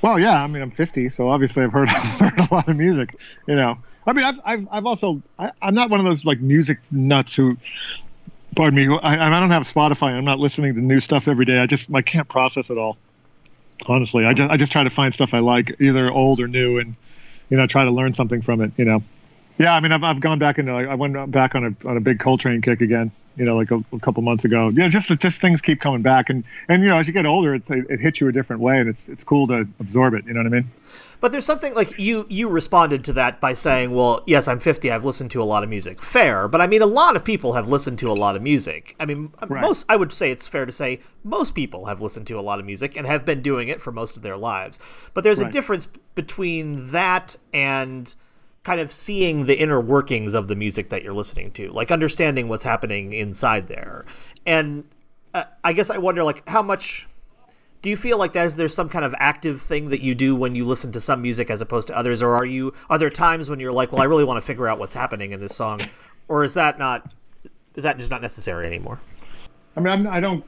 Well, 0.02 0.18
yeah. 0.18 0.42
I 0.42 0.46
mean, 0.46 0.62
I'm 0.62 0.70
50, 0.70 1.10
so 1.10 1.28
obviously 1.28 1.64
I've 1.64 1.72
heard, 1.72 1.88
heard 1.88 2.38
a 2.38 2.48
lot 2.54 2.68
of 2.68 2.76
music. 2.76 3.16
You 3.46 3.56
know, 3.56 3.78
I 4.06 4.12
mean, 4.12 4.24
I've 4.24 4.40
I've, 4.44 4.68
I've 4.70 4.86
also 4.86 5.22
I, 5.38 5.52
I'm 5.60 5.74
not 5.74 5.90
one 5.90 6.00
of 6.00 6.06
those 6.06 6.24
like 6.24 6.40
music 6.40 6.78
nuts 6.90 7.34
who, 7.34 7.56
pardon 8.56 8.74
me, 8.74 8.98
I, 9.02 9.26
I 9.26 9.40
don't 9.40 9.50
have 9.50 9.64
Spotify. 9.64 10.12
I'm 10.12 10.24
not 10.24 10.38
listening 10.38 10.74
to 10.74 10.80
new 10.80 11.00
stuff 11.00 11.24
every 11.26 11.44
day. 11.44 11.58
I 11.58 11.66
just 11.66 11.84
I 11.94 12.00
can't 12.00 12.28
process 12.28 12.70
it 12.70 12.78
all. 12.78 12.96
Honestly, 13.86 14.24
I 14.24 14.32
just 14.32 14.50
I 14.50 14.56
just 14.56 14.72
try 14.72 14.82
to 14.82 14.90
find 14.90 15.12
stuff 15.12 15.30
I 15.32 15.40
like, 15.40 15.76
either 15.80 16.10
old 16.10 16.40
or 16.40 16.48
new, 16.48 16.78
and 16.78 16.96
you 17.50 17.56
know, 17.56 17.66
try 17.66 17.84
to 17.84 17.90
learn 17.90 18.14
something 18.14 18.40
from 18.40 18.62
it. 18.62 18.72
You 18.76 18.86
know. 18.86 19.02
Yeah, 19.58 19.74
I 19.74 19.80
mean, 19.80 19.92
I've, 19.92 20.04
I've 20.04 20.20
gone 20.20 20.38
back 20.38 20.58
into 20.58 20.72
I 20.72 20.94
went 20.94 21.30
back 21.30 21.54
on 21.54 21.64
a 21.64 21.88
on 21.88 21.96
a 21.96 22.00
big 22.00 22.18
Coltrane 22.18 22.62
kick 22.62 22.80
again. 22.80 23.12
You 23.38 23.44
know, 23.44 23.56
like 23.56 23.70
a, 23.70 23.82
a 23.92 24.00
couple 24.00 24.22
months 24.22 24.44
ago. 24.44 24.70
Yeah, 24.74 24.88
just 24.88 25.08
just 25.20 25.40
things 25.40 25.60
keep 25.60 25.80
coming 25.80 26.02
back, 26.02 26.28
and 26.28 26.44
and 26.68 26.82
you 26.82 26.88
know, 26.88 26.98
as 26.98 27.06
you 27.06 27.12
get 27.12 27.24
older, 27.24 27.54
it, 27.54 27.62
it 27.68 28.00
hits 28.00 28.20
you 28.20 28.28
a 28.28 28.32
different 28.32 28.60
way, 28.60 28.78
and 28.78 28.88
it's 28.88 29.06
it's 29.08 29.22
cool 29.24 29.46
to 29.48 29.66
absorb 29.80 30.14
it. 30.14 30.26
You 30.26 30.34
know 30.34 30.40
what 30.40 30.46
I 30.46 30.50
mean? 30.50 30.70
But 31.20 31.32
there's 31.32 31.44
something 31.44 31.74
like 31.74 31.98
you 31.98 32.26
you 32.28 32.48
responded 32.48 33.04
to 33.04 33.12
that 33.14 33.40
by 33.40 33.54
saying, 33.54 33.94
"Well, 33.94 34.22
yes, 34.26 34.48
I'm 34.48 34.60
50. 34.60 34.90
I've 34.90 35.04
listened 35.04 35.30
to 35.32 35.42
a 35.42 35.44
lot 35.44 35.62
of 35.62 35.68
music." 35.68 36.02
Fair, 36.02 36.48
but 36.48 36.60
I 36.60 36.66
mean, 36.66 36.82
a 36.82 36.86
lot 36.86 37.16
of 37.16 37.24
people 37.24 37.54
have 37.54 37.68
listened 37.68 37.98
to 38.00 38.10
a 38.10 38.14
lot 38.14 38.36
of 38.36 38.42
music. 38.42 38.94
I 39.00 39.06
mean, 39.06 39.32
Right. 39.46 39.62
most 39.62 39.86
I 39.88 39.96
would 39.96 40.12
say 40.12 40.30
it's 40.30 40.46
fair 40.46 40.66
to 40.66 40.72
say 40.72 41.00
most 41.24 41.54
people 41.54 41.86
have 41.86 42.00
listened 42.00 42.26
to 42.28 42.38
a 42.38 42.42
lot 42.42 42.58
of 42.58 42.66
music 42.66 42.96
and 42.96 43.06
have 43.06 43.24
been 43.24 43.40
doing 43.40 43.68
it 43.68 43.80
for 43.80 43.92
most 43.92 44.16
of 44.16 44.22
their 44.22 44.36
lives. 44.36 44.78
But 45.14 45.24
there's 45.24 45.40
a 45.40 45.50
difference 45.50 45.86
between 46.14 46.90
that 46.90 47.36
and 47.52 48.14
kind 48.68 48.82
of 48.82 48.92
seeing 48.92 49.46
the 49.46 49.58
inner 49.58 49.80
workings 49.80 50.34
of 50.34 50.46
the 50.46 50.54
music 50.54 50.90
that 50.90 51.02
you're 51.02 51.14
listening 51.14 51.50
to, 51.50 51.72
like 51.72 51.90
understanding 51.90 52.48
what's 52.50 52.62
happening 52.62 53.14
inside 53.14 53.66
there. 53.66 54.04
And 54.44 54.84
uh, 55.32 55.44
I 55.64 55.72
guess 55.72 55.88
I 55.88 55.96
wonder, 55.96 56.22
like, 56.22 56.46
how 56.46 56.60
much 56.60 57.08
do 57.80 57.88
you 57.88 57.96
feel 57.96 58.18
like 58.18 58.34
there's 58.34 58.56
there's 58.56 58.74
some 58.74 58.90
kind 58.90 59.06
of 59.06 59.14
active 59.18 59.62
thing 59.62 59.88
that 59.88 60.02
you 60.02 60.14
do 60.14 60.36
when 60.36 60.54
you 60.54 60.66
listen 60.66 60.92
to 60.92 61.00
some 61.00 61.22
music 61.22 61.48
as 61.48 61.62
opposed 61.62 61.88
to 61.88 61.96
others, 61.96 62.20
or 62.20 62.34
are 62.34 62.44
you 62.44 62.74
are 62.90 62.98
there 62.98 63.08
times 63.08 63.48
when 63.48 63.58
you're 63.58 63.72
like, 63.72 63.90
well, 63.90 64.02
I 64.02 64.04
really 64.04 64.24
want 64.24 64.36
to 64.36 64.46
figure 64.46 64.68
out 64.68 64.78
what's 64.78 64.92
happening 64.92 65.32
in 65.32 65.40
this 65.40 65.56
song, 65.56 65.88
or 66.28 66.44
is 66.44 66.52
that 66.52 66.78
not 66.78 67.14
is 67.74 67.84
that 67.84 67.96
just 67.96 68.10
not 68.10 68.20
necessary 68.20 68.66
anymore? 68.66 69.00
I 69.78 69.80
mean, 69.80 69.92
I'm, 69.94 70.06
I 70.06 70.20
don't 70.20 70.44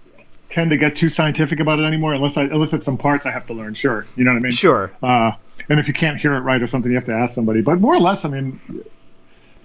tend 0.51 0.71
to 0.71 0.77
get 0.77 0.97
too 0.97 1.11
scientific 1.11 1.61
about 1.61 1.79
it 1.79 1.85
anymore, 1.85 2.15
unless 2.15 2.37
I 2.37 2.43
unless 2.43 2.73
it's 2.73 2.85
some 2.85 2.99
parts 2.99 3.25
I 3.27 3.31
have 3.31 3.47
to 3.47 3.53
learn. 3.53 3.75
Sure, 3.75 4.07
you 4.17 4.25
know 4.25 4.33
what 4.33 4.39
I 4.39 4.41
mean? 4.41 4.53
Sure. 4.53 4.93
Uh, 5.03 5.33
and 5.69 5.79
if 5.79 5.87
you 5.87 5.95
can't 5.95 6.19
hear 6.19 6.35
it 6.35 6.41
right 6.41 6.61
or 6.61 6.69
something, 6.69 6.91
you 6.91 6.97
have 6.97 7.07
to 7.07 7.13
ask 7.13 7.35
somebody. 7.35 7.61
But 7.61 7.81
more 7.81 7.95
or 7.95 8.01
less, 8.01 8.25
I 8.25 8.29
mean, 8.29 8.61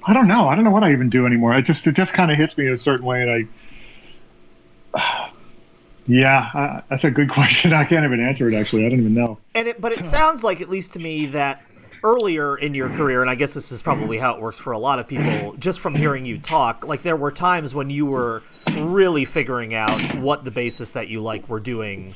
I 0.03 0.13
don't 0.13 0.27
know. 0.27 0.47
I 0.47 0.55
don't 0.55 0.63
know 0.63 0.71
what 0.71 0.83
I 0.83 0.91
even 0.91 1.09
do 1.09 1.25
anymore. 1.25 1.55
It 1.55 1.65
just 1.65 1.85
it 1.87 1.95
just 1.95 2.13
kind 2.13 2.31
of 2.31 2.37
hits 2.37 2.57
me 2.57 2.67
in 2.67 2.73
a 2.73 2.79
certain 2.79 3.05
way, 3.05 3.21
and 3.21 3.47
I. 4.93 5.31
Yeah, 6.07 6.51
I, 6.53 6.83
that's 6.87 7.03
a 7.03 7.09
good 7.09 7.31
question. 7.33 7.73
I 7.73 7.83
can't 7.83 8.05
even 8.05 8.19
answer 8.19 8.47
it. 8.47 8.53
Actually, 8.53 8.85
I 8.85 8.89
don't 8.89 8.99
even 8.99 9.15
know. 9.15 9.39
And 9.55 9.67
it, 9.67 9.81
but 9.81 9.91
it 9.91 10.05
sounds 10.05 10.43
like, 10.43 10.61
at 10.61 10.69
least 10.69 10.93
to 10.93 10.99
me, 10.99 11.25
that 11.25 11.63
earlier 12.03 12.55
in 12.57 12.75
your 12.75 12.89
career, 12.89 13.21
and 13.21 13.29
I 13.29 13.33
guess 13.33 13.55
this 13.55 13.71
is 13.71 13.81
probably 13.81 14.19
how 14.19 14.35
it 14.35 14.39
works 14.39 14.59
for 14.59 14.73
a 14.73 14.77
lot 14.77 14.99
of 14.99 15.07
people, 15.07 15.55
just 15.57 15.79
from 15.79 15.95
hearing 15.95 16.23
you 16.23 16.37
talk, 16.37 16.85
like 16.85 17.01
there 17.01 17.15
were 17.15 17.31
times 17.31 17.73
when 17.73 17.89
you 17.89 18.05
were 18.05 18.43
really 18.75 19.25
figuring 19.25 19.73
out 19.73 20.17
what 20.19 20.43
the 20.43 20.51
basis 20.51 20.91
that 20.93 21.07
you 21.07 21.21
like 21.21 21.47
were 21.49 21.59
doing 21.59 22.15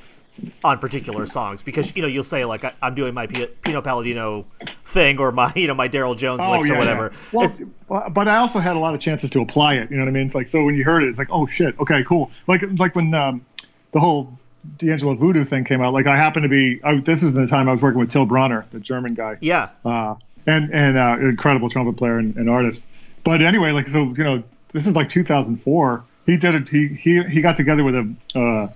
on 0.64 0.80
particular 0.80 1.26
songs 1.26 1.62
because 1.62 1.94
you 1.98 2.02
know 2.02 2.08
you'll 2.08 2.24
say 2.24 2.46
like 2.46 2.64
I, 2.64 2.72
I'm 2.82 2.96
doing 2.96 3.14
my 3.14 3.28
P- 3.28 3.48
Pino 3.62 3.82
Palladino 3.82 4.46
thing 4.86 5.20
or 5.20 5.34
my 5.34 5.52
you 5.56 5.68
know 5.68 5.74
my 5.76 5.90
Darryl 5.90 6.18
Jones 6.18 6.40
licks 6.46 6.70
or 6.70 6.78
whatever. 6.78 7.12
Oh, 7.34 7.44
It's- 7.44 7.62
well, 7.90 8.10
but 8.10 8.28
I 8.30 8.38
also 8.38 8.60
had 8.60 8.76
a 8.76 8.80
lot 8.80 8.96
of 8.96 9.02
chances 9.02 9.30
to 9.32 9.42
apply 9.42 9.74
it. 9.76 9.92
You 9.92 9.98
know 9.98 10.04
what 10.04 10.10
I 10.10 10.14
mean? 10.14 10.28
It's 10.28 10.36
like 10.36 10.50
so 10.52 10.64
when 10.64 10.76
you 10.76 10.86
heard 10.86 11.04
it, 11.04 11.10
it's 11.10 11.18
like, 11.18 11.28
oh 11.32 11.46
shit, 11.48 11.78
okay, 11.80 12.04
cool. 12.08 12.32
Like 12.48 12.62
like 12.78 12.96
when 12.96 13.14
um, 13.14 13.46
the 13.92 14.00
whole 14.00 14.38
D'Angelo 14.78 15.16
Voodoo 15.16 15.46
thing 15.46 15.66
came 15.66 15.82
out. 15.82 15.94
Like 15.94 16.08
I 16.08 16.16
happened 16.16 16.44
to 16.44 16.50
be. 16.50 16.80
I, 16.84 17.02
this 17.06 17.22
is 17.22 17.34
the 17.34 17.48
time 17.48 17.68
I 17.68 17.74
was 17.74 17.82
working 17.82 18.00
with 18.00 18.12
Till 18.12 18.26
Bronner, 18.26 18.66
the 18.72 18.80
German 18.80 19.16
guy. 19.16 19.38
yeah, 19.42 19.70
uh, 19.84 20.16
and 20.46 20.74
and 20.74 20.98
uh, 20.98 21.18
incredible 21.28 21.70
trumpet 21.70 21.98
player 21.98 22.18
and, 22.18 22.36
and 22.38 22.50
artist. 22.50 22.80
But 23.26 23.42
anyway, 23.42 23.72
like 23.72 23.88
so, 23.90 24.14
you 24.18 24.24
know, 24.24 24.44
this 24.74 24.86
is 24.86 24.94
like 24.94 25.10
2004. 25.10 26.04
He 26.30 26.38
did 26.38 26.54
it. 26.54 26.70
He 26.70 26.88
he 27.02 27.24
he 27.24 27.42
got 27.42 27.58
together 27.58 27.84
with 27.84 27.96
a 27.96 28.16
uh, 28.36 28.68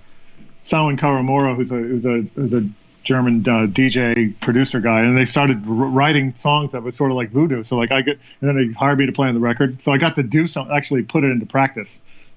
Samon 0.69 0.97
Kawamura, 0.97 1.55
who's 1.55 1.69
a 1.69 1.75
who's 1.75 2.03
a 2.03 2.21
who's 2.33 2.51
a 2.51 2.67
German 3.03 3.45
uh, 3.47 3.67
DJ 3.67 4.33
producer 4.41 4.79
guy, 4.79 5.01
and 5.01 5.15
they 5.15 5.29
started 5.29 5.57
r- 5.67 5.73
writing 5.73 6.33
songs 6.41 6.71
that 6.71 6.81
was 6.81 6.97
sort 6.97 7.11
of 7.11 7.17
like 7.17 7.31
voodoo. 7.31 7.63
So 7.63 7.75
like 7.75 7.91
I 7.91 8.01
get, 8.01 8.17
and 8.41 8.49
then 8.49 8.55
they 8.57 8.73
hired 8.73 8.97
me 8.97 9.05
to 9.05 9.11
play 9.11 9.27
on 9.27 9.35
the 9.35 9.39
record. 9.39 9.77
So 9.85 9.91
I 9.91 9.99
got 9.99 10.15
to 10.15 10.23
do 10.23 10.47
some, 10.47 10.71
actually 10.71 11.03
put 11.03 11.23
it 11.23 11.27
into 11.27 11.45
practice. 11.45 11.87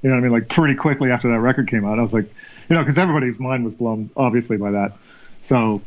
You 0.03 0.11
know 0.11 0.17
what 0.17 0.21
I 0.21 0.23
mean? 0.25 0.33
Like 0.33 0.51
pretty 0.51 0.75
quickly 0.75 1.11
after 1.11 1.33
that 1.33 1.41
record 1.41 1.71
came 1.71 1.87
out, 1.87 1.99
I 1.99 2.03
was 2.03 2.13
like, 2.13 2.31
you 2.69 2.77
know, 2.77 2.85
because 2.85 2.99
everybody's 2.99 3.41
mind 3.41 3.65
was 3.65 3.73
blown 3.73 4.11
obviously 4.17 4.59
by 4.59 4.73
that. 4.73 4.99
So 5.49 5.81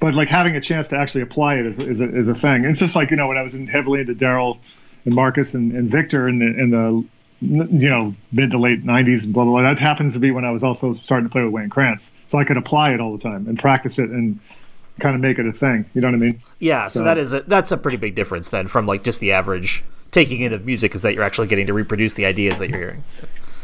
but 0.00 0.14
like 0.14 0.28
having 0.28 0.56
a 0.56 0.62
chance 0.62 0.88
to 0.88 0.96
actually 0.96 1.22
apply 1.22 1.56
it 1.56 1.66
is, 1.66 1.74
is, 1.74 2.00
a, 2.00 2.20
is 2.20 2.28
a 2.28 2.40
thing. 2.40 2.64
It's 2.64 2.80
just 2.80 2.96
like 2.96 3.10
you 3.10 3.18
know 3.18 3.28
when 3.28 3.36
I 3.36 3.42
was 3.42 3.52
in 3.52 3.66
heavily 3.66 4.00
into 4.00 4.14
Darryl 4.14 4.58
and 5.04 5.14
Marcus 5.14 5.52
and, 5.52 5.72
and 5.72 5.90
Victor 5.90 6.26
in 6.26 6.38
the 6.38 6.46
in 6.46 6.70
the 6.70 7.04
you 7.40 7.88
know 7.90 8.14
mid 8.32 8.50
to 8.50 8.58
late 8.58 8.84
'90s 8.84 9.22
and 9.24 9.32
blah 9.32 9.44
blah 9.44 9.60
blah. 9.60 9.62
That 9.62 9.78
happens 9.78 10.12
to 10.14 10.18
be 10.18 10.30
when 10.30 10.44
I 10.44 10.50
was 10.50 10.62
also 10.62 10.94
starting 11.04 11.28
to 11.28 11.32
play 11.32 11.42
with 11.42 11.52
Wayne 11.52 11.68
Krantz, 11.70 12.02
so 12.30 12.38
I 12.38 12.44
could 12.44 12.56
apply 12.56 12.92
it 12.92 13.00
all 13.00 13.16
the 13.16 13.22
time 13.22 13.46
and 13.48 13.58
practice 13.58 13.98
it 13.98 14.10
and 14.10 14.38
kind 15.00 15.14
of 15.14 15.20
make 15.20 15.38
it 15.38 15.46
a 15.46 15.52
thing. 15.52 15.84
You 15.94 16.00
know 16.00 16.08
what 16.08 16.14
I 16.14 16.18
mean? 16.18 16.40
yeah. 16.58 16.88
So, 16.88 17.00
So- 17.00 17.04
that 17.04 17.18
is 17.18 17.32
a, 17.32 17.40
that's 17.42 17.70
a 17.70 17.76
pretty 17.76 17.98
big 17.98 18.14
difference 18.14 18.48
then 18.48 18.66
from 18.68 18.86
like 18.86 19.02
just 19.04 19.20
the 19.20 19.32
average 19.32 19.84
taking 20.10 20.40
in 20.40 20.52
of 20.54 20.64
music 20.64 20.94
is 20.94 21.02
that 21.02 21.12
you're 21.14 21.24
actually 21.24 21.46
getting 21.48 21.66
to 21.66 21.74
reproduce 21.74 22.14
the 22.14 22.24
ideas 22.24 22.58
that 22.58 22.70
you're 22.70 22.78
hearing. 22.78 23.04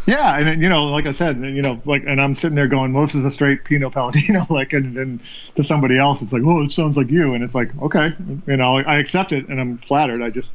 Yeah, 0.04 0.36
and 0.36 0.46
then, 0.48 0.60
you 0.60 0.68
know, 0.68 0.86
like 0.86 1.06
I 1.06 1.14
said, 1.14 1.38
you 1.38 1.62
know, 1.62 1.80
like, 1.84 2.02
and 2.06 2.20
I'm 2.20 2.34
sitting 2.34 2.56
there 2.56 2.66
going, 2.66 2.92
"Well, 2.92 3.06
this 3.06 3.14
is 3.14 3.24
a 3.24 3.30
straight 3.30 3.62
Pino 3.62 3.88
Palladino," 3.88 4.44
like, 4.50 4.72
and 4.72 4.96
then 4.96 5.20
to 5.54 5.62
somebody 5.64 5.96
else, 5.96 6.18
it's 6.20 6.32
like, 6.32 6.42
"Oh, 6.44 6.60
it 6.64 6.72
sounds 6.72 6.96
like 6.96 7.08
you," 7.08 7.34
and 7.34 7.44
it's 7.44 7.54
like, 7.54 7.70
okay, 7.80 8.12
you 8.48 8.56
know, 8.56 8.78
I 8.78 8.96
accept 8.98 9.30
it, 9.30 9.48
and 9.48 9.60
I'm 9.60 9.78
flattered. 9.78 10.20
I 10.20 10.30
just, 10.30 10.48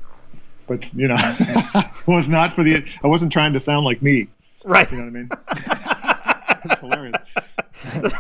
but 0.67 0.82
you 0.93 1.08
know, 1.08 1.15
was 2.08 2.27
not 2.27 2.56
for 2.56 2.63
the. 2.63 2.83
I 3.04 3.08
wasn't 3.08 3.31
trying 3.31 3.54
to 3.54 3.62
sound 3.62 3.85
like 3.85 4.02
me. 4.02 4.27
Right. 4.63 4.89
You 4.91 4.98
know 4.98 5.04
what 5.04 5.10
I 5.10 5.12
mean? 5.12 5.29
It's 6.65 6.79
hilarious. 6.81 7.15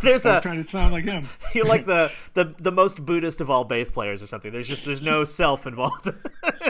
There's 0.03 0.25
I 0.25 0.29
was 0.29 0.37
a 0.37 0.41
trying 0.41 0.63
to 0.63 0.71
sound 0.71 0.93
like 0.93 1.05
him. 1.05 1.27
you're 1.53 1.65
like 1.65 1.85
the, 1.87 2.11
the 2.33 2.53
the 2.59 2.71
most 2.71 3.03
Buddhist 3.03 3.41
of 3.41 3.49
all 3.49 3.63
bass 3.63 3.89
players 3.89 4.21
or 4.21 4.27
something. 4.27 4.51
There's 4.51 4.67
just 4.67 4.85
there's 4.85 5.01
no 5.01 5.23
self 5.23 5.65
involved 5.65 6.07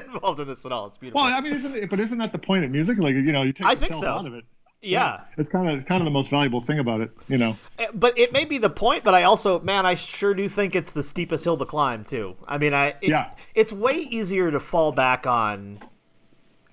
involved 0.06 0.40
in 0.40 0.48
this 0.48 0.66
at 0.66 0.72
all. 0.72 0.88
It's 0.88 0.98
beautiful. 0.98 1.22
Well, 1.22 1.34
I 1.34 1.42
mean, 1.42 1.54
isn't 1.54 1.76
it, 1.76 1.90
but 1.90 2.00
isn't 2.00 2.18
that 2.18 2.32
the 2.32 2.38
point 2.38 2.64
of 2.64 2.72
music? 2.72 2.98
Like, 2.98 3.14
you 3.14 3.32
know, 3.34 3.44
you 3.44 3.54
take 3.54 3.68
I 3.68 3.76
the 3.76 3.82
think 3.82 3.94
self 3.94 4.04
so. 4.04 4.12
out 4.12 4.26
of 4.26 4.34
it. 4.34 4.46
Yeah. 4.82 5.22
It's 5.38 5.52
kind 5.52 5.70
of 5.80 5.86
kind 5.86 6.02
of 6.02 6.06
the 6.06 6.12
most 6.12 6.30
valuable 6.30 6.62
thing 6.62 6.80
about 6.80 7.02
it. 7.02 7.12
You 7.28 7.38
know. 7.38 7.58
but 7.94 8.18
it 8.18 8.32
may 8.32 8.46
be 8.46 8.58
the 8.58 8.70
point 8.70 9.04
but 9.04 9.14
i 9.14 9.24
also 9.24 9.60
man 9.60 9.86
i 9.86 9.96
sure 9.96 10.34
do 10.34 10.48
think 10.50 10.76
it's 10.76 10.92
the 10.92 11.04
steepest 11.04 11.44
hill 11.44 11.58
to 11.58 11.66
climb 11.66 12.04
too 12.04 12.36
i 12.48 12.58
mean 12.58 12.74
i 12.74 12.88
it, 13.02 13.10
Yeah. 13.10 13.32
it's 13.54 13.72
way 13.72 13.96
easier 13.98 14.50
to 14.52 14.60
fall 14.60 14.92
back 14.92 15.28
on 15.28 15.80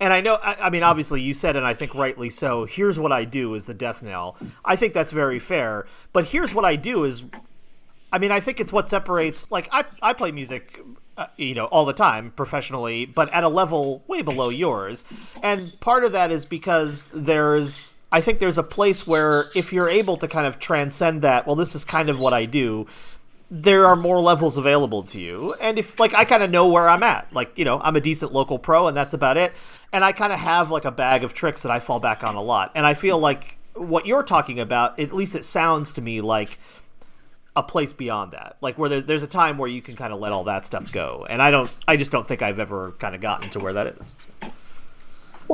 and 0.01 0.13
i 0.13 0.21
know 0.23 0.39
I, 0.43 0.55
I 0.63 0.71
mean 0.71 0.83
obviously 0.83 1.21
you 1.21 1.35
said 1.35 1.57
and 1.57 1.67
i 1.67 1.75
think 1.75 1.95
rightly 1.95 2.31
so 2.31 2.65
here's 2.65 2.99
what 2.99 3.13
i 3.13 3.25
do 3.25 3.55
is 3.55 3.67
the 3.67 3.75
death 3.75 4.03
knell 4.03 4.37
i 4.65 4.77
think 4.77 4.95
that's 4.95 5.13
very 5.13 5.39
fair 5.39 5.87
but 6.15 6.27
here's 6.27 6.55
what 6.55 6.65
i 6.65 6.77
do 6.77 7.05
is 7.05 7.25
I 8.13 8.19
mean, 8.19 8.31
I 8.31 8.39
think 8.39 8.61
it's 8.61 8.73
what 8.73 8.89
separates. 8.89 9.51
Like, 9.51 9.69
I 9.73 9.85
I 10.01 10.13
play 10.13 10.31
music, 10.31 10.79
uh, 11.17 11.27
you 11.37 11.53
know, 11.53 11.65
all 11.65 11.85
the 11.85 11.93
time 11.93 12.31
professionally, 12.31 13.07
but 13.07 13.29
at 13.33 13.43
a 13.43 13.49
level 13.49 14.05
way 14.07 14.23
below 14.23 14.51
yours. 14.51 15.03
And 15.43 15.73
part 15.81 16.05
of 16.05 16.13
that 16.13 16.31
is 16.31 16.45
because 16.45 17.09
there's, 17.13 17.94
I 18.15 18.21
think 18.21 18.39
there's 18.39 18.59
a 18.59 18.63
place 18.63 19.07
where 19.09 19.47
if 19.57 19.73
you're 19.73 19.89
able 19.89 20.17
to 20.19 20.29
kind 20.29 20.47
of 20.47 20.61
transcend 20.61 21.23
that, 21.23 21.47
well, 21.47 21.57
this 21.57 21.75
is 21.75 21.85
kind 21.85 22.09
of 22.09 22.21
what 22.21 22.33
I 22.33 22.45
do. 22.47 22.87
there 23.51 23.87
are 23.87 23.95
more 23.95 24.21
levels 24.21 24.57
available 24.57 25.03
to 25.05 25.21
you. 25.21 25.55
And 25.61 25.79
if 25.79 25.99
like 26.01 26.15
I 26.15 26.25
kind 26.25 26.43
of 26.43 26.51
know 26.51 26.69
where 26.69 26.89
I'm 26.89 27.03
at, 27.03 27.33
like 27.33 27.57
you 27.57 27.65
know, 27.65 27.81
I'm 27.81 27.97
a 27.97 28.01
decent 28.01 28.33
local 28.33 28.59
pro, 28.59 28.89
and 28.89 28.97
that's 28.97 29.15
about 29.15 29.37
it. 29.37 29.53
And 29.93 30.05
I 30.05 30.13
kind 30.13 30.33
of 30.33 30.41
have 30.41 30.71
like 30.71 30.85
a 30.85 30.91
bag 30.91 31.25
of 31.25 31.35
tricks 31.35 31.63
that 31.63 31.71
I 31.71 31.79
fall 31.81 32.01
back 32.01 32.25
on 32.25 32.35
a 32.35 32.43
lot. 32.43 32.73
And 32.75 32.85
I 32.85 32.95
feel 32.95 33.19
like 33.19 33.59
what 33.75 34.07
you're 34.07 34.23
talking 34.23 34.59
about, 34.59 34.99
at 34.99 35.13
least 35.13 35.35
it 35.37 35.45
sounds 35.45 35.93
to 35.95 36.03
me 36.03 36.21
like 36.21 36.59
a 37.57 37.63
place 37.63 37.93
beyond 37.93 38.33
that, 38.33 38.57
like 38.61 38.77
where 38.77 38.89
there's, 38.89 39.05
there's 39.05 39.23
a 39.23 39.29
time 39.29 39.59
where 39.59 39.69
you 39.69 39.81
can 39.81 39.95
kind 39.95 40.13
of 40.13 40.19
let 40.19 40.33
all 40.33 40.45
that 40.45 40.65
stuff 40.67 40.91
go. 40.91 41.25
And 41.31 41.41
I 41.41 41.53
don't, 41.53 41.73
I 41.87 41.97
just 41.97 42.11
don't 42.11 42.27
think 42.27 42.43
I've 42.43 42.59
ever 42.59 42.93
kind 42.99 43.15
of 43.15 43.21
gotten 43.21 43.51
to 43.51 43.61
where 43.61 43.73
that 43.75 43.87
is. 43.87 44.53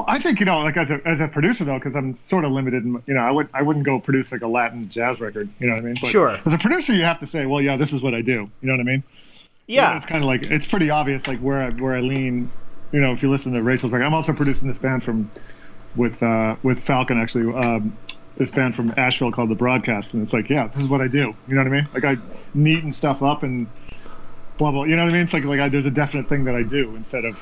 Well, 0.00 0.16
I 0.16 0.22
think 0.22 0.40
you 0.40 0.46
know, 0.46 0.60
like 0.60 0.78
as 0.78 0.88
a 0.88 1.06
as 1.06 1.20
a 1.20 1.28
producer 1.28 1.62
though, 1.66 1.78
because 1.78 1.94
I'm 1.94 2.18
sort 2.30 2.46
of 2.46 2.52
limited. 2.52 2.84
In, 2.84 3.02
you 3.06 3.12
know, 3.12 3.20
I 3.20 3.30
would 3.30 3.50
I 3.52 3.60
wouldn't 3.60 3.84
go 3.84 4.00
produce 4.00 4.32
like 4.32 4.40
a 4.40 4.48
Latin 4.48 4.88
jazz 4.88 5.20
record. 5.20 5.50
You 5.58 5.66
know 5.66 5.74
what 5.74 5.82
I 5.82 5.84
mean? 5.84 5.98
But 6.00 6.08
Sure. 6.08 6.30
As 6.30 6.52
a 6.54 6.56
producer, 6.56 6.94
you 6.94 7.04
have 7.04 7.20
to 7.20 7.26
say, 7.26 7.44
well, 7.44 7.60
yeah, 7.60 7.76
this 7.76 7.92
is 7.92 8.00
what 8.00 8.14
I 8.14 8.22
do. 8.22 8.32
You 8.32 8.50
know 8.62 8.72
what 8.72 8.80
I 8.80 8.84
mean? 8.84 9.04
Yeah. 9.66 9.98
It's 9.98 10.06
kind 10.06 10.24
of 10.24 10.26
like 10.26 10.42
it's 10.44 10.64
pretty 10.64 10.88
obvious, 10.88 11.26
like 11.26 11.38
where 11.40 11.58
I, 11.58 11.70
where 11.70 11.94
I 11.94 12.00
lean. 12.00 12.50
You 12.92 13.00
know, 13.00 13.12
if 13.12 13.22
you 13.22 13.30
listen 13.30 13.52
to 13.52 13.62
Rachel's 13.62 13.92
record, 13.92 14.06
I'm 14.06 14.14
also 14.14 14.32
producing 14.32 14.68
this 14.68 14.78
band 14.78 15.04
from 15.04 15.30
with 15.96 16.22
uh, 16.22 16.56
with 16.62 16.82
Falcon 16.84 17.20
actually. 17.20 17.52
Um, 17.54 17.96
this 18.38 18.50
band 18.52 18.74
from 18.76 18.94
Asheville 18.96 19.32
called 19.32 19.50
The 19.50 19.54
Broadcast, 19.54 20.08
and 20.14 20.22
it's 20.22 20.32
like, 20.32 20.48
yeah, 20.48 20.66
this 20.68 20.82
is 20.82 20.88
what 20.88 21.02
I 21.02 21.08
do. 21.08 21.34
You 21.46 21.54
know 21.54 21.62
what 21.62 21.66
I 21.66 21.70
mean? 21.70 21.88
Like 21.92 22.04
I 22.04 22.16
neaten 22.54 22.94
stuff 22.94 23.22
up 23.22 23.42
and 23.42 23.66
blah 24.56 24.70
blah. 24.70 24.84
You 24.84 24.96
know 24.96 25.04
what 25.04 25.10
I 25.10 25.12
mean? 25.12 25.24
It's 25.24 25.32
like 25.34 25.44
like 25.44 25.60
I, 25.60 25.68
there's 25.68 25.84
a 25.84 25.90
definite 25.90 26.30
thing 26.30 26.44
that 26.44 26.54
I 26.54 26.62
do 26.62 26.96
instead 26.96 27.26
of 27.26 27.36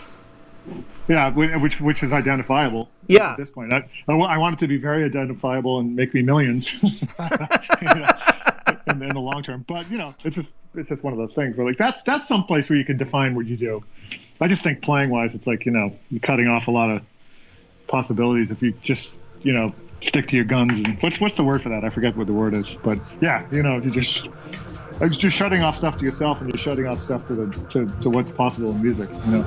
yeah, 1.09 1.31
which 1.31 1.81
which 1.81 2.03
is 2.03 2.13
identifiable. 2.13 2.89
Yeah. 3.07 3.33
At 3.33 3.39
this 3.39 3.51
point, 3.51 3.73
I, 3.73 3.89
I 4.09 4.39
want 4.39 4.55
it 4.55 4.61
to 4.61 4.69
be 4.69 4.77
very 4.77 5.05
identifiable 5.05 5.81
and 5.81 5.97
make 5.97 6.13
me 6.15 6.23
millions. 6.23 6.67
in, 8.87 9.03
in 9.03 9.15
the 9.15 9.21
long 9.21 9.43
term, 9.43 9.65
but 9.69 9.91
you 9.91 9.99
know, 9.99 10.15
it's 10.25 10.37
just 10.37 10.49
it's 10.75 10.89
just 10.89 11.03
one 11.03 11.13
of 11.13 11.19
those 11.19 11.33
things 11.33 11.57
where 11.57 11.67
like 11.67 11.79
that's 11.79 11.99
that's 12.07 12.29
some 12.29 12.45
place 12.45 12.69
where 12.69 12.79
you 12.79 12.85
can 12.85 12.97
define 12.97 13.35
what 13.35 13.47
you 13.47 13.57
do. 13.57 13.83
I 14.41 14.49
just 14.49 14.63
think 14.63 14.83
playing 14.83 15.11
wise, 15.11 15.31
it's 15.35 15.47
like 15.47 15.67
you 15.67 15.73
know, 15.73 15.97
you're 16.11 16.21
cutting 16.21 16.47
off 16.47 16.69
a 16.69 16.71
lot 16.71 16.91
of 16.91 17.03
possibilities 17.89 18.51
if 18.51 18.61
you 18.63 18.73
just 18.83 19.11
you 19.43 19.53
know 19.53 19.75
stick 20.03 20.29
to 20.29 20.37
your 20.37 20.45
guns. 20.45 20.73
And 20.73 20.97
what's 21.01 21.21
what's 21.21 21.37
the 21.37 21.45
word 21.45 21.63
for 21.63 21.69
that? 21.71 21.85
I 21.85 21.91
forget 21.91 22.17
what 22.17 22.27
the 22.27 22.33
word 22.33 22.55
is, 22.55 22.67
but 22.83 22.99
yeah, 23.21 23.47
you 23.51 23.63
know, 23.63 23.79
you 23.79 23.91
just 23.91 24.29
it's 25.01 25.17
just 25.17 25.37
shutting 25.37 25.63
off 25.63 25.79
stuff 25.79 25.99
to 25.99 26.05
yourself 26.05 26.41
and 26.41 26.53
you're 26.53 26.59
shutting 26.59 26.87
off 26.87 27.03
stuff 27.05 27.27
to 27.29 27.35
the 27.35 27.47
to, 27.71 27.87
to 28.03 28.11
what's 28.11 28.31
possible 28.33 28.71
in 28.71 28.83
music. 28.83 29.09
You 29.27 29.33
know. 29.39 29.45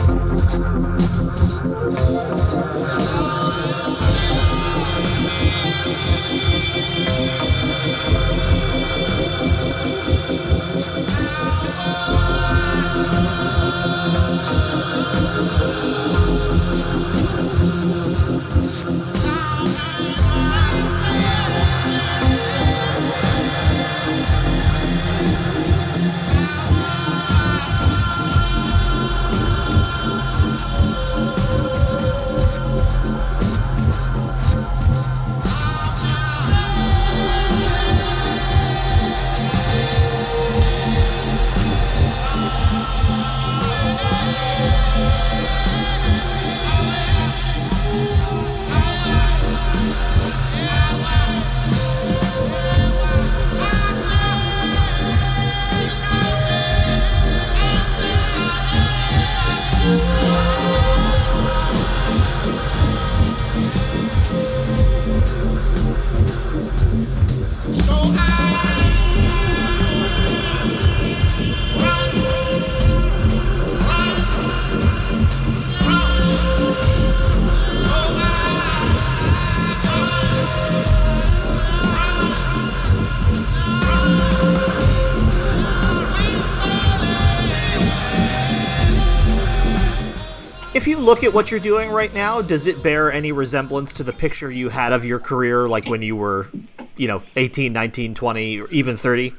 Look 91.12 91.26
at 91.26 91.34
what 91.34 91.52
you're 91.52 91.60
doing 91.60 91.90
right 91.90 92.14
now, 92.14 92.42
does 92.42 92.68
it 92.68 92.82
bear 92.82 93.12
any 93.12 93.34
resemblance 93.34 93.92
to 93.92 94.02
the 94.02 94.14
picture 94.14 94.50
you 94.50 94.70
had 94.70 94.94
of 94.94 95.04
your 95.04 95.20
career, 95.20 95.68
like 95.68 95.86
when 95.88 96.02
you 96.02 96.16
were, 96.16 96.48
you 96.96 97.06
know, 97.06 97.22
18, 97.36 97.74
19, 97.74 98.16
20, 98.16 98.62
or 98.62 98.70
even 98.70 98.96
30? 98.96 99.34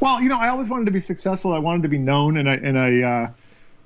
Well, 0.00 0.22
you 0.22 0.30
know, 0.30 0.38
I 0.38 0.48
always 0.48 0.70
wanted 0.70 0.86
to 0.86 0.90
be 0.90 1.02
successful. 1.02 1.52
I 1.52 1.58
wanted 1.58 1.82
to 1.82 1.90
be 1.90 1.98
known, 1.98 2.38
and 2.38 2.48
I 2.48 2.54
and 2.54 2.78
I 2.78 3.02
uh, 3.02 3.30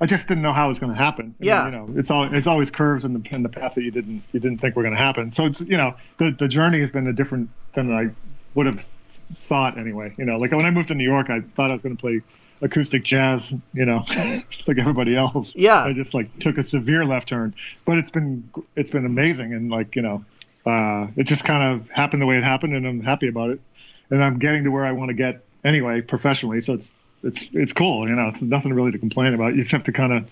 I 0.00 0.06
just 0.06 0.28
didn't 0.28 0.44
know 0.44 0.52
how 0.52 0.66
it 0.66 0.68
was 0.68 0.78
going 0.78 0.92
to 0.92 0.96
happen. 0.96 1.34
Yeah. 1.40 1.64
you 1.64 1.72
know, 1.72 1.88
it's 1.96 2.10
all 2.12 2.32
it's 2.32 2.46
always 2.46 2.70
curves 2.70 3.04
in 3.04 3.12
the 3.12 3.34
in 3.34 3.42
the 3.42 3.48
path 3.48 3.74
that 3.74 3.82
you 3.82 3.90
didn't 3.90 4.22
you 4.30 4.38
didn't 4.38 4.58
think 4.58 4.76
were 4.76 4.84
going 4.84 4.94
to 4.94 5.00
happen. 5.00 5.32
So 5.36 5.46
it's 5.46 5.58
you 5.62 5.76
know 5.76 5.96
the 6.20 6.36
the 6.38 6.46
journey 6.46 6.80
has 6.80 6.90
been 6.90 7.08
a 7.08 7.12
different 7.12 7.50
than 7.74 7.92
I 7.92 8.10
would 8.54 8.66
have 8.66 8.78
thought 9.48 9.76
anyway. 9.76 10.14
You 10.16 10.26
know, 10.26 10.38
like 10.38 10.52
when 10.52 10.64
I 10.64 10.70
moved 10.70 10.86
to 10.88 10.94
New 10.94 11.02
York, 11.02 11.28
I 11.28 11.40
thought 11.56 11.72
I 11.72 11.74
was 11.74 11.82
going 11.82 11.96
to 11.96 12.00
play 12.00 12.20
acoustic 12.64 13.04
jazz. 13.04 13.40
You 13.72 13.84
know, 13.84 14.04
like 14.66 14.78
everybody 14.78 15.16
else. 15.16 15.52
Yeah. 15.54 15.84
I 15.84 15.92
just 15.92 16.12
like 16.14 16.36
took 16.40 16.58
a 16.58 16.68
severe 16.68 17.04
left 17.04 17.28
turn, 17.28 17.54
but 17.86 17.98
it's 17.98 18.10
been 18.10 18.50
it's 18.74 18.90
been 18.90 19.06
amazing, 19.06 19.54
and 19.54 19.70
like 19.70 19.94
you 19.94 20.02
know, 20.02 20.24
uh, 20.66 21.06
it 21.16 21.26
just 21.26 21.44
kind 21.44 21.80
of 21.80 21.88
happened 21.90 22.20
the 22.20 22.26
way 22.26 22.36
it 22.36 22.44
happened, 22.44 22.74
and 22.74 22.86
I'm 22.86 23.02
happy 23.02 23.28
about 23.28 23.50
it 23.50 23.60
and 24.10 24.22
I'm 24.22 24.38
getting 24.38 24.64
to 24.64 24.70
where 24.70 24.84
I 24.84 24.92
want 24.92 25.10
to 25.10 25.14
get 25.14 25.44
anyway 25.64 26.00
professionally. 26.00 26.62
So 26.62 26.74
it's 26.74 26.88
it's 27.22 27.38
it's 27.52 27.72
cool. 27.72 28.08
You 28.08 28.14
know, 28.14 28.30
it's 28.34 28.42
nothing 28.42 28.72
really 28.72 28.92
to 28.92 28.98
complain 28.98 29.34
about. 29.34 29.54
You 29.54 29.62
just 29.62 29.72
have 29.72 29.84
to 29.84 29.92
kind 29.92 30.12
of. 30.12 30.28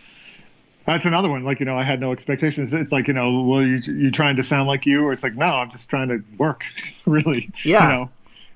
That's 0.84 1.04
another 1.04 1.28
one. 1.28 1.44
Like 1.44 1.60
you 1.60 1.66
know, 1.66 1.78
I 1.78 1.84
had 1.84 2.00
no 2.00 2.12
expectations. 2.12 2.70
It's 2.72 2.90
like 2.90 3.06
you 3.06 3.14
know, 3.14 3.42
well, 3.42 3.62
you 3.62 3.76
you 3.86 4.10
trying 4.10 4.36
to 4.36 4.44
sound 4.44 4.66
like 4.66 4.84
you, 4.84 5.04
or 5.04 5.12
it's 5.12 5.22
like 5.22 5.36
no, 5.36 5.46
I'm 5.46 5.70
just 5.70 5.88
trying 5.88 6.08
to 6.08 6.22
work, 6.38 6.62
really. 7.06 7.50
Yeah. 7.64 7.82
You 7.82 7.94
know, 7.94 8.10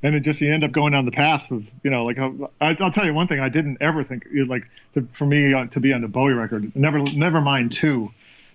and 0.07 0.15
it 0.15 0.21
just 0.21 0.41
you 0.41 0.55
end 0.55 0.63
up 0.63 0.71
going 0.71 0.93
down 0.93 1.05
the 1.05 1.11
path 1.11 1.51
of 1.51 1.65
you 1.83 1.91
know, 1.91 2.05
like 2.05 2.17
I, 2.17 2.77
I'll 2.81 2.93
tell 2.93 3.05
you 3.05 3.13
one 3.13 3.27
thing. 3.27 3.41
I 3.41 3.49
didn't 3.49 3.79
ever 3.81 4.05
think 4.05 4.25
like 4.47 4.63
to, 4.95 5.07
for 5.19 5.27
me 5.27 5.53
uh, 5.53 5.67
to 5.67 5.81
be 5.81 5.93
on 5.93 6.01
the 6.01 6.07
Bowie 6.07 6.33
record. 6.33 6.75
Never, 6.77 7.01
never 7.01 7.41
mind 7.41 7.77
two. 7.81 8.13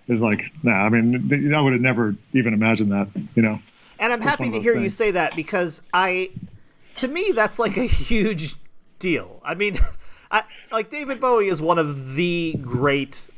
Is 0.08 0.18
like, 0.18 0.40
nah. 0.62 0.72
I 0.72 0.88
mean, 0.88 1.52
I 1.54 1.60
would 1.60 1.74
have 1.74 1.82
never 1.82 2.16
even 2.32 2.54
imagined 2.54 2.90
that. 2.92 3.08
You 3.34 3.42
know. 3.42 3.60
And 3.98 4.12
I'm 4.14 4.22
happy 4.22 4.50
to 4.50 4.60
hear 4.60 4.74
you 4.74 4.88
say 4.88 5.10
that 5.10 5.36
because 5.36 5.82
I, 5.92 6.30
to 6.96 7.06
me, 7.06 7.32
that's 7.34 7.58
like 7.58 7.76
a 7.76 7.84
huge 7.84 8.56
deal. 8.98 9.40
I 9.44 9.54
mean, 9.54 9.78
I 10.30 10.44
like 10.72 10.88
David 10.88 11.20
Bowie 11.20 11.48
is 11.48 11.60
one 11.60 11.78
of 11.78 12.14
the 12.14 12.56
great 12.62 13.30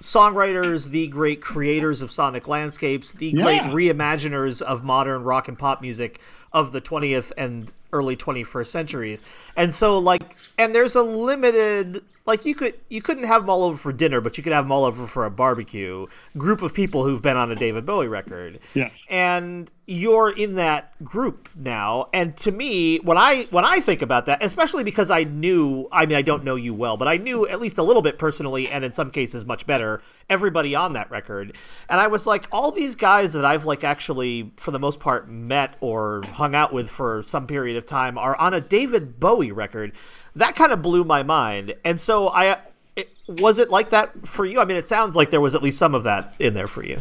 songwriters, 0.00 0.88
the 0.88 1.06
great 1.06 1.40
creators 1.40 2.02
of 2.02 2.10
sonic 2.10 2.48
landscapes, 2.48 3.12
the 3.12 3.32
great 3.32 3.62
Yeah. 3.62 3.70
reimaginers 3.70 4.60
of 4.60 4.82
modern 4.82 5.22
rock 5.22 5.46
and 5.48 5.58
pop 5.58 5.80
music 5.80 6.20
of 6.52 6.72
the 6.72 6.80
20th 6.80 7.32
and 7.36 7.72
early 7.92 8.16
21st 8.16 8.66
centuries. 8.66 9.22
And 9.56 9.72
so 9.72 9.98
like 9.98 10.36
and 10.58 10.74
there's 10.74 10.94
a 10.94 11.02
limited 11.02 12.02
like 12.24 12.46
you 12.46 12.54
could 12.54 12.74
you 12.88 13.02
couldn't 13.02 13.24
have 13.24 13.42
them 13.42 13.50
all 13.50 13.64
over 13.64 13.76
for 13.76 13.92
dinner, 13.92 14.20
but 14.20 14.36
you 14.36 14.44
could 14.44 14.52
have 14.52 14.64
them 14.64 14.72
all 14.72 14.84
over 14.84 15.06
for 15.06 15.24
a 15.24 15.30
barbecue. 15.30 16.06
Group 16.36 16.62
of 16.62 16.72
people 16.72 17.04
who've 17.04 17.22
been 17.22 17.36
on 17.36 17.50
a 17.50 17.56
David 17.56 17.84
Bowie 17.84 18.08
record. 18.08 18.60
Yeah. 18.74 18.90
And 19.10 19.70
you're 19.86 20.30
in 20.30 20.54
that 20.54 21.02
group 21.04 21.48
now. 21.56 22.08
And 22.12 22.36
to 22.38 22.52
me, 22.52 22.98
when 22.98 23.18
I 23.18 23.46
when 23.50 23.64
I 23.64 23.80
think 23.80 24.02
about 24.02 24.26
that, 24.26 24.42
especially 24.42 24.84
because 24.84 25.10
I 25.10 25.24
knew 25.24 25.88
I 25.90 26.06
mean 26.06 26.16
I 26.16 26.22
don't 26.22 26.44
know 26.44 26.54
you 26.54 26.74
well, 26.74 26.96
but 26.96 27.08
I 27.08 27.16
knew 27.16 27.46
at 27.48 27.60
least 27.60 27.78
a 27.78 27.82
little 27.82 28.02
bit 28.02 28.18
personally 28.18 28.68
and 28.68 28.84
in 28.84 28.92
some 28.92 29.10
cases 29.10 29.44
much 29.44 29.66
better 29.66 30.00
everybody 30.30 30.74
on 30.74 30.92
that 30.92 31.10
record. 31.10 31.56
And 31.88 32.00
I 32.00 32.06
was 32.06 32.26
like 32.26 32.46
all 32.52 32.70
these 32.70 32.94
guys 32.94 33.32
that 33.32 33.44
I've 33.44 33.64
like 33.64 33.82
actually 33.82 34.52
for 34.56 34.70
the 34.70 34.78
most 34.78 35.00
part 35.00 35.28
met 35.28 35.74
or 35.80 36.22
hung 36.42 36.54
out 36.56 36.72
with 36.72 36.90
for 36.90 37.22
some 37.22 37.46
period 37.46 37.76
of 37.76 37.86
time 37.86 38.18
are 38.18 38.36
on 38.36 38.52
a 38.52 38.60
David 38.60 39.20
Bowie 39.20 39.52
record. 39.52 39.92
That 40.34 40.56
kind 40.56 40.72
of 40.72 40.82
blew 40.82 41.04
my 41.04 41.22
mind. 41.22 41.74
And 41.84 42.00
so 42.00 42.28
I 42.28 42.58
it, 42.96 43.10
was 43.28 43.58
it 43.58 43.70
like 43.70 43.90
that 43.90 44.26
for 44.26 44.44
you? 44.44 44.60
I 44.60 44.64
mean, 44.64 44.76
it 44.76 44.88
sounds 44.88 45.14
like 45.14 45.30
there 45.30 45.40
was 45.40 45.54
at 45.54 45.62
least 45.62 45.78
some 45.78 45.94
of 45.94 46.02
that 46.02 46.34
in 46.40 46.54
there 46.54 46.66
for 46.66 46.84
you. 46.84 47.00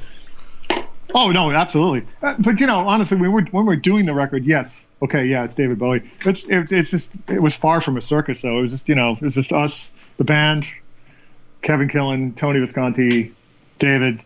Oh 1.14 1.32
no, 1.32 1.52
absolutely. 1.52 2.08
Uh, 2.22 2.36
but 2.40 2.60
you 2.60 2.68
know, 2.68 2.88
honestly, 2.88 3.18
when 3.18 3.32
we're 3.32 3.46
when 3.46 3.66
we're 3.66 3.76
doing 3.76 4.06
the 4.06 4.14
record, 4.14 4.46
yes, 4.46 4.70
okay, 5.02 5.26
yeah, 5.26 5.44
it's 5.44 5.56
David 5.56 5.80
Bowie. 5.80 6.10
It's 6.24 6.44
it, 6.44 6.72
it's 6.72 6.92
just 6.92 7.08
it 7.28 7.42
was 7.42 7.56
far 7.56 7.82
from 7.82 7.98
a 7.98 8.02
circus 8.02 8.38
though. 8.44 8.60
It 8.60 8.62
was 8.62 8.72
just 8.72 8.88
you 8.88 8.96
know 8.96 9.18
it 9.20 9.26
was 9.26 9.34
just 9.34 9.52
us, 9.52 9.74
the 10.18 10.24
band, 10.24 10.66
Kevin 11.64 11.90
Killen, 11.90 12.38
Tony 12.38 12.60
Visconti, 12.60 13.34
David, 13.80 14.22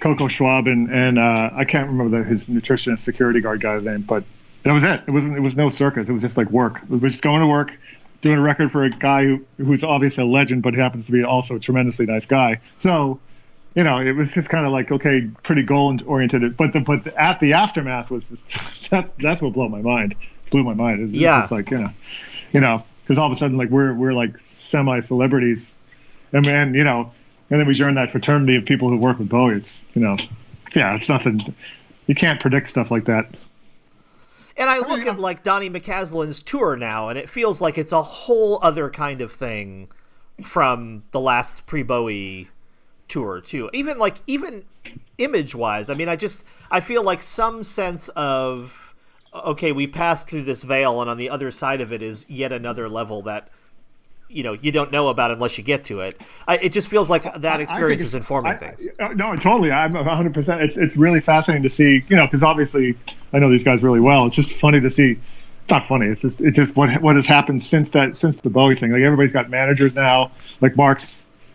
Coco 0.00 0.28
Schwab, 0.28 0.66
and 0.66 0.90
and 0.90 1.18
uh, 1.18 1.50
I 1.54 1.64
can't 1.64 1.88
remember 1.88 2.22
the, 2.22 2.28
his 2.28 2.40
nutritionist 2.48 3.04
security 3.04 3.40
guard 3.40 3.60
guy's 3.60 3.84
name, 3.84 4.02
but 4.02 4.24
that 4.66 4.74
was 4.74 4.84
it. 4.84 5.00
It 5.06 5.10
wasn't 5.10 5.36
it 5.36 5.40
was 5.40 5.54
no 5.56 5.70
circus. 5.70 6.08
It 6.08 6.12
was 6.12 6.22
just 6.22 6.36
like 6.36 6.50
work. 6.50 6.80
It 6.82 7.00
was 7.00 7.12
just 7.12 7.22
going 7.22 7.40
to 7.40 7.46
work, 7.46 7.70
doing 8.22 8.36
a 8.38 8.42
record 8.42 8.70
for 8.72 8.84
a 8.84 8.90
guy 8.90 9.24
who 9.24 9.44
who's 9.58 9.82
obviously 9.82 10.22
a 10.22 10.26
legend, 10.26 10.62
but 10.62 10.74
happens 10.74 11.06
to 11.06 11.12
be 11.12 11.22
also 11.24 11.54
a 11.54 11.60
tremendously 11.60 12.06
nice 12.06 12.24
guy. 12.26 12.60
So 12.82 13.20
you 13.74 13.84
know, 13.84 13.98
it 13.98 14.12
was 14.12 14.30
just 14.32 14.48
kind 14.48 14.66
of 14.66 14.72
like 14.72 14.90
okay, 14.90 15.28
pretty 15.44 15.62
goal 15.62 15.98
oriented. 16.06 16.56
But 16.56 16.72
the 16.72 16.80
but 16.80 17.04
the, 17.04 17.14
at 17.20 17.40
the 17.40 17.52
aftermath 17.52 18.10
was 18.10 18.24
just, 18.24 18.42
that 18.90 19.12
that's 19.22 19.40
what 19.40 19.52
blew 19.52 19.68
my 19.68 19.82
mind. 19.82 20.14
Blew 20.50 20.62
my 20.64 20.74
mind. 20.74 21.08
It's, 21.10 21.12
Yeah. 21.18 21.44
it's 21.44 21.52
like 21.52 21.70
you 21.70 21.78
know, 21.78 21.90
you 22.52 22.60
know, 22.60 22.82
because 23.02 23.18
all 23.18 23.30
of 23.30 23.36
a 23.36 23.38
sudden 23.38 23.56
like 23.56 23.70
we're 23.70 23.94
we're 23.94 24.14
like 24.14 24.34
semi 24.70 25.00
celebrities, 25.06 25.58
and 26.32 26.44
then 26.44 26.74
you 26.74 26.84
know, 26.84 27.12
and 27.50 27.60
then 27.60 27.66
we 27.66 27.74
join 27.78 27.94
that 27.94 28.10
fraternity 28.10 28.56
of 28.56 28.64
people 28.64 28.88
who 28.88 28.96
work 28.96 29.18
with 29.18 29.28
Bowie. 29.28 29.56
It's 29.58 29.68
you 29.94 30.02
know, 30.02 30.16
yeah, 30.74 30.96
it's 30.96 31.08
nothing. 31.08 31.54
You 32.06 32.14
can't 32.14 32.40
predict 32.40 32.70
stuff 32.70 32.90
like 32.90 33.04
that. 33.06 33.28
And 34.56 34.70
I 34.70 34.78
look 34.78 35.04
at 35.06 35.18
like 35.18 35.42
Donny 35.42 35.68
McCaslin's 35.68 36.42
tour 36.42 36.76
now, 36.76 37.08
and 37.08 37.18
it 37.18 37.28
feels 37.28 37.60
like 37.60 37.76
it's 37.76 37.92
a 37.92 38.02
whole 38.02 38.58
other 38.62 38.88
kind 38.88 39.20
of 39.20 39.32
thing 39.32 39.88
from 40.42 41.04
the 41.10 41.20
last 41.20 41.66
pre 41.66 41.82
Bowie 41.82 42.48
tour 43.08 43.40
too. 43.40 43.68
Even 43.72 43.98
like 43.98 44.16
even 44.26 44.64
image 45.18 45.54
wise, 45.54 45.90
I 45.90 45.94
mean, 45.94 46.08
I 46.08 46.16
just 46.16 46.44
I 46.70 46.80
feel 46.80 47.02
like 47.02 47.22
some 47.22 47.64
sense 47.64 48.08
of 48.10 48.94
okay, 49.34 49.72
we 49.72 49.86
passed 49.86 50.28
through 50.28 50.44
this 50.44 50.62
veil, 50.62 51.00
and 51.02 51.10
on 51.10 51.18
the 51.18 51.28
other 51.28 51.50
side 51.50 51.82
of 51.82 51.92
it 51.92 52.02
is 52.02 52.24
yet 52.28 52.52
another 52.52 52.88
level 52.88 53.20
that 53.22 53.48
you 54.28 54.42
know 54.42 54.52
you 54.54 54.72
don't 54.72 54.90
know 54.90 55.08
about 55.08 55.30
unless 55.30 55.56
you 55.58 55.64
get 55.64 55.84
to 55.86 56.00
it. 56.00 56.20
I, 56.48 56.56
it 56.58 56.72
just 56.72 56.88
feels 56.88 57.08
like 57.10 57.22
that 57.40 57.60
experience 57.60 58.00
is 58.00 58.14
informing 58.14 58.52
I- 58.52 58.56
things. 58.56 58.86
uh, 59.00 59.08
no, 59.08 59.34
totally. 59.36 59.70
I'm 59.70 59.90
100. 59.92 60.34
percent 60.34 60.62
It's 60.62 60.76
it's 60.76 60.96
really 60.96 61.20
fascinating 61.20 61.68
to 61.68 61.74
see. 61.76 62.04
You 62.08 62.16
know, 62.16 62.26
because 62.26 62.42
obviously 62.42 62.96
I 63.32 63.38
know 63.38 63.50
these 63.50 63.62
guys 63.64 63.82
really 63.82 64.00
well. 64.00 64.26
It's 64.26 64.36
just 64.36 64.52
funny 64.60 64.80
to 64.80 64.90
see. 64.92 65.12
It's 65.62 65.70
not 65.70 65.88
funny. 65.88 66.06
It's 66.06 66.20
just 66.20 66.36
it's 66.40 66.56
just 66.56 66.74
what 66.76 67.00
what 67.02 67.16
has 67.16 67.26
happened 67.26 67.62
since 67.62 67.90
that 67.90 68.16
since 68.16 68.36
the 68.42 68.50
Bowie 68.50 68.76
thing. 68.76 68.92
Like 68.92 69.02
everybody's 69.02 69.32
got 69.32 69.50
managers 69.50 69.92
now. 69.94 70.32
Like 70.60 70.76
Mark's 70.76 71.04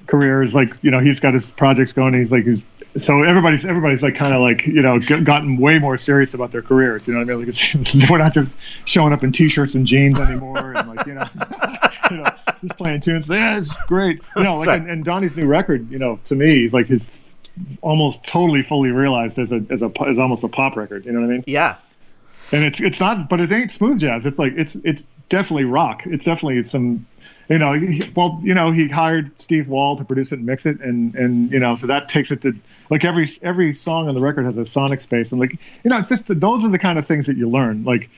career 0.08 0.44
is 0.44 0.54
like 0.54 0.70
you 0.82 0.92
know 0.92 1.00
he's 1.00 1.20
got 1.20 1.34
his 1.34 1.46
projects 1.58 1.92
going. 1.94 2.14
He's 2.14 2.32
like 2.32 2.44
he's 2.46 2.60
so 3.06 3.24
everybody's 3.24 3.64
everybody's 3.64 4.02
like 4.02 4.18
kind 4.18 4.34
of 4.34 4.42
like 4.42 4.66
you 4.68 4.82
know 4.82 5.00
g- 5.00 5.22
gotten 5.22 5.58
way 5.58 5.80
more 5.80 5.98
serious 5.98 6.34
about 6.34 6.52
their 6.52 6.62
careers. 6.62 7.02
You 7.06 7.14
know 7.14 7.20
what 7.20 7.30
I 7.30 7.36
mean? 7.38 7.46
Like 7.48 7.88
it's, 7.94 8.10
we're 8.10 8.18
not 8.18 8.34
just 8.34 8.52
showing 8.84 9.14
up 9.14 9.24
in 9.24 9.32
t-shirts 9.32 9.76
and 9.76 9.88
jeans 9.88 10.20
anymore, 10.20 10.74
and 10.74 10.90
like 10.90 11.06
you 11.08 11.14
know, 11.14 11.24
just 12.62 12.78
playing 12.78 13.02
tunes. 13.02 13.28
Yeah, 13.28 13.60
it's 13.60 13.86
great. 13.86 14.22
You 14.36 14.44
know, 14.44 14.56
like 14.56 14.68
and, 14.70 14.90
and 14.90 15.04
Donny's 15.04 15.36
new 15.36 15.48
record, 15.48 15.92
you 15.92 16.00
know, 16.00 16.20
to 16.30 16.36
me, 16.36 16.70
like 16.72 16.88
his 16.88 17.02
almost 17.82 18.20
totally 18.26 18.64
fully 18.64 18.90
realized 18.90 19.38
as 19.38 19.52
a 19.52 19.62
as 19.70 19.82
a 19.82 19.92
as 20.08 20.18
almost 20.18 20.44
a 20.44 20.48
pop 20.48 20.76
record. 20.76 21.06
You 21.06 21.12
know 21.12 21.22
what 21.22 21.30
I 21.30 21.34
mean? 21.34 21.44
Yeah, 21.48 21.78
and 22.52 22.64
it's 22.64 22.80
it's 22.80 23.00
not, 23.00 23.30
but 23.30 23.40
it 23.40 23.52
ain't 23.52 23.72
smooth 23.74 24.00
jazz. 24.00 24.24
It's 24.26 24.40
like 24.40 24.54
it's 24.56 24.72
it's 24.84 25.02
definitely 25.30 25.66
rock. 25.66 26.02
It's 26.06 26.24
definitely 26.24 26.68
some, 26.70 27.06
you 27.50 27.58
know, 27.58 27.74
he, 27.74 28.12
well, 28.16 28.40
you 28.44 28.54
know, 28.54 28.72
he 28.72 28.88
hired 28.88 29.32
Steve 29.44 29.68
Wall 29.68 29.98
to 29.98 30.04
produce 30.04 30.28
it 30.28 30.36
and 30.36 30.46
mix 30.46 30.66
it, 30.66 30.80
and 30.82 31.16
and 31.16 31.52
you 31.52 31.60
know, 31.60 31.78
so 31.78 31.88
that 31.88 32.10
takes 32.10 32.32
it 32.32 32.42
to 32.42 32.54
like 32.90 33.04
every 33.04 33.38
every 33.42 33.76
song 33.76 34.08
on 34.08 34.16
the 34.16 34.22
record 34.22 34.46
has 34.46 34.58
a 34.58 34.70
sonic 34.72 35.02
space, 35.02 35.28
and 35.32 35.40
like 35.40 35.52
you 35.84 35.90
know, 35.90 36.00
it's 36.00 36.10
just 36.10 36.24
those 36.28 36.64
are 36.64 36.72
the 36.72 36.80
kind 36.80 37.00
of 37.00 37.08
things 37.08 37.26
that 37.26 37.38
you 37.38 37.50
learn, 37.50 37.84
like. 37.84 38.10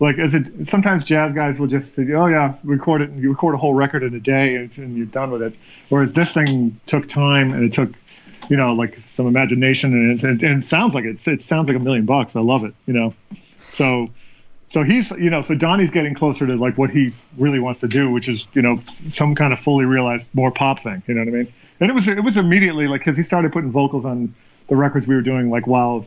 Like 0.00 0.18
as 0.18 0.34
it, 0.34 0.68
sometimes 0.70 1.04
jazz 1.04 1.34
guys 1.34 1.58
will 1.58 1.68
just 1.68 1.86
say, 1.94 2.10
"Oh 2.12 2.26
yeah, 2.26 2.54
record 2.64 3.02
it." 3.02 3.10
You 3.12 3.30
record 3.30 3.54
a 3.54 3.58
whole 3.58 3.74
record 3.74 4.02
in 4.02 4.14
a 4.14 4.20
day, 4.20 4.56
and, 4.56 4.70
and 4.76 4.96
you're 4.96 5.06
done 5.06 5.30
with 5.30 5.42
it. 5.42 5.54
Whereas 5.90 6.12
this 6.12 6.28
thing 6.32 6.80
took 6.86 7.08
time, 7.08 7.52
and 7.52 7.64
it 7.64 7.74
took 7.74 7.90
you 8.48 8.56
know, 8.56 8.72
like 8.74 8.98
some 9.16 9.26
imagination, 9.26 9.92
and 9.92 10.18
it, 10.18 10.24
and, 10.24 10.42
and 10.42 10.64
it 10.64 10.68
sounds 10.68 10.94
like 10.94 11.04
it. 11.04 11.18
It 11.26 11.44
sounds 11.46 11.68
like 11.68 11.76
a 11.76 11.80
million 11.80 12.04
bucks. 12.04 12.32
I 12.34 12.40
love 12.40 12.64
it. 12.64 12.74
You 12.86 12.94
know, 12.94 13.14
so 13.56 14.08
so 14.72 14.82
he's 14.82 15.10
you 15.12 15.30
know, 15.30 15.42
so 15.42 15.54
Donny's 15.54 15.90
getting 15.90 16.14
closer 16.14 16.46
to 16.46 16.54
like 16.56 16.76
what 16.78 16.90
he 16.90 17.14
really 17.38 17.60
wants 17.60 17.80
to 17.80 17.88
do, 17.88 18.10
which 18.10 18.28
is 18.28 18.44
you 18.54 18.62
know 18.62 18.82
some 19.14 19.34
kind 19.34 19.52
of 19.52 19.60
fully 19.60 19.84
realized 19.84 20.24
more 20.32 20.50
pop 20.50 20.82
thing. 20.82 21.02
You 21.06 21.14
know 21.14 21.20
what 21.20 21.28
I 21.28 21.30
mean? 21.30 21.54
And 21.80 21.90
it 21.90 21.94
was 21.94 22.08
it 22.08 22.22
was 22.22 22.36
immediately 22.36 22.88
like 22.88 23.04
because 23.04 23.16
he 23.16 23.22
started 23.22 23.52
putting 23.52 23.70
vocals 23.70 24.04
on 24.04 24.34
the 24.68 24.76
records 24.76 25.06
we 25.06 25.14
were 25.14 25.22
doing 25.22 25.50
like 25.50 25.66
while 25.66 26.06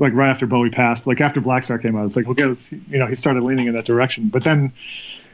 like 0.00 0.12
right 0.14 0.30
after 0.30 0.46
Bowie 0.46 0.70
passed, 0.70 1.06
like 1.06 1.20
after 1.20 1.40
Blackstar 1.40 1.80
came 1.80 1.96
out, 1.96 2.06
it's 2.06 2.16
like 2.16 2.26
okay, 2.26 2.56
you 2.70 2.98
know, 2.98 3.06
he 3.06 3.14
started 3.14 3.44
leaning 3.44 3.68
in 3.68 3.74
that 3.74 3.84
direction. 3.84 4.28
But 4.28 4.42
then, 4.42 4.72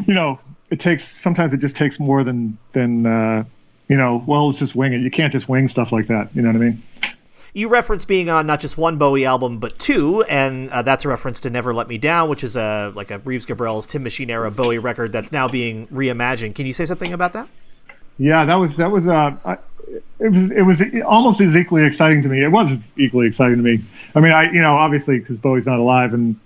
you 0.07 0.13
know, 0.13 0.39
it 0.71 0.81
takes 0.81 1.03
sometimes 1.23 1.55
it 1.55 1.61
just 1.61 1.77
takes 1.77 1.99
more 1.99 2.23
than 2.25 2.59
than 2.75 3.07
uh, 3.07 3.45
you 3.89 3.97
know. 3.97 4.23
Well, 4.27 4.49
let's 4.49 4.59
just 4.59 4.75
wing 4.75 4.93
it. 4.93 5.01
You 5.01 5.11
can't 5.11 5.33
just 5.33 5.49
wing 5.49 5.71
stuff 5.71 5.89
like 5.93 6.09
that. 6.09 6.29
You 6.35 6.43
know 6.43 6.49
what 6.49 6.57
I 6.57 6.59
mean? 6.59 6.83
you 7.57 7.71
reference 7.71 8.05
being 8.05 8.29
on 8.29 8.47
not 8.47 8.61
just 8.61 8.77
one 8.77 8.99
Bowie 8.99 9.25
album 9.25 9.59
but 9.59 9.79
two, 9.79 10.23
and 10.25 10.69
uh, 10.69 10.83
that's 10.83 11.07
a 11.07 11.09
reference 11.09 11.41
to 11.41 11.49
"Never 11.49 11.73
Let 11.73 11.89
Me 11.89 11.97
Down," 11.97 12.29
which 12.29 12.45
is 12.45 12.55
a 12.55 12.93
like 12.95 13.11
a 13.11 13.19
Reeves 13.21 13.47
Gabrels 13.47 13.89
Tin 13.89 14.03
Machine 14.03 14.29
era 14.29 14.51
Bowie 14.51 14.79
record 14.79 15.11
that's 15.11 15.33
now 15.33 15.49
being 15.49 15.87
reimagined. 15.87 16.55
Can 16.55 16.67
you 16.67 16.75
say 16.75 16.85
something 16.85 17.15
about 17.15 17.33
that? 17.33 17.49
Yeah, 18.19 18.45
that 18.45 18.57
was 18.57 18.77
that 18.77 18.91
was 18.91 19.07
uh, 19.07 19.37
I, 19.49 19.57
it 20.19 20.29
was 20.29 20.51
it 20.51 20.63
was 20.63 21.03
almost 21.07 21.41
as 21.41 21.55
equally 21.55 21.85
exciting 21.85 22.23
to 22.23 22.29
me. 22.29 22.43
It 22.43 22.51
was 22.51 22.71
equally 22.99 23.29
exciting 23.29 23.57
to 23.57 23.63
me. 23.63 23.85
I 24.15 24.21
mean, 24.21 24.33
I 24.33 24.51
you 24.51 24.61
know 24.61 24.77
obviously 24.77 25.19
because 25.19 25.37
Bowie's 25.39 25.67
not 25.67 25.79
alive, 25.79 26.15
and 26.15 26.39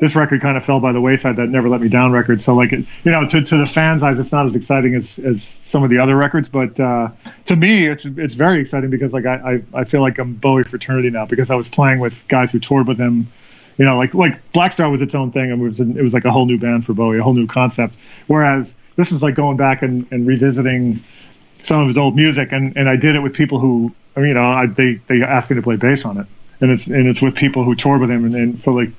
this 0.00 0.14
record 0.14 0.40
kind 0.42 0.56
of 0.56 0.64
fell 0.64 0.80
by 0.80 0.92
the 0.92 1.00
wayside. 1.00 1.36
That 1.36 1.48
Never 1.48 1.68
Let 1.68 1.80
Me 1.80 1.88
Down 1.88 2.12
record. 2.12 2.42
So 2.42 2.54
like 2.54 2.72
it, 2.72 2.84
you 3.04 3.10
know, 3.10 3.28
to 3.28 3.42
to 3.42 3.56
the 3.56 3.70
fans' 3.74 4.02
eyes, 4.02 4.16
it's 4.18 4.32
not 4.32 4.46
as 4.46 4.54
exciting 4.54 4.94
as 4.94 5.04
as 5.24 5.36
some 5.70 5.82
of 5.82 5.90
the 5.90 5.98
other 5.98 6.16
records, 6.16 6.48
but 6.48 6.78
uh, 6.78 7.08
to 7.46 7.56
me, 7.56 7.86
it's 7.86 8.04
it's 8.04 8.34
very 8.34 8.60
exciting 8.60 8.90
because 8.90 9.12
like 9.12 9.26
I, 9.26 9.60
I 9.74 9.80
I 9.80 9.84
feel 9.84 10.00
like 10.00 10.18
I'm 10.18 10.34
Bowie 10.34 10.64
fraternity 10.64 11.10
now 11.10 11.26
because 11.26 11.50
I 11.50 11.54
was 11.54 11.68
playing 11.68 11.98
with 11.98 12.12
guys 12.28 12.50
who 12.50 12.60
toured 12.60 12.86
with 12.86 12.98
him. 12.98 13.30
You 13.78 13.84
know, 13.84 13.98
like 13.98 14.14
like 14.14 14.40
Blackstar 14.52 14.90
was 14.90 15.00
its 15.02 15.14
own 15.14 15.32
thing, 15.32 15.50
and 15.50 15.60
it 15.60 15.64
was 15.64 15.80
it 15.80 16.02
was 16.02 16.12
like 16.12 16.24
a 16.24 16.30
whole 16.30 16.46
new 16.46 16.58
band 16.58 16.84
for 16.86 16.94
Bowie, 16.94 17.18
a 17.18 17.22
whole 17.22 17.34
new 17.34 17.46
concept. 17.46 17.94
Whereas 18.26 18.66
this 18.96 19.12
is 19.12 19.20
like 19.20 19.34
going 19.34 19.56
back 19.56 19.82
and, 19.82 20.06
and 20.10 20.26
revisiting 20.26 21.04
some 21.66 21.80
of 21.80 21.88
his 21.88 21.96
old 21.96 22.16
music, 22.16 22.48
and, 22.52 22.76
and 22.76 22.88
I 22.88 22.96
did 22.96 23.16
it 23.16 23.20
with 23.20 23.34
people 23.34 23.60
who, 23.60 23.92
you 24.16 24.34
know, 24.34 24.42
I, 24.42 24.66
they 24.66 25.00
they 25.08 25.22
asked 25.22 25.50
me 25.50 25.56
to 25.56 25.62
play 25.62 25.76
bass 25.76 26.00
on 26.04 26.18
it, 26.18 26.26
and 26.60 26.70
it's 26.70 26.86
and 26.86 27.06
it's 27.06 27.20
with 27.20 27.34
people 27.34 27.64
who 27.64 27.74
toured 27.74 28.00
with 28.00 28.10
him, 28.10 28.24
and, 28.24 28.34
and 28.34 28.62
so 28.64 28.70
like 28.70 28.90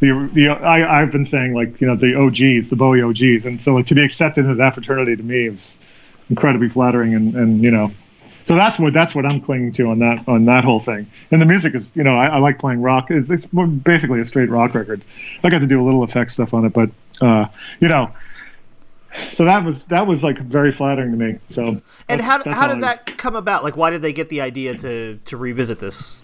the 0.00 0.30
the 0.34 0.48
I 0.48 1.00
I've 1.00 1.12
been 1.12 1.28
saying 1.30 1.54
like 1.54 1.80
you 1.80 1.86
know 1.86 1.96
the 1.96 2.14
OGs, 2.14 2.70
the 2.70 2.76
Bowie 2.76 3.02
OGs, 3.02 3.44
and 3.44 3.60
so 3.64 3.72
like, 3.72 3.86
to 3.88 3.94
be 3.94 4.04
accepted 4.04 4.44
into 4.44 4.56
that 4.56 4.74
fraternity 4.74 5.16
to 5.16 5.22
me 5.22 5.48
is 5.48 5.60
incredibly 6.28 6.68
flattering, 6.68 7.14
and 7.14 7.34
and 7.34 7.62
you 7.62 7.70
know. 7.70 7.90
So 8.46 8.56
that's 8.56 8.78
what 8.78 8.92
that's 8.92 9.14
what 9.14 9.24
I'm 9.24 9.40
clinging 9.40 9.72
to 9.74 9.84
on 9.84 10.00
that 10.00 10.24
on 10.28 10.44
that 10.46 10.64
whole 10.64 10.84
thing. 10.84 11.10
And 11.30 11.40
the 11.40 11.46
music 11.46 11.74
is, 11.74 11.82
you 11.94 12.04
know, 12.04 12.14
I, 12.14 12.26
I 12.26 12.38
like 12.40 12.58
playing 12.58 12.82
rock. 12.82 13.06
It's, 13.08 13.30
it's 13.30 13.46
basically 13.82 14.20
a 14.20 14.26
straight 14.26 14.50
rock 14.50 14.74
record. 14.74 15.02
I 15.42 15.48
got 15.48 15.60
to 15.60 15.66
do 15.66 15.82
a 15.82 15.84
little 15.84 16.02
effect 16.02 16.32
stuff 16.32 16.52
on 16.52 16.66
it, 16.66 16.74
but 16.74 16.90
uh, 17.24 17.46
you 17.80 17.88
know, 17.88 18.12
so 19.36 19.44
that 19.44 19.64
was 19.64 19.76
that 19.90 20.06
was 20.06 20.20
like 20.22 20.38
very 20.38 20.72
flattering 20.72 21.10
to 21.12 21.16
me. 21.16 21.38
So 21.52 21.80
And 22.08 22.20
how, 22.20 22.42
how 22.50 22.68
did 22.68 22.78
I- 22.78 22.80
that 22.80 23.18
come 23.18 23.36
about? 23.36 23.64
Like, 23.64 23.76
why 23.76 23.90
did 23.90 24.02
they 24.02 24.12
get 24.12 24.28
the 24.28 24.40
idea 24.40 24.74
to 24.76 25.16
to 25.16 25.36
revisit 25.36 25.78
this? 25.78 26.20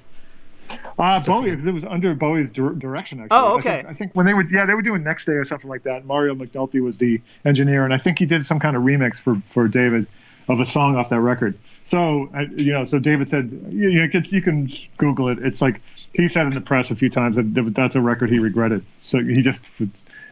Uh, 0.98 1.20
Bowie. 1.24 1.50
It 1.50 1.64
was 1.64 1.84
under 1.84 2.14
Bowie's 2.14 2.50
dir- 2.50 2.74
direction. 2.74 3.20
Actually. 3.20 3.36
Oh, 3.36 3.58
I 3.58 3.60
think, 3.60 3.66
okay. 3.66 3.88
I 3.88 3.94
think 3.94 4.14
when 4.14 4.24
they 4.26 4.34
would, 4.34 4.50
yeah, 4.52 4.66
they 4.66 4.74
were 4.74 4.82
doing 4.82 5.02
Next 5.02 5.24
Day 5.26 5.32
or 5.32 5.44
something 5.44 5.68
like 5.68 5.82
that. 5.82 6.04
Mario 6.04 6.34
McNulty 6.34 6.80
was 6.80 6.96
the 6.98 7.20
engineer, 7.44 7.84
and 7.84 7.92
I 7.92 7.98
think 7.98 8.20
he 8.20 8.26
did 8.26 8.44
some 8.46 8.60
kind 8.60 8.76
of 8.76 8.82
remix 8.82 9.20
for 9.22 9.42
for 9.52 9.66
David 9.66 10.06
of 10.48 10.60
a 10.60 10.66
song 10.66 10.96
off 10.96 11.10
that 11.10 11.20
record. 11.20 11.58
So 11.90 12.30
I, 12.34 12.42
you 12.42 12.72
know, 12.72 12.86
so 12.86 12.98
David 13.00 13.30
said, 13.30 13.50
you, 13.68 13.88
you, 13.88 14.08
can, 14.08 14.24
you 14.26 14.40
can 14.40 14.70
Google 14.98 15.28
it. 15.28 15.38
It's 15.40 15.60
like 15.60 15.80
he 16.12 16.28
said 16.28 16.46
in 16.46 16.54
the 16.54 16.60
press 16.60 16.86
a 16.90 16.94
few 16.94 17.10
times 17.10 17.34
that 17.36 17.72
that's 17.76 17.96
a 17.96 18.00
record 18.00 18.30
he 18.30 18.38
regretted. 18.38 18.84
So 19.02 19.18
he 19.18 19.42
just 19.42 19.60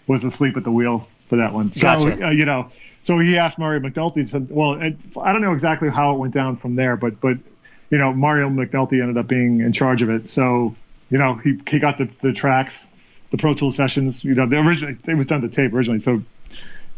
was 0.07 0.23
asleep 0.23 0.57
at 0.57 0.63
the 0.65 0.71
wheel 0.71 1.09
for 1.29 1.37
that 1.37 1.53
one. 1.53 1.73
So 1.75 1.81
Gotcha. 1.81 2.27
uh, 2.27 2.31
you 2.31 2.45
know, 2.45 2.71
so 3.07 3.19
he 3.19 3.37
asked 3.39 3.59
Mario 3.59 3.81
McNulty. 3.81 4.31
Said, 4.31 4.49
well, 4.51 4.81
I 4.81 5.33
don't 5.33 5.43
know 5.43 5.53
exactly 5.53 5.89
how 5.89 6.15
it 6.15 6.19
went 6.19 6.35
down 6.35 6.57
from 6.59 6.77
there, 6.77 6.97
but 6.97 7.21
but 7.21 7.39
you 7.91 7.99
know, 7.99 8.13
Mario 8.13 8.49
McNulty 8.49 9.01
ended 9.01 9.17
up 9.17 9.29
being 9.29 9.61
in 9.61 9.73
charge 9.73 10.03
of 10.03 10.11
it. 10.11 10.29
So, 10.35 10.75
you 11.11 11.19
know, 11.19 11.37
he, 11.37 11.59
he 11.69 11.79
got 11.79 11.99
the, 11.99 12.09
the 12.23 12.33
tracks, 12.33 12.75
the 13.31 13.39
Pro 13.39 13.55
Tool 13.55 13.73
sessions, 13.73 14.17
you 14.23 14.35
know, 14.35 14.47
they 14.47 14.57
originally, 14.57 14.99
it 15.07 15.15
was 15.15 15.27
done 15.27 15.41
to 15.41 15.49
tape 15.49 15.73
originally. 15.73 16.03
So 16.03 16.23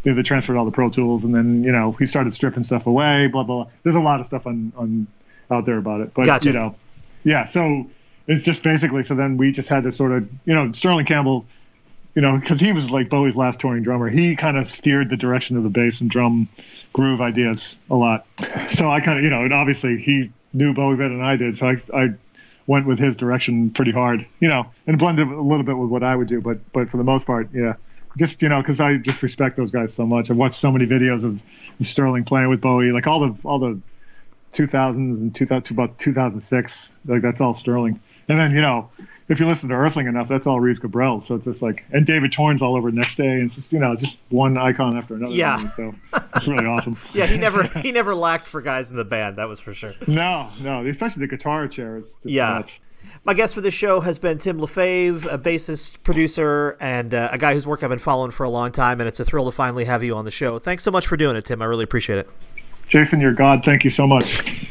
they, 0.05 0.13
they 0.13 0.23
transferred 0.23 0.57
all 0.57 0.65
the 0.65 0.71
Pro 0.73 0.91
Tools 0.91 1.23
and 1.25 1.35
then, 1.35 1.63
you 1.63 1.73
know, 1.73 1.93
he 1.93 2.07
started 2.07 2.35
stripping 2.35 2.65
stuff 2.65 2.87
away, 2.87 3.29
blah, 3.29 3.45
blah, 3.45 3.65
blah. 3.65 3.73
There's 3.85 3.97
a 3.97 4.01
lot 4.01 4.21
of 4.21 4.27
stuff 4.27 4.47
on, 4.47 4.73
on 4.77 5.07
out 5.51 5.67
there 5.67 5.79
about 5.79 6.01
it, 6.01 6.13
but 6.15 6.27
Gotcha. 6.27 6.49
you 6.49 6.53
know, 6.53 6.75
yeah. 7.25 7.53
So 7.53 7.89
it's 8.27 8.45
just 8.45 8.63
basically, 8.63 9.05
so 9.07 9.15
then 9.15 9.37
we 9.37 9.53
just 9.53 9.69
had 9.69 9.85
to 9.85 9.95
sort 9.95 10.13
of, 10.13 10.29
you 10.45 10.55
know, 10.55 10.73
Sterling 10.73 11.07
Campbell, 11.07 11.47
you 12.15 12.23
know, 12.23 12.39
because 12.39 12.61
he 12.61 12.73
was 12.73 12.89
like 12.91 13.09
Bowie's 13.09 13.37
last 13.37 13.61
touring 13.61 13.83
drummer. 13.83 14.09
He 14.09 14.37
kind 14.37 14.57
of 14.57 14.71
steered 14.73 15.11
the 15.11 15.17
direction 15.17 15.57
of 15.57 15.63
the 15.63 15.69
bass 15.69 16.01
and 16.01 16.11
drum 16.11 16.49
groove 16.93 17.21
ideas 17.21 17.63
a 17.89 17.95
lot. 17.95 18.27
So 18.75 18.91
I 18.91 19.01
kind 19.01 19.19
of, 19.19 19.25
you 19.25 19.31
know, 19.31 19.45
and 19.45 19.53
obviously 19.53 20.03
he 20.05 20.31
knew 20.53 20.75
Bowie 20.75 20.97
better 20.97 21.11
than 21.11 21.23
I 21.23 21.37
did. 21.37 21.59
So 21.59 21.67
I, 21.67 21.75
I 21.95 22.09
went 22.67 22.87
with 22.87 22.99
his 22.99 23.17
direction 23.17 23.71
pretty 23.71 23.93
hard, 23.93 24.27
you 24.41 24.49
know, 24.49 24.67
and 24.87 24.99
blended 24.99 25.29
a 25.29 25.41
little 25.41 25.65
bit 25.65 25.77
with 25.77 25.91
what 25.91 26.03
I 26.03 26.17
would 26.17 26.29
do. 26.29 26.41
But 26.41 26.73
but 26.73 26.91
for 26.91 26.97
the 26.97 27.05
most 27.05 27.27
part, 27.27 27.49
yeah, 27.53 27.75
just 28.19 28.41
you 28.43 28.49
know, 28.49 28.61
because 28.63 28.81
I 28.81 28.97
just 28.97 29.23
respect 29.23 29.57
those 29.57 29.71
guys 29.71 29.93
so 29.97 30.07
much. 30.07 30.31
I've 30.31 30.37
watched 30.37 30.61
so 30.61 30.71
many 30.71 30.87
videos 30.87 31.25
of, 31.25 31.41
of 31.81 31.87
Sterling 31.87 32.25
playing 32.25 32.49
with 32.49 32.61
Bowie, 32.61 32.93
like 32.93 33.07
all 33.07 33.21
the 33.21 33.37
all 33.45 33.59
the 33.59 33.81
2000s 34.55 34.97
and 34.97 35.35
2000 35.35 35.71
about 35.71 35.99
2006, 35.99 36.73
like 37.07 37.23
that's 37.23 37.41
all 37.41 37.57
Sterling. 37.59 38.01
And 38.29 38.39
then 38.39 38.53
you 38.53 38.61
know, 38.61 38.91
if 39.31 39.41
you 39.41 39.47
listen 39.47 39.69
to 39.71 39.75
Earthling 39.75 40.07
enough, 40.09 40.29
that's 40.29 40.47
all 40.47 40.61
Reeves 40.61 40.81
Gabrels. 40.81 41.27
So 41.29 41.37
it's 41.37 41.45
just 41.45 41.63
like, 41.63 41.83
and 41.93 42.05
David 42.05 42.33
Torn's 42.33 42.61
all 42.61 42.77
over 42.77 42.91
next 42.91 43.17
day, 43.17 43.27
and 43.27 43.47
it's 43.47 43.55
just 43.55 43.73
you 43.73 43.79
know, 43.79 43.97
just 43.97 44.17
one 44.29 44.59
icon 44.59 44.97
after 44.99 45.15
another. 45.15 45.33
Yeah. 45.35 45.57
me, 45.57 45.69
So 45.77 45.95
it's 46.37 46.47
really 46.47 46.67
awesome. 46.67 46.97
Yeah, 47.15 47.27
he 47.27 47.39
never 47.39 47.63
he 47.81 47.93
never 47.93 48.15
lacked 48.15 48.47
for 48.47 48.61
guys 48.61 48.91
in 48.91 48.97
the 48.99 49.05
band. 49.05 49.37
That 49.37 49.49
was 49.49 49.59
for 49.61 49.73
sure. 49.73 49.95
No, 50.07 50.51
no, 50.61 50.85
especially 50.87 51.21
the 51.27 51.35
guitar 51.37 51.67
chair 51.69 51.97
is 51.99 52.05
Yeah. 52.25 52.53
nuts. 52.55 52.73
My 53.25 53.33
guest 53.33 53.55
for 53.55 53.61
this 53.63 53.73
show 53.73 54.01
has 54.01 54.19
been 54.19 54.37
Tim 54.39 54.59
Lefebvre, 54.59 55.31
a 55.31 55.39
bassist, 55.39 56.03
producer, 56.03 56.77
and 56.81 57.15
uh, 57.15 57.31
a 57.33 57.39
guy 57.39 57.55
whose 57.55 57.67
work 57.67 57.83
I've 57.83 57.89
been 57.89 57.99
following 57.99 58.31
for 58.31 58.45
a 58.45 58.51
long 58.51 58.73
time. 58.73 59.01
And 59.01 59.09
it's 59.09 59.19
a 59.19 59.25
thrill 59.25 59.47
to 59.47 59.53
finally 59.53 59.87
have 59.87 60.05
you 60.05 60.15
on 60.17 60.27
the 60.27 60.31
show. 60.31 60.59
Thanks 60.59 60.85
so 60.85 60.91
much 60.91 61.07
for 61.07 61.17
doing 61.17 61.35
it, 61.37 61.47
Tim. 61.47 61.63
I 61.63 61.65
really 61.65 61.85
appreciate 61.85 62.19
it. 62.19 62.29
Jason, 62.89 63.21
you're 63.21 63.33
God. 63.33 63.63
Thank 63.65 63.85
you 63.85 63.91
so 63.91 64.07
much. 64.07 64.67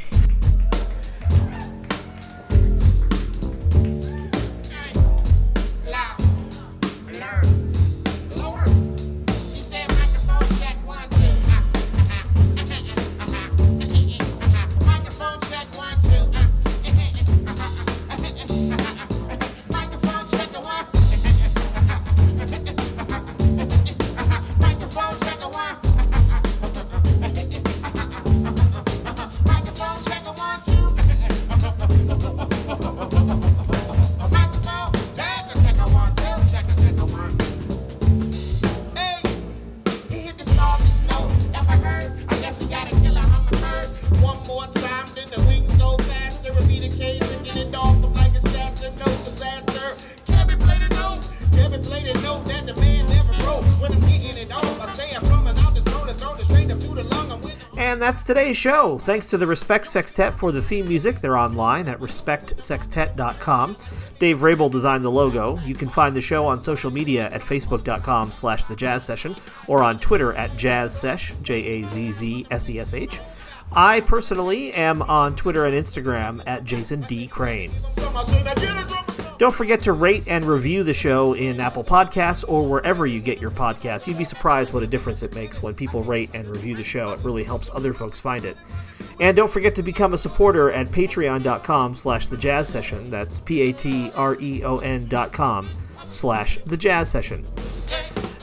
Today's 58.50 58.58
show. 58.58 58.98
Thanks 58.98 59.30
to 59.30 59.38
the 59.38 59.46
Respect 59.46 59.86
Sextet 59.86 60.34
for 60.34 60.52
the 60.52 60.60
theme 60.60 60.88
music. 60.88 61.22
They're 61.22 61.38
online 61.38 61.88
at 61.88 62.00
respectsextet.com. 62.00 63.78
Dave 64.18 64.42
Rabel 64.42 64.70
designed 64.70 65.06
the 65.06 65.12
logo. 65.12 65.60
You 65.60 65.76
can 65.76 65.88
find 65.88 66.16
the 66.16 66.22
show 66.22 66.48
on 66.48 66.60
social 66.60 66.90
media 66.90 67.30
at 67.30 67.42
facebook.com 67.42 68.32
slash 68.32 68.66
the 68.66 68.76
jazz 68.76 69.06
session 69.06 69.36
or 69.68 69.84
on 69.84 70.00
Twitter 70.00 70.34
at 70.34 70.50
jazzsesh, 70.52 71.40
J-A-Z-Z-S-E-S-H. 71.44 73.20
I 73.72 74.00
personally 74.02 74.74
am 74.74 75.04
on 75.04 75.36
Twitter 75.36 75.66
and 75.66 75.76
Instagram 75.76 76.42
at 76.48 76.64
Jason 76.64 77.02
D. 77.02 77.28
Crane. 77.28 77.70
Don't 79.40 79.56
forget 79.56 79.80
to 79.84 79.94
rate 79.94 80.26
and 80.28 80.44
review 80.44 80.84
the 80.84 80.94
show 80.94 81.32
in 81.34 81.62
Apple 81.62 81.82
Podcasts 81.82 82.44
or 82.46 82.68
wherever 82.68 83.08
you 83.08 83.22
get 83.22 83.40
your 83.40 83.52
podcasts. 83.52 84.06
You'd 84.06 84.18
be 84.18 84.26
surprised 84.26 84.74
what 84.74 84.84
a 84.84 84.88
difference 84.88 85.24
it 85.24 85.34
makes 85.34 85.62
when 85.62 85.74
people 85.74 86.04
rate 86.04 86.30
and 86.34 86.46
review 86.50 86.76
the 86.76 86.84
show. 86.84 87.14
It 87.14 87.22
really 87.24 87.46
helps 87.46 87.70
other 87.74 87.94
folks 87.94 88.20
find 88.20 88.44
it. 88.44 88.58
And 89.22 89.38
don't 89.38 89.50
forget 89.50 89.76
to 89.76 89.82
become 89.82 90.14
a 90.14 90.18
supporter 90.18 90.72
at 90.72 90.90
patreon.com 90.90 91.96
slash 91.96 92.28
the 92.28 92.36
jazz 92.36 92.68
session. 92.68 93.10
That's 93.10 93.40
P-A-T-R-E-O-N 93.40 95.08
dot 95.08 95.32
com 95.32 95.70
slash 96.04 96.60
the 96.66 96.76
jazz 96.76 97.10
session. 97.10 97.48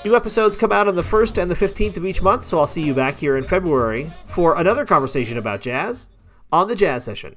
New 0.03 0.17
episodes 0.17 0.57
come 0.57 0.73
out 0.73 0.89
on 0.89 0.95
the 0.95 1.03
1st 1.03 1.43
and 1.43 1.51
the 1.51 1.55
15th 1.55 1.99
of 1.99 2.07
each 2.07 2.23
month, 2.23 2.47
so 2.47 2.59
I'll 2.59 2.67
see 2.67 2.83
you 2.83 2.95
back 2.95 3.17
here 3.17 3.37
in 3.37 3.45
February 3.45 4.11
for 4.29 4.57
another 4.57 4.87
conversation 4.87 5.37
about 5.37 5.61
jazz 5.61 6.09
on 6.51 6.69
the 6.69 6.75
jazz 6.75 7.05
session. 7.05 7.37